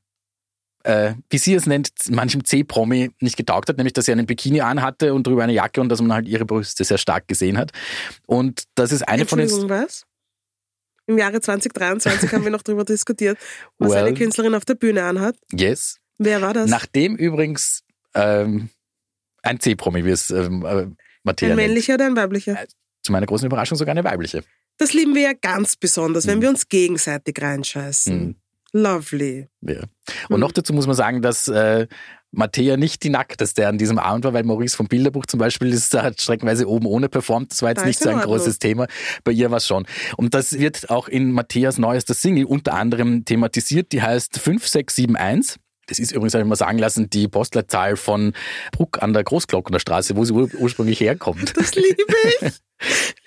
äh, 0.84 1.14
wie 1.30 1.38
sie 1.38 1.54
es 1.54 1.66
nennt, 1.66 1.92
manchem 2.10 2.44
C-Promi 2.44 3.12
nicht 3.20 3.38
getaugt 3.38 3.70
hat, 3.70 3.78
nämlich 3.78 3.94
dass 3.94 4.06
sie 4.06 4.12
einen 4.12 4.26
Bikini 4.26 4.62
anhatte 4.62 5.14
und 5.14 5.28
drüber 5.28 5.44
eine 5.44 5.54
Jacke 5.54 5.82
und 5.82 5.90
dass 5.90 6.02
man 6.02 6.14
halt 6.14 6.28
ihre 6.28 6.46
Brüste 6.46 6.84
sehr 6.84 6.98
stark 6.98 7.28
gesehen 7.28 7.58
hat. 7.58 7.72
Und 8.26 8.64
das 8.76 8.92
ist 8.92 9.08
eine 9.08 9.26
von 9.26 9.40
den... 9.40 9.70
Was? 9.70 10.06
Im 11.08 11.18
Jahre 11.18 11.42
2023 11.42 12.32
haben 12.32 12.44
wir 12.44 12.52
noch 12.52 12.62
darüber 12.62 12.86
diskutiert, 12.86 13.38
was 13.78 13.92
Well. 13.92 14.06
eine 14.06 14.18
Künstlerin 14.18 14.56
auf 14.56 14.66
der 14.66 14.76
Bühne 14.76 15.04
anhat. 15.04 15.36
Yes. 15.52 16.00
Wer 16.18 16.42
war 16.42 16.54
das? 16.54 16.70
Nachdem 16.70 17.16
übrigens 17.16 17.84
ähm, 18.14 18.70
Ein 19.42 19.60
C-Promi, 19.60 20.06
wie 20.06 20.12
es 20.12 20.30
ähm, 20.30 20.66
äh, 20.66 20.88
Mattea 21.24 21.50
Ein 21.50 21.56
nennt. 21.56 21.68
männlicher 21.68 21.96
oder 21.96 22.06
ein 22.06 22.16
weiblicher? 22.16 22.58
Zu 23.04 23.12
meiner 23.12 23.26
großen 23.26 23.46
Überraschung 23.48 23.78
sogar 23.78 23.92
eine 23.92 24.04
weibliche. 24.04 24.44
Das 24.78 24.94
lieben 24.94 25.16
wir 25.16 25.22
ja 25.22 25.34
ganz 25.34 25.76
besonders, 25.76 26.28
wenn 26.28 26.38
Mhm. 26.38 26.42
wir 26.44 26.50
uns 26.50 26.68
gegenseitig 26.70 27.42
reinscheißen. 27.42 28.20
Mhm. 28.28 28.36
Lovely. 28.74 29.48
Ja. 29.62 29.82
Und 30.30 30.36
Mhm. 30.38 30.40
noch 30.40 30.52
dazu 30.52 30.72
muss 30.74 30.88
man 30.88 30.96
sagen, 30.96 31.22
dass 31.22 31.48
äh, 31.50 31.88
Mattea 32.32 32.78
nicht 32.78 33.04
die 33.04 33.10
nackteste 33.10 33.68
an 33.68 33.78
diesem 33.78 34.00
Abend 34.00 34.24
war, 34.24 34.34
weil 34.34 34.44
Maurice 34.46 34.78
vom 34.78 34.88
Bilderbuch 34.88 35.26
zum 35.26 35.40
Beispiel 35.40 35.74
ist, 35.74 35.94
da 35.94 36.04
hat 36.04 36.22
streckenweise 36.22 36.70
oben 36.70 36.86
ohne 36.86 37.10
performt. 37.10 37.52
Das 37.52 37.62
war 37.62 37.70
jetzt 37.70 37.82
Da 37.82 37.86
nicht 37.86 38.00
so 38.00 38.06
in 38.06 38.12
ein 38.16 38.20
Ordnung. 38.22 38.38
großes 38.38 38.60
Thema. 38.60 38.88
Bei 39.26 39.34
ihr 39.34 39.52
war 39.52 39.58
es 39.58 39.68
schon. 39.68 39.86
Und 40.16 40.34
das 40.34 40.54
wird 40.58 40.90
auch 40.90 41.10
in 41.10 41.32
Matteas 41.34 41.78
neuester 41.78 42.14
Single 42.14 42.46
unter 42.46 42.74
anderem 42.74 43.26
thematisiert. 43.26 43.92
Die 43.92 44.02
heißt 44.02 44.40
5671. 44.40 45.58
Das 45.91 45.99
ist 45.99 46.13
übrigens, 46.13 46.34
habe 46.34 46.43
ich 46.43 46.47
mal 46.47 46.56
sagen 46.56 46.77
lassen, 46.77 47.10
die 47.10 47.27
Postleitzahl 47.27 47.97
von 47.97 48.32
Bruck 48.71 49.04
an 49.04 49.12
der 49.12 49.25
Großglocknerstraße, 49.25 50.15
wo 50.15 50.23
sie 50.23 50.32
ur 50.32 50.49
ursprünglich 50.58 51.01
herkommt. 51.01 51.51
Das 51.58 51.75
liebe 51.75 51.97
ich. 52.39 52.62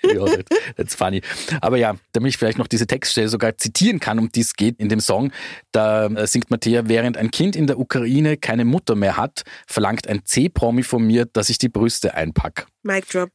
ja, 0.15 0.25
that- 0.25 0.45
that's 0.75 0.95
funny. 0.95 1.21
Aber 1.61 1.77
ja, 1.77 1.95
damit 2.13 2.29
ich 2.29 2.37
vielleicht 2.37 2.57
noch 2.57 2.65
diese 2.67 2.87
Textstelle 2.87 3.29
sogar 3.29 3.55
zitieren 3.59 3.99
kann, 3.99 4.17
um 4.17 4.31
die 4.31 4.39
es 4.41 4.55
geht 4.55 4.79
in 4.79 4.89
dem 4.89 4.99
Song, 4.99 5.31
da 5.71 6.07
äh, 6.07 6.25
singt 6.25 6.49
Mattea, 6.49 6.87
während 6.87 7.17
ein 7.17 7.29
Kind 7.29 7.55
in 7.55 7.67
der 7.67 7.77
Ukraine 7.77 8.35
keine 8.35 8.65
Mutter 8.65 8.95
mehr 8.95 9.15
hat, 9.15 9.43
verlangt 9.67 10.07
ein 10.07 10.25
C-Promi 10.25 10.81
von 10.81 11.05
mir, 11.05 11.25
dass 11.25 11.49
ich 11.49 11.59
die 11.59 11.69
Brüste 11.69 12.15
einpack. 12.15 12.65
Mic 12.81 13.05
drop. 13.11 13.29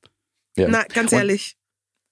Ja. 0.56 0.66
Na, 0.68 0.82
ganz 0.92 1.12
ehrlich. 1.12 1.54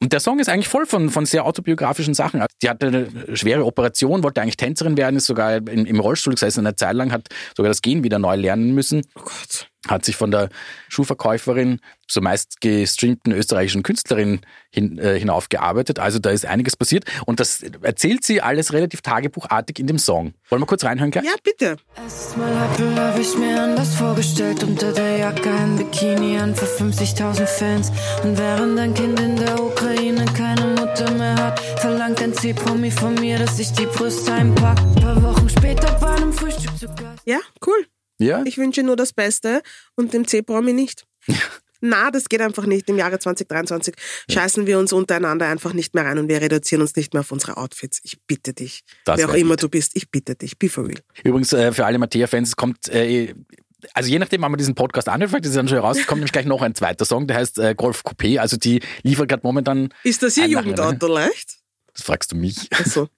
Und 0.00 0.12
der 0.12 0.20
Song 0.20 0.38
ist 0.38 0.48
eigentlich 0.48 0.68
voll 0.68 0.86
von, 0.86 1.10
von 1.10 1.26
sehr 1.26 1.44
autobiografischen 1.44 2.14
Sachen. 2.14 2.44
Die 2.62 2.68
hatte 2.68 2.86
eine 2.86 3.36
schwere 3.36 3.64
Operation, 3.64 4.22
wollte 4.22 4.40
eigentlich 4.40 4.56
Tänzerin 4.56 4.96
werden, 4.96 5.16
ist 5.16 5.26
sogar 5.26 5.56
in, 5.56 5.86
im 5.86 5.98
Rollstuhl 5.98 6.34
gesessen 6.34 6.60
eine 6.66 6.76
Zeit 6.76 6.94
lang, 6.94 7.10
hat 7.10 7.28
sogar 7.56 7.68
das 7.68 7.82
Gehen 7.82 8.04
wieder 8.04 8.20
neu 8.20 8.36
lernen 8.36 8.74
müssen. 8.74 9.02
Oh 9.16 9.22
Gott. 9.24 9.68
hat 9.88 10.04
sich 10.04 10.14
von 10.14 10.30
der 10.30 10.50
Schuhverkäuferin 10.88 11.80
zur 12.08 12.22
meist 12.22 12.60
gestreamten 12.60 13.32
österreichischen 13.32 13.82
Künstlerin 13.82 14.40
hin, 14.70 14.98
äh, 14.98 15.18
hinaufgearbeitet. 15.18 15.98
Also 15.98 16.18
da 16.18 16.30
ist 16.30 16.46
einiges 16.46 16.76
passiert 16.76 17.04
und 17.26 17.40
das 17.40 17.62
erzählt 17.82 18.24
sie 18.24 18.40
alles 18.40 18.72
relativ 18.72 19.02
tagebuchartig 19.02 19.78
in 19.78 19.86
dem 19.86 19.98
Song. 19.98 20.34
Wollen 20.48 20.62
wir 20.62 20.66
kurz 20.66 20.84
reinhören 20.84 21.10
gleich? 21.10 21.24
Ja, 21.24 21.34
bitte. 21.42 21.76
Erstmal 21.96 22.50
Apple 22.64 22.94
hab 22.96 23.18
ich 23.18 23.36
mir 23.36 23.62
anders 23.62 23.94
vorgestellt. 23.94 24.62
Unter 24.62 24.92
der 24.92 25.18
Jacke 25.18 25.50
ein 25.50 25.76
Bikini 25.76 26.38
an 26.38 26.54
für 26.54 26.66
50.000 26.66 27.46
Fans. 27.46 27.92
Und 28.22 28.38
während 28.38 28.78
ein 28.78 28.94
Kind 28.94 29.20
in 29.20 29.36
der 29.36 29.62
Ukraine 29.62 30.24
keine 30.36 30.66
Mutter 30.68 31.10
mehr 31.12 31.36
hat, 31.36 31.60
verlangt 31.80 32.20
ein 32.22 32.32
C-Promi 32.32 32.90
von 32.90 33.14
mir, 33.14 33.38
dass 33.38 33.58
ich 33.58 33.72
die 33.72 33.86
Brüste 33.86 34.32
einpack. 34.32 34.78
Ein 34.78 34.94
paar 35.02 35.22
Wochen 35.22 35.48
später 35.48 35.92
bei 36.00 36.08
einem 36.08 36.32
Frühstück 36.32 36.76
zu 36.78 36.86
Gast. 36.86 37.22
Ja, 37.26 37.38
cool. 37.66 37.86
Ja? 38.18 38.42
Ich 38.44 38.58
wünsche 38.58 38.82
nur 38.82 38.96
das 38.96 39.12
Beste 39.12 39.62
und 39.94 40.12
dem 40.12 40.26
C-Promi 40.26 40.72
nicht. 40.72 41.06
Na, 41.80 42.10
das 42.10 42.28
geht 42.28 42.40
einfach 42.40 42.66
nicht. 42.66 42.88
Im 42.88 42.98
Jahre 42.98 43.18
2023 43.18 43.94
scheißen 44.30 44.66
wir 44.66 44.78
uns 44.78 44.92
untereinander 44.92 45.46
einfach 45.46 45.72
nicht 45.72 45.94
mehr 45.94 46.04
rein 46.04 46.18
und 46.18 46.28
wir 46.28 46.40
reduzieren 46.40 46.82
uns 46.82 46.96
nicht 46.96 47.12
mehr 47.14 47.20
auf 47.20 47.30
unsere 47.32 47.56
Outfits. 47.56 48.00
Ich 48.02 48.18
bitte 48.26 48.52
dich. 48.52 48.82
Das 49.04 49.18
Wer 49.18 49.28
auch 49.28 49.34
immer 49.34 49.50
gut. 49.54 49.62
du 49.64 49.68
bist, 49.68 49.92
ich 49.94 50.10
bitte 50.10 50.34
dich. 50.34 50.58
Be 50.58 50.68
for 50.68 50.86
real. 50.86 51.00
Übrigens 51.24 51.52
äh, 51.52 51.72
für 51.72 51.86
alle 51.86 51.98
Mattea-Fans, 51.98 52.48
es 52.50 52.56
kommt, 52.56 52.88
äh, 52.88 53.34
also 53.94 54.10
je 54.10 54.18
nachdem, 54.18 54.42
wann 54.42 54.50
man 54.50 54.58
diesen 54.58 54.74
Podcast 54.74 55.08
anhört, 55.08 55.30
vielleicht 55.30 55.44
ist 55.44 55.50
es 55.50 55.56
dann 55.56 55.68
schon 55.68 55.78
raus, 55.78 55.98
kommt 56.06 56.18
nämlich 56.20 56.32
gleich 56.32 56.46
noch 56.46 56.62
ein 56.62 56.74
zweiter 56.74 57.04
Song, 57.04 57.26
der 57.28 57.36
heißt 57.36 57.58
äh, 57.58 57.74
Golf 57.76 58.02
Coupé. 58.02 58.38
Also 58.38 58.56
die 58.56 58.80
liefert 59.02 59.28
gerade 59.28 59.42
momentan, 59.44 59.90
Ist 60.02 60.22
das 60.22 60.36
Ihr 60.36 60.46
Jugendauto 60.46 61.06
leicht? 61.06 61.58
das 61.94 62.02
fragst 62.04 62.32
du 62.32 62.36
mich. 62.36 62.68
Achso. 62.72 63.08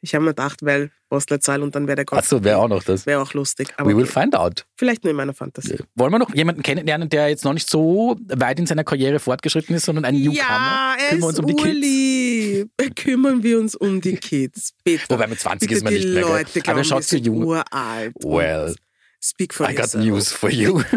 Ich 0.00 0.14
habe 0.14 0.24
mir 0.24 0.30
gedacht, 0.30 0.60
weil 0.62 0.90
Postleitzahl 1.08 1.62
und 1.62 1.74
dann 1.74 1.86
wäre 1.88 1.96
der 1.96 2.04
Golf. 2.04 2.20
Achso, 2.22 2.44
wäre 2.44 2.58
auch 2.58 2.68
noch 2.68 2.82
das. 2.84 3.04
Wäre 3.06 3.20
auch 3.20 3.32
lustig. 3.34 3.68
Aber 3.76 3.90
We 3.90 3.96
will 3.96 4.06
find 4.06 4.36
out. 4.36 4.64
vielleicht 4.76 5.02
nur 5.04 5.10
in 5.10 5.16
meiner 5.16 5.34
Fantasie. 5.34 5.78
Wollen 5.96 6.12
wir 6.12 6.18
noch 6.18 6.32
jemanden 6.34 6.62
kennenlernen, 6.62 7.08
der 7.08 7.28
jetzt 7.28 7.44
noch 7.44 7.52
nicht 7.54 7.68
so 7.68 8.16
weit 8.28 8.58
in 8.60 8.66
seiner 8.66 8.84
Karriere 8.84 9.18
fortgeschritten 9.18 9.74
ist, 9.74 9.86
sondern 9.86 10.04
ein 10.04 10.14
Newcomer? 10.14 10.36
Ja, 10.36 10.94
er 10.98 11.16
Kümmern 11.16 11.18
wir 11.18 11.18
ist 11.18 11.24
uns 11.24 11.38
um 11.40 11.46
die 11.46 11.56
Kids. 11.56 12.94
Kümmern 13.02 13.42
wir 13.42 13.58
uns 13.58 13.74
um 13.74 14.00
die 14.00 14.16
Kids. 14.16 14.72
Bitte. 14.84 15.04
Wobei 15.08 15.26
mit 15.26 15.40
20 15.40 15.68
Bitte 15.68 15.78
ist 15.78 15.84
man 15.84 15.92
nicht 15.94 16.08
mehr. 16.08 16.22
Leute 16.22 16.50
Aber 16.50 16.60
glauben, 16.60 16.78
er 16.78 16.84
schaut 16.84 17.04
sind 17.04 17.26
jung. 17.26 17.42
uralt. 17.44 18.12
Well, 18.22 18.74
Speak 19.20 19.52
for 19.52 19.68
I 19.68 19.74
got 19.74 19.92
yourself. 19.94 20.04
news 20.04 20.32
for 20.32 20.50
you. 20.50 20.82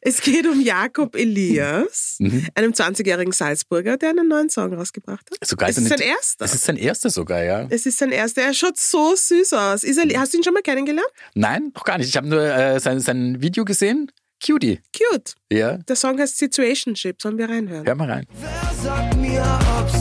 Es 0.00 0.20
geht 0.20 0.46
um 0.46 0.60
Jakob 0.60 1.16
Elias, 1.16 2.16
Mhm. 2.18 2.46
einem 2.54 2.72
20-jährigen 2.72 3.32
Salzburger, 3.32 3.96
der 3.96 4.10
einen 4.10 4.28
neuen 4.28 4.48
Song 4.50 4.72
rausgebracht 4.74 5.26
hat. 5.30 5.48
Sogar 5.48 5.68
Es 5.68 5.78
ist 5.78 5.88
sein 5.88 6.00
erster. 6.00 6.44
Das 6.44 6.54
ist 6.54 6.64
sein 6.64 6.76
erster 6.76 7.10
sogar, 7.10 7.42
ja. 7.42 7.66
Es 7.70 7.86
ist 7.86 7.98
sein 7.98 8.12
erster. 8.12 8.42
Er 8.42 8.54
schaut 8.54 8.78
so 8.78 9.14
süß 9.16 9.54
aus. 9.54 9.82
Ist 9.82 9.96
er, 9.98 10.20
hast 10.20 10.34
du 10.34 10.38
ihn 10.38 10.44
schon 10.44 10.54
mal 10.54 10.62
kennengelernt? 10.62 11.08
Nein, 11.34 11.72
noch 11.74 11.84
gar 11.84 11.98
nicht. 11.98 12.08
Ich 12.08 12.16
habe 12.16 12.28
nur 12.28 12.42
äh, 12.42 12.78
sein, 12.80 13.00
sein 13.00 13.40
Video 13.40 13.64
gesehen. 13.64 14.12
Cutie. 14.44 14.80
Cute. 14.96 15.34
Ja, 15.50 15.78
Der 15.78 15.96
Song 15.96 16.18
heißt 16.20 16.36
Situationship. 16.36 17.20
Sollen 17.22 17.38
wir 17.38 17.48
reinhören? 17.48 17.86
hör 17.86 17.94
mal 17.94 18.10
rein. 18.10 18.26
Wer 18.38 18.74
sagt 18.82 19.16
mir, 19.16 19.42
ob's 19.80 19.95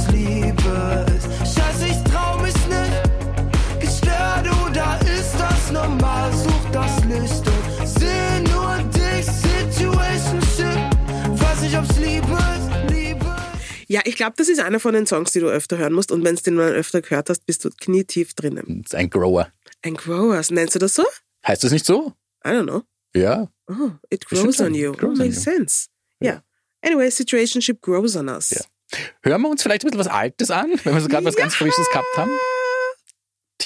Ja, 13.95 14.01
ich 14.03 14.17
glaube, 14.17 14.34
das 14.36 14.49
ist 14.49 14.60
einer 14.60 14.81
von 14.81 14.93
den 14.93 15.08
Songs, 15.08 15.31
die 15.31 15.39
du 15.39 15.47
öfter 15.47 15.77
hören 15.77 15.93
musst. 15.93 16.12
Und 16.12 16.25
wenn 16.25 16.36
du 16.36 16.41
den 16.41 16.55
mal 16.55 16.73
öfter 16.73 17.01
gehört 17.01 17.29
hast, 17.29 17.45
bist 17.45 17.63
du 17.63 17.69
knietief 17.69 18.34
drinnen. 18.34 18.81
Das 18.84 18.91
ist 18.91 18.95
ein 18.95 19.10
Grower. 19.10 19.53
Ein 19.84 19.95
Growers. 19.95 20.51
Nennst 20.51 20.75
du 20.75 20.79
das 20.79 20.95
so? 20.95 21.05
Heißt 21.47 21.63
das 21.63 21.71
nicht 21.71 21.86
so? 21.86 22.12
I 22.45 22.49
don't 22.49 22.63
know. 22.63 22.81
Ja. 23.15 23.49
Oh, 23.67 23.91
it 24.10 24.25
grows 24.25 24.60
on 24.60 24.73
you. 24.73 24.91
Grows 24.91 25.17
oh, 25.17 25.23
makes 25.23 25.41
sense. 25.41 25.88
Ja. 26.19 26.43
Anyway, 26.81 27.10
Situationship 27.10 27.81
grows 27.81 28.17
on 28.17 28.27
us. 28.27 28.49
Ja. 28.49 28.99
Hören 29.23 29.41
wir 29.41 29.49
uns 29.49 29.63
vielleicht 29.63 29.86
ein 29.86 29.91
bisschen 29.91 30.05
was 30.05 30.12
Altes 30.12 30.51
an, 30.51 30.73
wenn 30.84 30.93
wir 30.93 30.99
so 30.99 31.08
gerade 31.08 31.25
was 31.25 31.38
ganz 31.38 31.55
Frisches 31.55 31.89
gehabt 31.89 32.17
haben? 32.17 32.31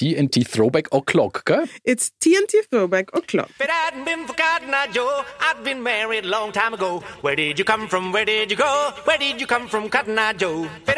TNT 0.04 0.46
Throwback 0.46 0.88
O'Clock, 0.92 1.44
gell? 1.44 1.66
It's 1.84 2.10
TNT 2.20 2.64
Throwback 2.70 3.10
O'Clock. 3.12 3.50
If 3.50 3.60
it 3.60 3.68
hadn't 3.70 4.06
been 4.06 4.26
for 4.26 4.32
Cotton 4.32 4.72
Eye 4.72 4.88
Joe, 4.90 5.22
I'd 5.40 5.62
been 5.62 5.82
married 5.82 6.24
a 6.24 6.28
long 6.28 6.52
time 6.52 6.72
ago. 6.72 7.00
Where 7.20 7.36
did 7.36 7.58
you 7.58 7.66
come 7.66 7.86
from? 7.86 8.10
Where 8.10 8.24
did 8.24 8.50
you 8.50 8.56
go? 8.56 8.92
Where 9.04 9.18
did 9.18 9.38
you 9.38 9.46
come 9.46 9.68
from, 9.68 9.90
Cotton 9.90 10.18
Eye 10.18 10.32
Joe? 10.32 10.66
Been 10.86 10.96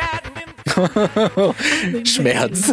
Schmerz. 2.06 2.72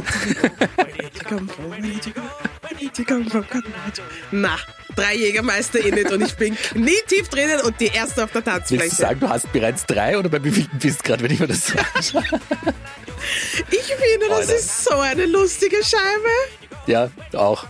Na, 4.32 4.58
drei 4.96 5.15
Jägermeister 5.15 5.80
in 5.84 5.98
it 5.98 6.12
und 6.12 6.22
ich 6.22 6.36
bin 6.36 6.56
knietief 6.56 7.28
drinnen 7.30 7.62
und 7.62 7.80
die 7.80 7.88
erste 7.88 8.24
auf 8.24 8.32
der 8.32 8.46
Willst 8.46 8.70
du 8.72 8.76
Tanzfläche. 8.78 8.96
sagen, 8.96 9.20
du 9.20 9.30
hast 9.30 9.52
bereits 9.52 9.84
drei 9.88 10.15
oder 10.18 10.30
bei 10.30 10.44
wie 10.44 10.52
vielen 10.52 10.70
bist 10.80 11.04
gerade, 11.04 11.24
wenn 11.24 11.32
ich 11.32 11.39
mir 11.39 11.48
das 11.48 11.65
sage? 12.12 12.24
Ich 13.71 13.82
finde, 13.82 14.27
das 14.29 14.47
Alter. 14.47 14.55
ist 14.55 14.84
so 14.84 14.95
eine 14.95 15.25
lustige 15.25 15.77
Scheibe. 15.84 16.29
Ja, 16.88 17.12
auch. 17.34 17.67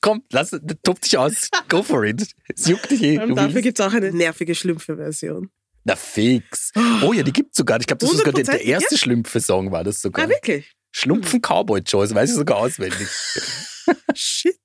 Komm, 0.00 0.22
lass, 0.30 0.50
tob 0.82 1.00
dich 1.00 1.18
aus. 1.18 1.48
Go 1.68 1.82
for 1.82 2.04
it. 2.04 2.26
Es 2.48 2.66
juckt 2.66 2.90
dich 2.90 3.02
eh. 3.02 3.18
Und 3.18 3.36
dafür 3.36 3.60
gibt 3.60 3.78
es 3.78 3.86
auch 3.86 3.92
eine 3.92 4.12
nervige 4.12 4.54
Schlümpfe-Version. 4.54 5.50
Na 5.84 5.96
fix. 5.96 6.72
Oh 7.02 7.12
ja, 7.12 7.22
die 7.22 7.32
gibt's 7.32 7.56
sogar. 7.56 7.80
Ich 7.80 7.86
glaube, 7.86 8.00
das 8.00 8.10
ist 8.10 8.18
sogar 8.18 8.32
der, 8.32 8.44
der 8.44 8.60
100%, 8.60 8.64
erste 8.64 8.98
Schlümpfe-Song 8.98 9.72
war 9.72 9.84
das 9.84 10.00
sogar. 10.00 10.24
Ah, 10.24 10.28
wirklich? 10.28 10.72
Schlumpfen 10.92 11.40
Cowboy 11.40 11.80
Joe, 11.80 12.02
das 12.02 12.14
weiß 12.14 12.30
ich 12.30 12.36
sogar 12.36 12.58
auswendig. 12.58 13.08
Shit. 14.14 14.56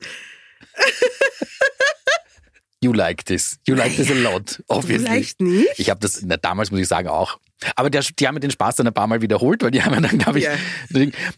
You 2.87 2.92
like 2.92 3.25
this. 3.25 3.59
You 3.66 3.75
like 3.75 3.96
this 3.96 4.09
a 4.11 4.14
lot, 4.14 4.62
obviously. 4.68 5.07
Vielleicht 5.09 5.40
nicht. 5.40 5.66
Ich 5.77 5.90
habe 5.90 5.99
das, 5.99 6.22
na, 6.22 6.37
damals 6.37 6.70
muss 6.70 6.79
ich 6.81 6.87
sagen, 6.87 7.09
auch. 7.09 7.38
Aber 7.75 7.90
der, 7.90 8.03
die 8.16 8.29
haben 8.29 8.35
mir 8.35 8.40
den 8.40 8.53
Spaß 8.53 8.77
dann 8.77 8.87
ein 8.87 8.94
paar 8.94 9.09
Mal 9.09 9.22
wiederholt, 9.22 9.61
weil 9.64 9.72
die 9.72 9.83
haben 9.83 10.01
dann, 10.01 10.18
glaube 10.18 10.38
ich, 10.38 10.44
Ja. 10.44 10.53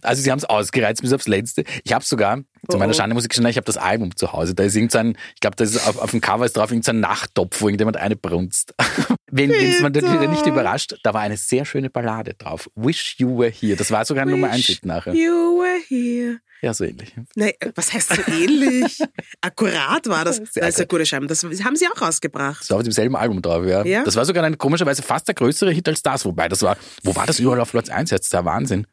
also 0.03 0.21
sie 0.23 0.31
haben 0.31 0.39
es 0.39 0.45
ausgereizt 0.45 1.01
bis 1.01 1.13
aufs 1.15 1.27
Letzte. 1.27 1.65
Ich 1.85 1.93
habe 1.95 2.05
sogar, 2.05 2.43
zu 2.69 2.77
meiner 2.79 2.91
Oh, 2.91 2.95
oh. 2.95 2.97
Schande 2.99 3.15
muss 3.15 3.25
ich 3.25 3.29
gestehen, 3.31 3.47
ich 3.47 3.57
habe 3.57 3.65
das 3.65 3.77
Album 3.77 4.15
zu 4.17 4.33
Hause. 4.33 4.55
Da 4.55 4.63
ist 4.65 4.77
irgendein, 4.77 5.17
ich 5.35 5.41
glaube, 5.41 5.57
da 5.57 5.65
ist 5.65 5.87
auf, 5.87 5.99
auf 5.99 6.11
dem 6.11 6.21
Cover 6.21 6.45
ist 6.45 6.57
drauf 6.57 6.71
irgendein 6.71 7.01
Nachttopf, 7.01 7.61
wo 7.61 7.69
irgendjemand 7.69 7.97
eine 7.97 8.17
brunst. 8.17 8.75
Wenn 9.31 9.51
es 9.51 9.81
man 9.81 9.93
Peter. 9.93 10.27
nicht 10.29 10.47
überrascht, 10.47 10.97
da 11.03 11.13
war 11.15 11.21
eine 11.23 11.37
sehr 11.37 11.65
schöne 11.65 11.91
Ballade 11.91 12.35
drauf. 12.35 12.71
Wish 12.75 13.17
You 13.19 13.39
Were 13.39 13.51
Here. 13.51 13.77
Das 13.77 13.91
war 13.91 14.05
sogar 14.05 14.25
ein 14.25 14.31
Nummer 14.31 14.51
1 14.51 14.67
Hit 14.67 14.85
nachher. 14.87 15.15
You 15.15 15.59
were 15.59 15.81
here. 15.89 16.39
Ja, 16.61 16.75
so 16.75 16.85
ähnlich. 16.85 17.15
Nein, 17.37 17.53
was 17.77 17.93
heißt 17.93 18.15
so 18.17 18.33
ähnlich? 18.33 18.99
Akkurat 19.41 20.07
war 20.09 20.25
das. 20.25 20.37
Sehr 20.37 20.45
Das 20.63 20.71
ist 20.71 20.75
akkurat. 20.81 20.89
gute 20.89 21.07
Scheibe. 21.07 21.27
Das 21.27 21.45
haben 21.45 21.77
sie 21.77 21.87
auch 21.87 22.01
rausgebracht. 22.01 22.63
Das 22.63 22.71
war 22.71 22.79
auf 22.79 22.83
demselben 22.83 23.15
Album 23.17 23.41
drauf, 23.43 23.65
ja. 23.65 23.85
Ja? 23.85 24.03
Das 24.03 24.17
war 24.17 24.25
sogar 24.25 24.43
ein 24.45 24.59
komischerweise 24.59 25.03
fast 25.03 25.29
der 25.29 25.35
größere 25.37 25.71
Hit 25.71 25.89
als 25.89 26.03
das. 26.03 26.25
Wobei, 26.25 26.49
das 26.49 26.63
war, 26.63 26.77
wo 27.05 27.15
war 27.15 27.27
das 27.27 27.39
überall 27.39 27.61
auf 27.61 27.71
Platz 27.71 27.91
1 27.91 28.11
jetzt? 28.11 28.33
Der 28.33 28.45
Wahnsinn. 28.45 28.87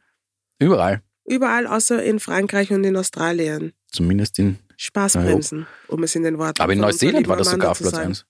Überall. 0.60 1.02
Überall 1.26 1.68
außer 1.68 2.04
in 2.04 2.20
Frankreich 2.20 2.72
und 2.72 2.84
in 2.84 2.96
Australien. 2.96 3.74
Zumindest 3.92 4.40
in, 4.40 4.60
Spaßbremsen, 4.78 5.66
um 5.88 6.04
es 6.04 6.16
in 6.16 6.24
den 6.24 6.38
Worten 6.38 6.62
aber 6.62 6.74
in 6.74 6.80
Neuseeland 6.80 7.28
war 7.28 7.38
das 7.38 7.50
sogar 7.50 7.72
auf 7.72 7.78
zu 7.78 7.84
Platz 7.84 7.96
sagen. 7.96 8.10
1. 8.10 8.26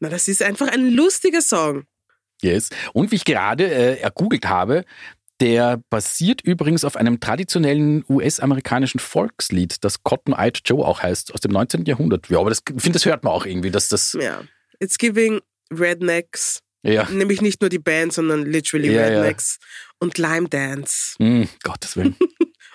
Na, 0.00 0.08
das 0.08 0.28
ist 0.28 0.42
einfach 0.42 0.68
ein 0.68 0.90
lustiger 0.90 1.42
Song. 1.42 1.84
Yes. 2.42 2.70
Und 2.92 3.10
wie 3.12 3.16
ich 3.16 3.24
gerade 3.24 3.64
äh, 3.64 4.00
ergoogelt 4.00 4.46
habe, 4.48 4.84
Der 5.40 5.82
basiert 5.90 6.40
übrigens 6.42 6.84
auf 6.84 6.94
einem 6.94 7.18
traditionellen 7.18 8.04
US-amerikanischen 8.08 9.00
Volkslied, 9.00 9.82
das 9.82 10.04
Cotton 10.04 10.34
Eyed 10.34 10.60
Joe 10.64 10.86
auch 10.86 11.02
heißt, 11.02 11.34
aus 11.34 11.40
dem 11.40 11.50
19. 11.50 11.84
Jahrhundert. 11.84 12.28
Ja, 12.28 12.38
aber 12.38 12.50
das, 12.50 12.58
ich 12.58 12.80
finde, 12.80 12.92
das 12.96 13.04
hört 13.06 13.24
man 13.24 13.32
auch 13.32 13.44
irgendwie, 13.44 13.72
dass 13.72 13.88
das, 13.88 14.16
Ja. 14.20 14.42
It's 14.78 14.98
giving 14.98 15.40
Rednecks. 15.72 16.60
Ja, 16.82 17.08
Nämlich 17.10 17.40
nicht 17.42 17.60
nur 17.60 17.70
die 17.70 17.78
Band, 17.78 18.12
sondern 18.12 18.44
literally 18.46 18.92
Ja, 18.92 19.08
ja. 19.08 19.20
Rednecks. 19.20 19.58
Und 19.98 20.18
Lime 20.18 20.48
Dance. 20.48 21.14
hm, 21.18 21.48
Gottes 21.62 21.96
Willen. 21.96 22.16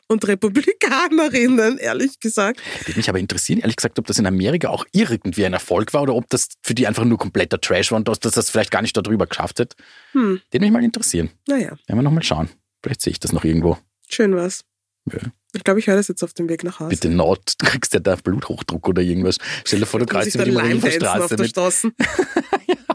Und 0.10 0.26
Republikanerinnen, 0.26 1.78
ehrlich 1.80 2.22
gesagt. 2.22 2.62
Würde 2.86 2.98
mich 2.98 3.10
aber 3.10 3.20
interessieren, 3.20 3.60
ehrlich 3.60 3.76
gesagt, 3.76 4.00
ob 4.00 4.08
das 4.08 4.17
in 4.20 4.26
Amerika 4.26 4.70
auch 4.70 4.86
irgendwie 4.93 5.46
ein 5.46 5.52
Erfolg 5.52 5.93
war 5.93 6.04
oder 6.04 6.15
ob 6.15 6.30
das 6.30 6.48
für 6.63 6.74
die 6.74 6.88
einfach 6.88 7.04
nur 7.04 7.17
kompletter 7.17 7.60
Trash 7.60 7.91
war 7.91 7.98
und 7.98 8.08
dass 8.08 8.20
das 8.22 8.50
vielleicht 8.50 8.72
gar 8.72 8.82
nicht 8.82 8.96
darüber 8.96 9.28
geschafft 9.28 9.60
hat. 9.60 9.76
Hm. 10.13 10.39
Den 10.54 10.62
mich 10.62 10.72
mal 10.72 10.82
interessieren. 10.82 11.30
Naja, 11.48 11.72
Werden 11.88 11.98
wir 12.00 12.04
nochmal 12.04 12.24
schauen. 12.24 12.48
Vielleicht 12.82 13.02
sehe 13.02 13.12
ich 13.12 13.20
das 13.20 13.34
noch 13.34 13.43
irgendwo. 13.43 13.78
schön 14.10 14.34
was. 14.34 14.63
Ja. 15.12 15.20
Ich 15.54 15.63
glaube, 15.65 15.80
ich 15.82 15.88
höre 15.88 15.96
das 15.98 16.08
jetzt 16.08 16.24
auf 16.24 16.34
dem 16.34 16.48
Weg 16.48 16.63
nach 16.63 16.80
Hause. 16.80 16.89
Bitte 16.89 17.10
Nord, 17.10 17.54
du 17.58 17.65
kriegst 17.65 17.93
ja 17.93 18.00
da 18.00 18.15
Bluthochdruck 18.15 18.88
oder 18.88 19.02
irgendwas. 19.02 19.38
Stell 19.65 19.80
dir 19.80 19.86
vor, 19.86 20.00
du 20.00 20.06
kreist 20.06 20.36
über 20.36 20.46
die 20.46 20.54
dann 20.54 20.67
Lime 20.70 20.80
dancen 21.00 21.22
auf 21.22 21.36
der. 21.36 21.43
Straße. 21.46 21.91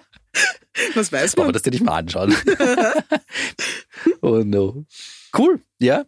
Was 0.94 1.12
weiß 1.12 1.36
man? 1.36 1.52
das 1.52 1.62
dir 1.62 1.70
nicht 1.70 1.84
mal 1.84 1.98
anschauen? 1.98 2.34
oh 4.20 4.42
no. 4.44 4.84
Cool, 5.36 5.60
ja, 5.80 6.04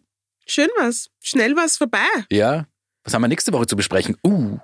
Schön 0.47 0.69
was. 0.77 1.09
Schnell 1.21 1.55
was 1.55 1.77
vorbei. 1.77 2.05
ja. 2.29 2.67
Was 3.03 3.13
haben 3.13 3.21
wir 3.21 3.27
nächste 3.27 3.53
Woche 3.53 3.67
zu 3.67 3.75
besprechen? 3.75 4.17
Uh, 4.25 4.57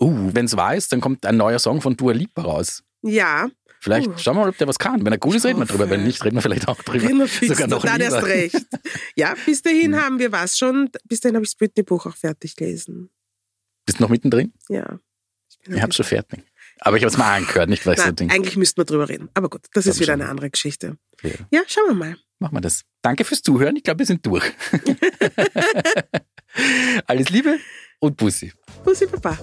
uh, 0.00 0.30
wenn 0.32 0.44
es 0.46 0.56
wahr 0.56 0.76
ist, 0.76 0.92
dann 0.92 1.00
kommt 1.00 1.26
ein 1.26 1.36
neuer 1.36 1.58
Song 1.58 1.80
von 1.80 1.96
Dua 1.96 2.12
Lipa 2.12 2.42
raus. 2.42 2.82
Ja, 3.02 3.48
Vielleicht 3.80 4.08
Uh. 4.08 4.16
schauen 4.18 4.36
wir 4.36 4.42
mal, 4.42 4.48
ob 4.50 4.58
der 4.58 4.66
was 4.68 4.78
kann. 4.78 5.04
Wenn 5.04 5.12
er 5.12 5.18
gut 5.18 5.34
ist, 5.36 5.44
reden 5.44 5.58
wir 5.60 5.66
drüber. 5.66 5.88
Wenn 5.90 6.04
nicht, 6.04 6.24
reden 6.24 6.36
wir 6.36 6.42
vielleicht 6.42 6.66
auch 6.68 6.80
drüber. 6.82 7.04
reden 7.04 7.18
wir 7.18 7.28
fix. 7.28 7.48
Sogar 7.52 7.68
noch 7.68 7.84
Dann 7.84 8.00
erst 8.00 8.24
recht. 8.24 8.66
Ja, 9.16 9.34
bis 9.46 9.62
dahin 9.62 9.92
Mhm. 9.92 9.96
haben 10.00 10.18
wir 10.18 10.30
was 10.32 10.58
schon. 10.58 10.90
Bis 11.04 11.20
dahin 11.20 11.36
habe 11.36 11.44
ich 11.44 11.50
das 11.52 11.56
Britney-Buch 11.58 12.06
auch 12.06 12.16
fertig 12.16 12.54
gelesen. 12.56 13.10
Bist 13.86 13.98
du 13.98 14.02
noch 14.02 14.10
mittendrin? 14.10 14.52
Ja. 14.68 14.98
Ich 15.66 15.74
Ich 15.74 15.80
hab's 15.82 15.94
schon 15.96 16.04
fertig. 16.06 16.40
Aber 16.80 16.96
ich 16.96 17.02
habe 17.02 17.10
es 17.10 17.18
mal 17.18 17.36
angehört, 17.36 17.68
nicht 17.68 17.86
weil 17.86 17.94
ich 17.94 18.00
so 18.00 18.12
denke. 18.12 18.34
eigentlich 18.34 18.56
müssten 18.56 18.80
wir 18.80 18.84
drüber 18.84 19.08
reden. 19.08 19.28
Aber 19.34 19.48
gut, 19.48 19.62
das 19.72 19.84
Glaub 19.84 19.94
ist 19.94 20.00
wieder 20.00 20.12
schon. 20.12 20.22
eine 20.22 20.30
andere 20.30 20.50
Geschichte. 20.50 20.96
Ja. 21.22 21.30
Ja, 21.50 21.60
schauen 21.66 21.88
wir 21.88 21.94
mal. 21.94 22.16
Machen 22.38 22.56
wir 22.56 22.60
das. 22.60 22.82
Danke 23.02 23.24
fürs 23.24 23.42
Zuhören. 23.42 23.76
Ich 23.76 23.82
glaube, 23.82 23.98
wir 23.98 24.06
sind 24.06 24.24
durch. 24.24 24.44
Alles 27.06 27.30
Liebe 27.30 27.58
und 28.00 28.16
Bussi. 28.16 28.52
Bussi 28.84 29.06
Papa. 29.06 29.38